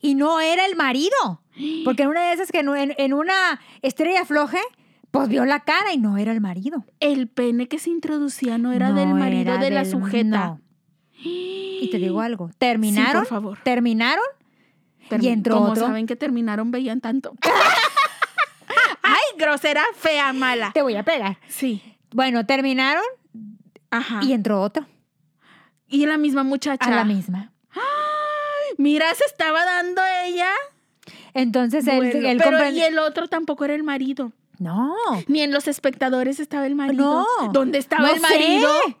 Y 0.00 0.14
no 0.14 0.40
era 0.40 0.66
el 0.66 0.76
marido. 0.76 1.40
Porque 1.84 2.02
en 2.02 2.08
una 2.10 2.20
de 2.26 2.32
esas 2.34 2.50
que 2.52 2.58
en, 2.60 3.12
una 3.14 3.60
estrella 3.82 4.24
floje, 4.26 4.58
pues 5.10 5.28
vio 5.28 5.44
la 5.46 5.60
cara 5.60 5.92
y 5.94 5.98
no 5.98 6.18
era 6.18 6.32
el 6.32 6.40
marido. 6.40 6.84
El 7.00 7.28
pene 7.28 7.66
que 7.68 7.78
se 7.78 7.88
introducía 7.90 8.58
no 8.58 8.72
era 8.72 8.88
No 8.90 8.96
del 8.96 9.14
marido 9.14 9.40
era 9.54 9.58
de 9.58 9.70
la 9.70 9.84
sujeta. 9.86 10.24
no. 10.46 10.60
Y 11.24 11.88
te 11.92 11.98
digo 11.98 12.20
algo. 12.20 12.50
¿Terminaron? 12.58 13.06
Sí, 13.12 13.18
por 13.18 13.26
favor. 13.26 13.58
¿Terminaron? 13.64 14.24
Termi- 15.08 15.22
Y 15.24 15.28
entró 15.28 15.54
Como 15.56 15.70
otro. 15.70 15.86
saben 15.86 16.06
que 16.06 16.16
terminaron, 16.16 16.70
veían 16.72 17.00
tanto. 17.00 17.32
Ay, 19.02 19.20
grosera, 19.38 19.82
fea, 19.96 20.32
mala. 20.32 20.72
Te 20.72 20.82
voy 20.82 20.96
a 20.96 21.02
pegar. 21.04 21.38
Sí. 21.48 21.82
Bueno, 22.12 22.44
terminaron 22.46 23.02
Ajá. 23.90 24.20
y 24.22 24.32
entró 24.32 24.60
otro. 24.60 24.86
Y 25.88 26.06
la 26.06 26.16
misma 26.18 26.42
muchacha. 26.42 26.84
A 26.86 26.90
la 26.90 27.04
misma. 27.04 27.52
Mira, 28.78 29.14
se 29.14 29.24
estaba 29.26 29.64
dando 29.64 30.00
ella. 30.24 30.48
Entonces 31.34 31.86
él, 31.86 32.02
él 32.04 32.38
pero 32.38 32.58
comprende- 32.58 32.78
y 32.78 32.82
el 32.82 32.98
otro 32.98 33.28
tampoco 33.28 33.64
era 33.64 33.74
el 33.74 33.82
marido. 33.82 34.32
No. 34.58 34.94
Ni 35.28 35.40
en 35.42 35.50
los 35.52 35.68
espectadores 35.68 36.40
estaba 36.40 36.66
el 36.66 36.74
marido. 36.74 37.26
No. 37.42 37.52
¿Dónde 37.52 37.78
estaba 37.78 38.06
No 38.08 38.14
el 38.14 38.20
marido? 38.20 38.68
sé. 38.86 38.96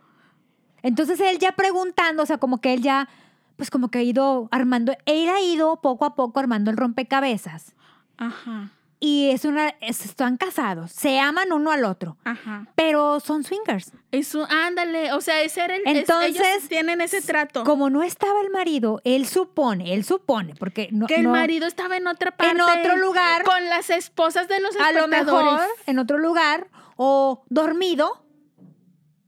Entonces 0.82 1.20
él 1.20 1.38
ya 1.38 1.52
preguntando, 1.52 2.22
o 2.22 2.26
sea, 2.26 2.38
como 2.38 2.60
que 2.60 2.74
él 2.74 2.82
ya, 2.82 3.08
pues 3.56 3.70
como 3.70 3.88
que 3.88 3.98
ha 3.98 4.02
ido 4.02 4.48
armando, 4.50 4.92
él 5.06 5.28
ha 5.28 5.40
ido 5.40 5.80
poco 5.80 6.04
a 6.04 6.14
poco 6.16 6.40
armando 6.40 6.70
el 6.70 6.76
rompecabezas. 6.76 7.74
Ajá, 8.18 8.72
Y 9.04 9.30
es 9.30 9.44
una, 9.44 9.70
es- 9.80 10.04
están 10.04 10.36
casados, 10.36 10.92
se 10.92 11.18
aman 11.18 11.52
uno 11.52 11.72
al 11.72 11.84
otro, 11.84 12.18
ajá. 12.22 12.68
pero 12.76 13.18
son 13.18 13.42
swingers. 13.42 13.90
Eso, 14.12 14.46
ándale, 14.48 15.12
o 15.12 15.20
sea, 15.20 15.42
ese 15.42 15.62
era 15.64 15.74
el 15.74 15.82
es- 15.84 15.96
Entonces, 16.08 16.36
ellos 16.40 16.68
tienen 16.68 17.00
ese 17.00 17.20
trato. 17.20 17.64
Como 17.64 17.90
no 17.90 18.04
estaba 18.04 18.40
el 18.40 18.50
marido, 18.50 19.00
él 19.02 19.26
supone, 19.26 19.92
él 19.94 20.04
supone, 20.04 20.54
porque 20.54 20.88
no, 20.92 21.08
que 21.08 21.16
el 21.16 21.24
no- 21.24 21.30
marido 21.30 21.66
estaba 21.66 21.96
en 21.96 22.06
otra 22.06 22.30
parte. 22.30 22.54
en 22.54 22.60
otro 22.60 22.96
lugar, 22.96 23.42
Con 23.42 23.64
las 23.68 23.90
esposas 23.90 24.46
de 24.46 24.60
los 24.60 24.76
a 24.76 24.92
lo 24.92 25.00
espectadores. 25.00 25.50
mejor 25.52 25.66
en 25.86 25.98
otro 25.98 26.18
lugar, 26.18 26.68
o 26.96 27.42
dormido, 27.48 28.24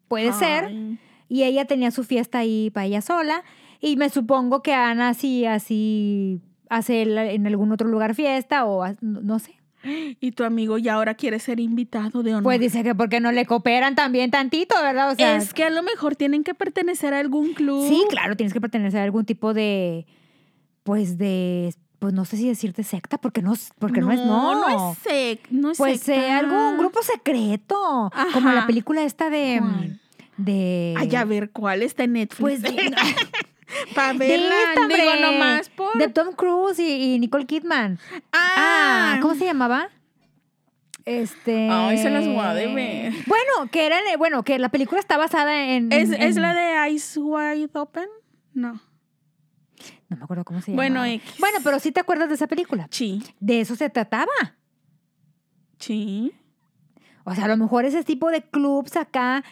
puede 0.06 0.32
ser, 0.34 0.70
y 1.28 1.42
ella 1.42 1.64
tenía 1.64 1.90
su 1.90 2.04
fiesta 2.04 2.38
ahí 2.38 2.70
para 2.70 2.86
ella 2.86 3.00
sola, 3.02 3.42
y 3.80 3.96
me 3.96 4.08
supongo 4.08 4.62
que 4.62 4.72
Ana 4.72 5.08
así, 5.08 5.46
así 5.46 6.40
hace 6.70 7.02
en 7.02 7.46
algún 7.48 7.72
otro 7.72 7.88
lugar 7.88 8.14
fiesta, 8.14 8.66
o 8.66 8.84
no 9.00 9.38
sé. 9.40 9.53
Y 10.20 10.32
tu 10.32 10.44
amigo 10.44 10.78
ya 10.78 10.94
ahora 10.94 11.14
quiere 11.14 11.38
ser 11.38 11.60
invitado 11.60 12.22
de 12.22 12.32
honor. 12.32 12.42
Pues 12.44 12.60
dice 12.60 12.82
que 12.82 12.94
porque 12.94 13.20
no 13.20 13.32
le 13.32 13.44
cooperan 13.46 13.94
también 13.94 14.30
tantito, 14.30 14.74
¿verdad? 14.82 15.10
O 15.10 15.14
sea, 15.14 15.36
es 15.36 15.52
que 15.54 15.64
a 15.64 15.70
lo 15.70 15.82
mejor 15.82 16.16
tienen 16.16 16.42
que 16.44 16.54
pertenecer 16.54 17.12
a 17.14 17.18
algún 17.20 17.52
club. 17.54 17.86
sí, 17.88 18.02
claro, 18.08 18.36
tienes 18.36 18.52
que 18.52 18.60
pertenecer 18.60 19.00
a 19.00 19.04
algún 19.04 19.24
tipo 19.24 19.52
de, 19.54 20.06
pues 20.82 21.18
de, 21.18 21.74
pues 21.98 22.12
no 22.14 22.24
sé 22.24 22.36
si 22.36 22.48
decirte 22.48 22.82
secta, 22.84 23.18
porque 23.18 23.42
no, 23.42 23.52
es- 23.54 23.72
porque 23.78 24.00
no, 24.00 24.10
es, 24.12 24.20
no. 24.20 24.54
No 24.68 24.92
es 24.92 24.98
sec, 24.98 25.46
no 25.50 25.70
es 25.70 25.78
Pues 25.78 26.00
secta. 26.00 26.26
eh, 26.26 26.30
algún 26.32 26.78
grupo 26.78 27.02
secreto, 27.02 28.10
como 28.32 28.52
la 28.52 28.66
película 28.66 29.02
esta 29.04 29.30
de, 29.30 29.58
¿Cuál? 29.60 30.00
de, 30.36 30.94
Ay, 30.98 31.14
a 31.16 31.24
ver, 31.24 31.50
¿cuál 31.50 31.82
está 31.82 32.04
en 32.04 32.12
Netflix? 32.14 32.40
pues 32.40 32.62
de, 32.62 32.76
Para 33.94 34.12
de 34.18 34.26
digo 34.26 35.14
nomás 35.20 35.68
por... 35.70 35.96
de 35.98 36.08
Tom 36.08 36.32
Cruise 36.34 36.78
y, 36.78 37.14
y 37.14 37.18
Nicole 37.18 37.46
Kidman. 37.46 37.98
Ah, 38.32 39.14
Ah, 39.16 39.18
¿cómo 39.22 39.34
se 39.34 39.44
llamaba? 39.44 39.88
Este. 41.04 41.68
Ay, 41.70 41.98
se 41.98 42.08
las 42.10 42.26
voy 42.26 42.38
a 42.38 42.54
deber. 42.54 43.12
Bueno, 43.26 43.70
que 43.70 43.84
era, 43.86 43.98
bueno, 44.16 44.42
que 44.42 44.58
la 44.58 44.70
película 44.70 45.00
está 45.00 45.16
basada 45.18 45.66
en. 45.74 45.92
¿Es, 45.92 46.10
en- 46.10 46.22
¿Es 46.22 46.36
la 46.36 46.54
de 46.54 46.86
Eyes 46.88 47.16
Wide 47.20 47.70
Open? 47.74 48.08
No. 48.54 48.80
No 50.08 50.16
me 50.16 50.24
acuerdo 50.24 50.44
cómo 50.44 50.60
se 50.62 50.70
llama. 50.70 50.76
Bueno, 50.82 51.04
X. 51.04 51.34
Bueno, 51.38 51.58
pero 51.62 51.78
sí 51.78 51.92
te 51.92 52.00
acuerdas 52.00 52.28
de 52.28 52.36
esa 52.36 52.46
película. 52.46 52.86
Sí, 52.90 53.22
De 53.40 53.60
eso 53.60 53.76
se 53.76 53.90
trataba. 53.90 54.32
sí. 55.78 56.32
O 57.26 57.34
sea, 57.34 57.46
a 57.46 57.48
lo 57.48 57.56
mejor 57.56 57.86
ese 57.86 58.04
tipo 58.04 58.30
de 58.30 58.42
clubs 58.42 58.96
acá. 58.96 59.42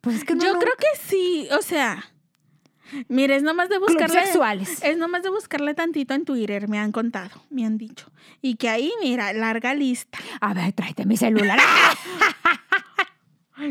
Pues 0.00 0.16
es 0.16 0.24
que 0.24 0.34
uno 0.34 0.44
Yo 0.44 0.52
no- 0.54 0.58
creo 0.60 0.74
que 0.78 0.86
sí, 1.02 1.48
o 1.50 1.60
sea... 1.60 2.04
Mire, 3.08 3.36
es 3.36 3.42
nomás 3.42 3.68
de 3.68 3.78
buscarle... 3.78 4.24
sexuales. 4.24 4.82
Es 4.82 4.96
nomás 4.98 5.22
de 5.22 5.30
buscarle 5.30 5.74
tantito 5.74 6.14
en 6.14 6.24
Twitter, 6.24 6.68
me 6.68 6.78
han 6.78 6.92
contado, 6.92 7.42
me 7.50 7.64
han 7.64 7.78
dicho. 7.78 8.06
Y 8.42 8.56
que 8.56 8.68
ahí, 8.68 8.92
mira, 9.02 9.32
larga 9.32 9.74
lista. 9.74 10.18
A 10.40 10.52
ver, 10.54 10.72
tráete 10.72 11.04
mi 11.06 11.16
celular. 11.16 11.58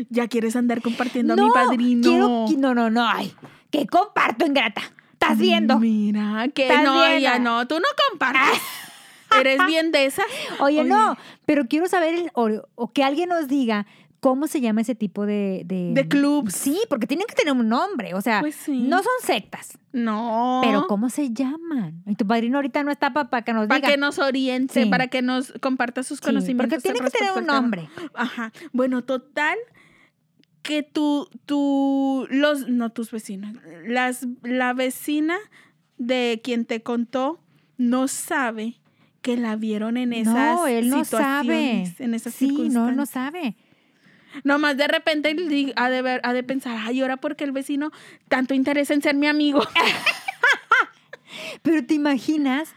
Ya 0.08 0.28
quieres 0.28 0.56
andar 0.56 0.80
compartiendo 0.80 1.34
a 1.34 1.36
mi 1.36 1.50
padrino. 1.50 2.02
Quiero, 2.46 2.46
no, 2.58 2.74
no, 2.74 2.90
no. 2.90 3.06
Ay, 3.06 3.34
que 3.70 3.86
comparto, 3.86 4.46
ingrata. 4.46 4.80
¿Estás 5.12 5.38
viendo? 5.38 5.78
Mira, 5.78 6.48
que 6.54 6.68
no, 6.82 7.02
viendo. 7.02 7.18
ya 7.18 7.38
no, 7.38 7.66
tú 7.68 7.78
no 7.78 7.86
compartes. 8.10 8.60
Eres 9.38 9.64
bien 9.66 9.92
de 9.92 10.06
esas. 10.06 10.24
Oye, 10.60 10.80
Oye. 10.80 10.88
no, 10.88 11.16
pero 11.44 11.66
quiero 11.66 11.86
saber 11.86 12.14
el- 12.14 12.30
o, 12.34 12.48
o 12.76 12.92
que 12.92 13.04
alguien 13.04 13.28
nos 13.28 13.46
diga 13.46 13.86
cómo 14.24 14.46
se 14.46 14.62
llama 14.62 14.80
ese 14.80 14.94
tipo 14.94 15.26
de... 15.26 15.64
De, 15.66 15.90
De 15.92 16.08
clubs. 16.08 16.54
Sí, 16.54 16.80
porque 16.88 17.06
tienen 17.06 17.26
que 17.26 17.34
tener 17.34 17.52
un 17.52 17.68
nombre. 17.68 18.14
O 18.14 18.22
sea, 18.22 18.40
Pues 18.40 18.54
sí. 18.54 18.72
no 18.88 18.96
son 19.02 19.12
sectas, 19.22 19.76
No. 19.92 20.62
pero 20.64 20.86
¿cómo 20.86 21.10
se 21.10 21.30
llaman? 21.30 22.02
Y 22.06 22.14
tu 22.14 22.26
padrino 22.26 22.56
ahorita 22.56 22.82
no 22.84 22.90
está 22.90 23.12
para 23.12 23.42
que 23.42 23.52
nos 23.52 23.66
Para 23.68 23.80
diga. 23.80 23.90
que 23.90 23.98
nos 23.98 24.18
oriente, 24.18 24.84
Sí. 24.84 24.88
para 24.88 25.08
que 25.08 25.20
nos 25.20 25.52
comparta 25.60 26.02
sus 26.02 26.20
Sí, 26.20 26.24
conocimientos. 26.24 26.78
porque 26.82 26.82
tiene 26.94 27.00
que 27.00 27.18
tener 27.18 27.32
un 27.36 27.44
nombre. 27.46 27.86
Ajá. 28.14 28.50
Bueno, 28.72 29.04
total 29.04 29.58
que 30.62 30.82
tú, 30.82 31.28
tú, 31.44 32.26
los, 32.30 32.66
no 32.66 32.90
tus 32.92 33.10
vecinos, 33.10 33.54
las, 33.86 34.26
la 34.42 34.72
vecina 34.72 35.36
de 35.98 36.40
quien 36.42 36.64
te 36.64 36.82
contó 36.82 37.40
no 37.76 38.08
sabe 38.08 38.80
que 39.20 39.36
la 39.36 39.56
vieron 39.56 39.98
en 39.98 40.14
esas 40.14 40.34
No, 40.34 40.66
él 40.66 40.88
no 40.88 41.04
sabe. 41.04 41.84
situaciones, 41.84 42.00
en 42.00 42.14
esas 42.14 42.32
Sí, 42.32 42.70
no, 42.70 42.90
no 42.92 43.04
sabe. 43.04 43.56
Nomás 44.42 44.76
de 44.76 44.88
repente 44.88 45.36
ha 45.76 45.90
de, 45.90 46.02
ver- 46.02 46.20
ha 46.24 46.32
de 46.32 46.42
pensar, 46.42 46.76
ay, 46.80 47.00
ahora 47.00 47.16
porque 47.18 47.44
el 47.44 47.52
vecino 47.52 47.92
tanto 48.28 48.54
interesa 48.54 48.94
en 48.94 49.02
ser 49.02 49.14
mi 49.14 49.28
amigo. 49.28 49.62
Pero 51.62 51.84
te 51.84 51.94
imaginas, 51.94 52.70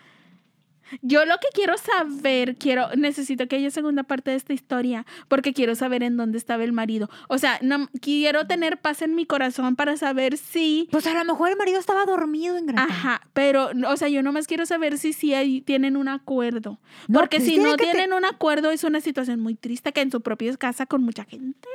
Yo 1.01 1.25
lo 1.25 1.35
que 1.37 1.47
quiero 1.53 1.75
saber, 1.77 2.55
quiero, 2.55 2.87
necesito 2.95 3.47
que 3.47 3.57
haya 3.57 3.69
segunda 3.71 4.03
parte 4.03 4.31
de 4.31 4.37
esta 4.37 4.53
historia, 4.53 5.05
porque 5.27 5.53
quiero 5.53 5.75
saber 5.75 6.03
en 6.03 6.15
dónde 6.17 6.37
estaba 6.37 6.63
el 6.63 6.71
marido. 6.71 7.09
O 7.27 7.37
sea, 7.37 7.59
no, 7.61 7.89
quiero 8.01 8.47
tener 8.47 8.79
paz 8.79 9.01
en 9.01 9.15
mi 9.15 9.25
corazón 9.25 9.75
para 9.75 9.97
saber 9.97 10.37
si, 10.37 10.87
pues 10.91 11.05
a 11.07 11.13
lo 11.13 11.25
mejor 11.25 11.49
el 11.49 11.57
marido 11.57 11.79
estaba 11.79 12.05
dormido, 12.05 12.57
Ingrata. 12.57 12.83
ajá, 12.83 13.21
pero, 13.33 13.69
o 13.89 13.97
sea, 13.97 14.07
yo 14.07 14.23
nomás 14.23 14.47
quiero 14.47 14.65
saber 14.65 14.97
si 14.97 15.13
sí 15.13 15.33
ahí 15.33 15.61
tienen 15.61 15.97
un 15.97 16.07
acuerdo. 16.07 16.79
No, 17.07 17.19
porque 17.19 17.37
pues 17.37 17.49
si 17.49 17.57
no 17.57 17.75
te- 17.75 17.83
tienen 17.83 18.13
un 18.13 18.25
acuerdo 18.25 18.71
es 18.71 18.83
una 18.83 19.01
situación 19.01 19.39
muy 19.39 19.55
triste 19.55 19.91
que 19.93 20.01
en 20.01 20.11
su 20.11 20.21
propia 20.21 20.55
casa 20.57 20.85
con 20.85 21.03
mucha 21.03 21.23
gente. 21.25 21.67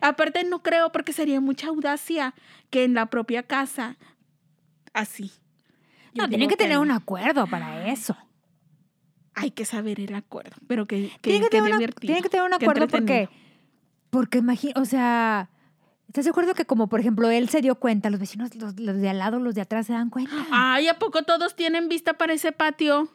Aparte 0.00 0.42
no 0.44 0.62
creo 0.62 0.90
porque 0.92 1.12
sería 1.12 1.40
mucha 1.40 1.68
audacia 1.68 2.34
que 2.70 2.84
en 2.84 2.94
la 2.94 3.06
propia 3.06 3.42
casa 3.42 3.96
así. 4.92 5.30
No, 6.16 6.28
tienen 6.28 6.48
que 6.48 6.56
tener 6.56 6.76
no. 6.76 6.82
un 6.82 6.90
acuerdo 6.90 7.46
para 7.46 7.88
eso. 7.90 8.16
Hay 9.34 9.50
que 9.50 9.64
saber 9.64 10.00
el 10.00 10.14
acuerdo, 10.14 10.56
pero 10.66 10.86
que, 10.86 11.10
que, 11.10 11.18
Tienen 11.20 11.42
que, 11.42 11.48
que 11.50 11.56
tener 11.62 11.74
una- 11.76 11.86
tienen 12.00 12.22
que 12.22 12.28
tener 12.30 12.46
un 12.46 12.54
acuerdo 12.54 12.88
porque, 12.88 13.28
porque 14.08 14.38
imagina, 14.38 14.72
o 14.80 14.86
sea, 14.86 15.50
¿estás 16.08 16.24
de 16.24 16.30
acuerdo 16.30 16.54
que 16.54 16.64
como 16.64 16.88
por 16.88 17.00
ejemplo 17.00 17.30
él 17.30 17.48
se 17.50 17.60
dio 17.60 17.74
cuenta, 17.74 18.08
los 18.08 18.18
vecinos, 18.18 18.54
los, 18.54 18.80
los 18.80 18.96
de 18.96 19.08
al 19.10 19.18
lado, 19.18 19.38
los 19.38 19.54
de 19.54 19.60
atrás 19.60 19.86
se 19.86 19.92
dan 19.92 20.08
cuenta? 20.08 20.32
Ay, 20.50 20.88
¿a 20.88 20.98
poco 20.98 21.22
todos 21.24 21.54
tienen 21.54 21.88
vista 21.90 22.14
para 22.14 22.32
ese 22.32 22.50
patio? 22.52 23.10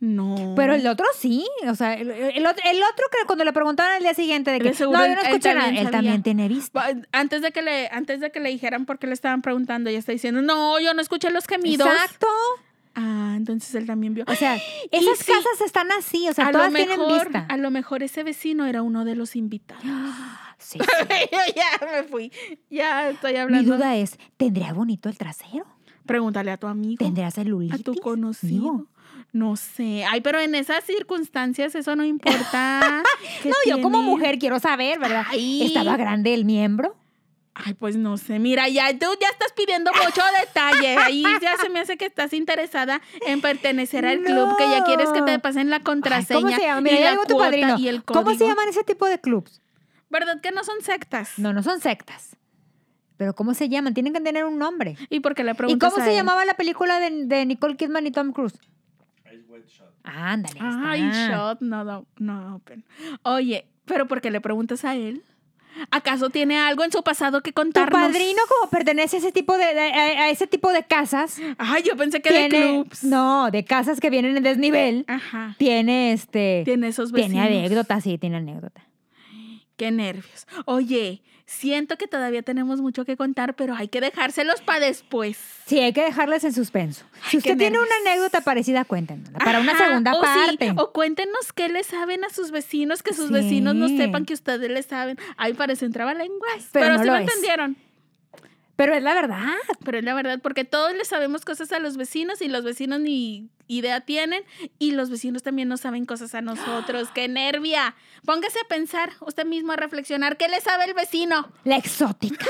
No. 0.00 0.54
Pero 0.56 0.74
el 0.74 0.86
otro 0.86 1.04
sí, 1.14 1.46
o 1.68 1.74
sea, 1.74 1.92
el, 1.94 2.10
el 2.10 2.46
otro, 2.46 2.62
el 2.64 2.78
otro 2.82 3.04
que 3.12 3.26
cuando 3.26 3.44
le 3.44 3.52
preguntaron 3.52 3.92
al 3.96 4.02
día 4.02 4.14
siguiente 4.14 4.50
de 4.50 4.58
que 4.58 4.72
seguro 4.72 4.98
no, 4.98 5.04
yo 5.04 5.10
él- 5.12 5.14
no 5.16 5.20
él 5.20 5.26
escuché 5.28 5.48
nada, 5.54 5.66
también 5.66 5.86
él 5.86 5.92
también 5.92 6.22
tiene 6.22 6.48
vista. 6.48 6.86
Antes 7.12 7.42
de 7.42 7.52
que 7.52 7.60
le, 7.60 7.88
antes 7.88 8.20
de 8.20 8.30
que 8.32 8.40
le 8.40 8.48
dijeran 8.48 8.86
por 8.86 8.98
qué 8.98 9.06
le 9.06 9.12
estaban 9.12 9.42
preguntando, 9.42 9.90
ella 9.90 9.98
está 9.98 10.12
diciendo, 10.12 10.40
no, 10.40 10.80
yo 10.80 10.94
no 10.94 11.02
escuché 11.02 11.30
los 11.30 11.46
gemidos. 11.46 11.86
Exacto. 11.86 12.26
Ah, 12.94 13.34
entonces 13.36 13.74
él 13.74 13.86
también 13.86 14.14
vio. 14.14 14.24
O 14.26 14.34
sea, 14.34 14.56
esas 14.90 15.18
sí, 15.18 15.24
casas 15.32 15.60
están 15.64 15.92
así, 15.92 16.26
o 16.28 16.32
sea, 16.32 16.48
a 16.48 16.50
todas 16.52 16.72
lo 16.72 16.76
tienen 16.76 16.98
mejor, 16.98 17.24
vista. 17.24 17.46
a 17.48 17.56
lo 17.58 17.70
mejor 17.70 18.02
ese 18.02 18.22
vecino 18.24 18.64
era 18.66 18.80
uno 18.82 19.04
de 19.04 19.14
los 19.16 19.36
invitados. 19.36 19.84
Sí, 20.62 20.78
sí. 21.08 21.52
ya 21.56 21.86
me 21.86 22.02
fui. 22.02 22.30
Ya 22.68 23.08
estoy 23.08 23.32
Mi 23.32 23.38
hablando. 23.38 23.76
duda 23.76 23.96
es, 23.96 24.18
¿tendría 24.36 24.74
bonito 24.74 25.08
el 25.08 25.16
trasero? 25.16 25.64
Pregúntale 26.04 26.50
a 26.50 26.58
tu 26.58 26.66
amigo. 26.66 27.02
¿Tendrá 27.02 27.28
a 27.28 27.30
celulitis? 27.30 27.82
tu 27.82 27.94
conocido. 27.94 28.86
No 29.32 29.56
sé. 29.56 30.04
Ay, 30.04 30.20
pero 30.22 30.40
en 30.40 30.54
esas 30.54 30.82
circunstancias 30.84 31.74
eso 31.74 31.94
no 31.96 32.04
importa. 32.04 33.02
¿Qué 33.42 33.48
No, 33.50 33.54
yo 33.66 33.80
como 33.82 34.02
mujer 34.02 34.38
quiero 34.38 34.58
saber, 34.58 34.98
¿verdad? 34.98 35.24
Ay. 35.28 35.62
¿Estaba 35.66 35.96
grande 35.96 36.34
el 36.34 36.44
miembro? 36.44 36.96
Ay, 37.54 37.74
pues 37.74 37.96
no 37.96 38.16
sé. 38.16 38.38
Mira, 38.38 38.68
ya 38.68 38.90
tú 38.98 39.06
ya 39.20 39.28
estás 39.28 39.52
pidiendo 39.56 39.90
mucho 39.92 40.22
detalle. 40.40 40.96
Ahí 40.96 41.22
ya 41.42 41.56
se 41.58 41.68
me 41.68 41.80
hace 41.80 41.96
que 41.96 42.06
estás 42.06 42.32
interesada 42.32 43.00
en 43.26 43.40
pertenecer 43.40 44.06
al 44.06 44.20
club, 44.22 44.56
que 44.56 44.64
ya 44.64 44.82
quieres 44.84 45.10
que 45.10 45.20
te 45.22 45.32
No. 45.34 45.40
pasen 45.42 45.68
la 45.70 45.76
Ay, 45.76 45.82
contraseña. 45.82 46.40
¿Cómo 46.40 46.50
se 46.56 46.62
llama? 46.62 46.80
Mira, 46.80 46.96
y 46.98 47.16
la 47.16 47.22
tu 47.26 47.36
padrino. 47.38 47.78
y 47.78 47.88
el 47.88 48.02
¿Cómo 48.04 48.34
se 48.34 48.46
llaman 48.46 48.68
ese 48.68 48.82
tipo 48.84 49.06
de 49.06 49.20
clubs? 49.20 49.60
¿Verdad 50.08 50.40
que 50.40 50.50
no 50.52 50.64
son 50.64 50.80
sectas? 50.82 51.32
No, 51.38 51.52
no 51.52 51.62
son 51.62 51.80
sectas. 51.80 52.36
Pero 53.16 53.34
¿cómo 53.34 53.52
se 53.54 53.68
llaman? 53.68 53.92
Tienen 53.94 54.12
que 54.14 54.20
tener 54.20 54.44
un 54.44 54.58
nombre. 54.58 54.96
¿Y 55.10 55.20
por 55.20 55.34
qué 55.34 55.44
le 55.44 55.50
¿Y 55.52 55.54
preguntas 55.54 55.92
cómo 55.92 56.02
a 56.02 56.04
se 56.06 56.12
él? 56.12 56.16
llamaba 56.16 56.44
la 56.46 56.54
película 56.54 56.98
de, 56.98 57.26
de 57.26 57.44
Nicole 57.46 57.76
Kidman 57.76 58.06
y 58.06 58.10
Tom 58.10 58.32
Cruise? 58.32 58.58
Ándale. 60.04 60.58
ahí 60.60 61.00
Ay, 61.02 61.08
está. 61.08 61.28
shot, 61.36 61.60
no, 61.60 61.84
no, 61.84 62.06
no 62.18 62.56
open. 62.56 62.84
Oye, 63.22 63.66
pero 63.84 64.06
¿por 64.06 64.20
qué 64.20 64.30
le 64.30 64.40
preguntas 64.40 64.84
a 64.84 64.94
él? 64.94 65.22
¿Acaso 65.92 66.30
tiene 66.30 66.58
algo 66.58 66.82
en 66.84 66.90
su 66.90 67.02
pasado 67.02 67.42
que 67.42 67.52
Tu 67.52 67.54
contarnos? 67.62 68.00
padrino, 68.00 68.40
como 68.48 68.70
pertenece 68.70 69.16
a 69.16 69.18
ese 69.20 69.32
tipo 69.32 69.56
de, 69.56 69.72
de- 69.72 69.92
a, 69.92 70.22
a 70.24 70.30
ese 70.30 70.46
tipo 70.48 70.72
de 70.72 70.82
casas, 70.82 71.40
Ay, 71.58 71.84
yo 71.84 71.96
pensé 71.96 72.20
que 72.20 72.32
de 72.32 72.48
tiene, 72.48 72.72
clubs. 72.74 73.04
no, 73.04 73.50
de 73.52 73.64
casas 73.64 74.00
que 74.00 74.10
vienen 74.10 74.36
en 74.36 74.42
desnivel, 74.42 75.04
Ajá. 75.06 75.54
tiene 75.58 76.12
este, 76.12 76.62
Tiene 76.64 76.88
esos 76.88 77.12
tiene 77.12 77.28
vecinos. 77.40 77.46
anécdota, 77.46 78.00
sí, 78.00 78.18
tiene 78.18 78.38
anécdota. 78.38 78.82
Qué 79.80 79.90
nervios. 79.90 80.46
Oye, 80.66 81.22
siento 81.46 81.96
que 81.96 82.06
todavía 82.06 82.42
tenemos 82.42 82.82
mucho 82.82 83.06
que 83.06 83.16
contar, 83.16 83.56
pero 83.56 83.74
hay 83.74 83.88
que 83.88 84.02
dejárselos 84.02 84.60
para 84.60 84.80
después. 84.80 85.38
Sí, 85.64 85.78
hay 85.78 85.94
que 85.94 86.02
dejarles 86.02 86.44
en 86.44 86.52
suspenso. 86.52 87.06
Ay, 87.14 87.20
Si 87.30 87.36
usted 87.38 87.56
tiene 87.56 87.78
una 87.78 87.88
anécdota 88.04 88.42
parecida, 88.42 88.84
cuéntenosla. 88.84 89.38
Para 89.38 89.58
una 89.60 89.78
segunda 89.78 90.12
o 90.12 90.20
sí, 90.20 90.56
parte. 90.58 90.74
o 90.76 90.92
cuéntenos 90.92 91.54
qué 91.54 91.70
le 91.70 91.82
saben 91.82 92.24
a 92.24 92.28
sus 92.28 92.50
vecinos, 92.50 93.02
que 93.02 93.14
sus 93.14 93.28
Sí. 93.28 93.32
vecinos 93.32 93.74
no 93.74 93.88
sepan 93.88 94.26
que 94.26 94.34
ustedes 94.34 94.70
le 94.70 94.82
saben. 94.82 95.16
Ay, 95.38 95.54
parece 95.54 95.86
un 95.86 95.92
trabalenguas. 95.92 96.68
pero 96.72 96.84
Pero, 96.84 96.92
no 96.96 97.00
sí 97.00 97.06
lo 97.06 97.12
me 97.14 97.18
es. 97.24 97.28
entendieron. 97.28 97.76
Pero 98.80 98.94
es 98.94 99.02
la 99.02 99.12
verdad. 99.12 99.56
Pero 99.84 99.98
es 99.98 100.04
la 100.04 100.14
verdad, 100.14 100.40
porque 100.42 100.64
todos 100.64 100.94
le 100.94 101.04
sabemos 101.04 101.44
cosas 101.44 101.70
a 101.72 101.78
los 101.80 101.98
vecinos 101.98 102.40
y 102.40 102.48
los 102.48 102.64
vecinos 102.64 102.98
ni 102.98 103.50
idea 103.66 104.00
tienen 104.00 104.42
y 104.78 104.92
los 104.92 105.10
vecinos 105.10 105.42
también 105.42 105.68
no 105.68 105.76
saben 105.76 106.06
cosas 106.06 106.34
a 106.34 106.40
nosotros. 106.40 107.10
¡Qué 107.14 107.28
nervia! 107.28 107.94
Póngase 108.24 108.58
a 108.58 108.68
pensar 108.68 109.10
usted 109.20 109.44
mismo, 109.44 109.72
a 109.72 109.76
reflexionar. 109.76 110.38
¿Qué 110.38 110.48
le 110.48 110.62
sabe 110.62 110.84
el 110.86 110.94
vecino? 110.94 111.52
La 111.64 111.76
exótica. 111.76 112.46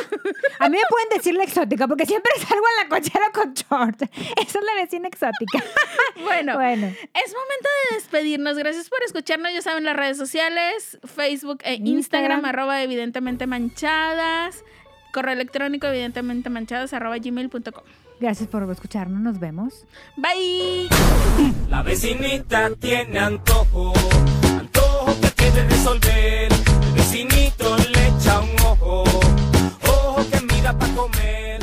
A 0.61 0.68
mí 0.68 0.76
me 0.76 0.83
pueden 0.89 1.09
decir 1.16 1.35
la 1.35 1.43
exótica 1.43 1.89
porque 1.89 2.07
siempre 2.07 2.31
salgo 2.49 2.64
en 2.78 2.89
la 2.89 2.97
cochera 2.97 3.33
con 3.33 3.53
short. 3.53 4.03
Esa 4.03 4.59
es 4.61 4.64
la 4.64 4.74
vecina 4.81 5.09
exótica. 5.09 5.64
Bueno, 6.22 6.55
Bueno, 6.55 6.87
es 6.87 7.35
momento 7.35 7.68
de 7.89 7.97
despedirnos. 7.97 8.57
Gracias 8.57 8.89
por 8.91 9.03
escucharnos. 9.03 9.53
Ya 9.53 9.62
saben 9.62 9.85
las 9.85 9.97
redes 9.97 10.18
sociales, 10.18 10.99
Facebook 11.03 11.61
e 11.64 11.74
Instagram, 11.74 11.97
Instagram. 11.97 12.45
arroba 12.45 12.83
evidentemente 12.83 13.47
manchadas. 13.47 14.62
Correo 15.13 15.35
electrónico, 15.35 15.87
evidentemente 15.87 16.51
manchados, 16.51 16.93
arroba 16.93 17.19
gmail.com. 17.19 17.85
Gracias 18.21 18.49
por 18.49 18.71
escucharnos, 18.71 19.21
nos 19.21 19.41
vemos. 19.41 19.87
Bye. 20.17 20.89
La 21.71 21.83
vecinita 21.83 22.71
tiene 22.79 23.19
antojo, 23.19 23.95
antojo 24.59 25.17
que 25.23 25.31
quiere 25.31 25.69
resolver. 25.69 26.53
El 26.53 26.93
vecinito 26.95 27.77
le 27.79 28.09
echa 28.09 28.41
un 28.41 28.61
ojo, 28.67 29.05
ojo 29.05 30.27
que 30.31 30.41
mira 30.55 30.79
para 30.79 30.95
comer. 30.95 31.60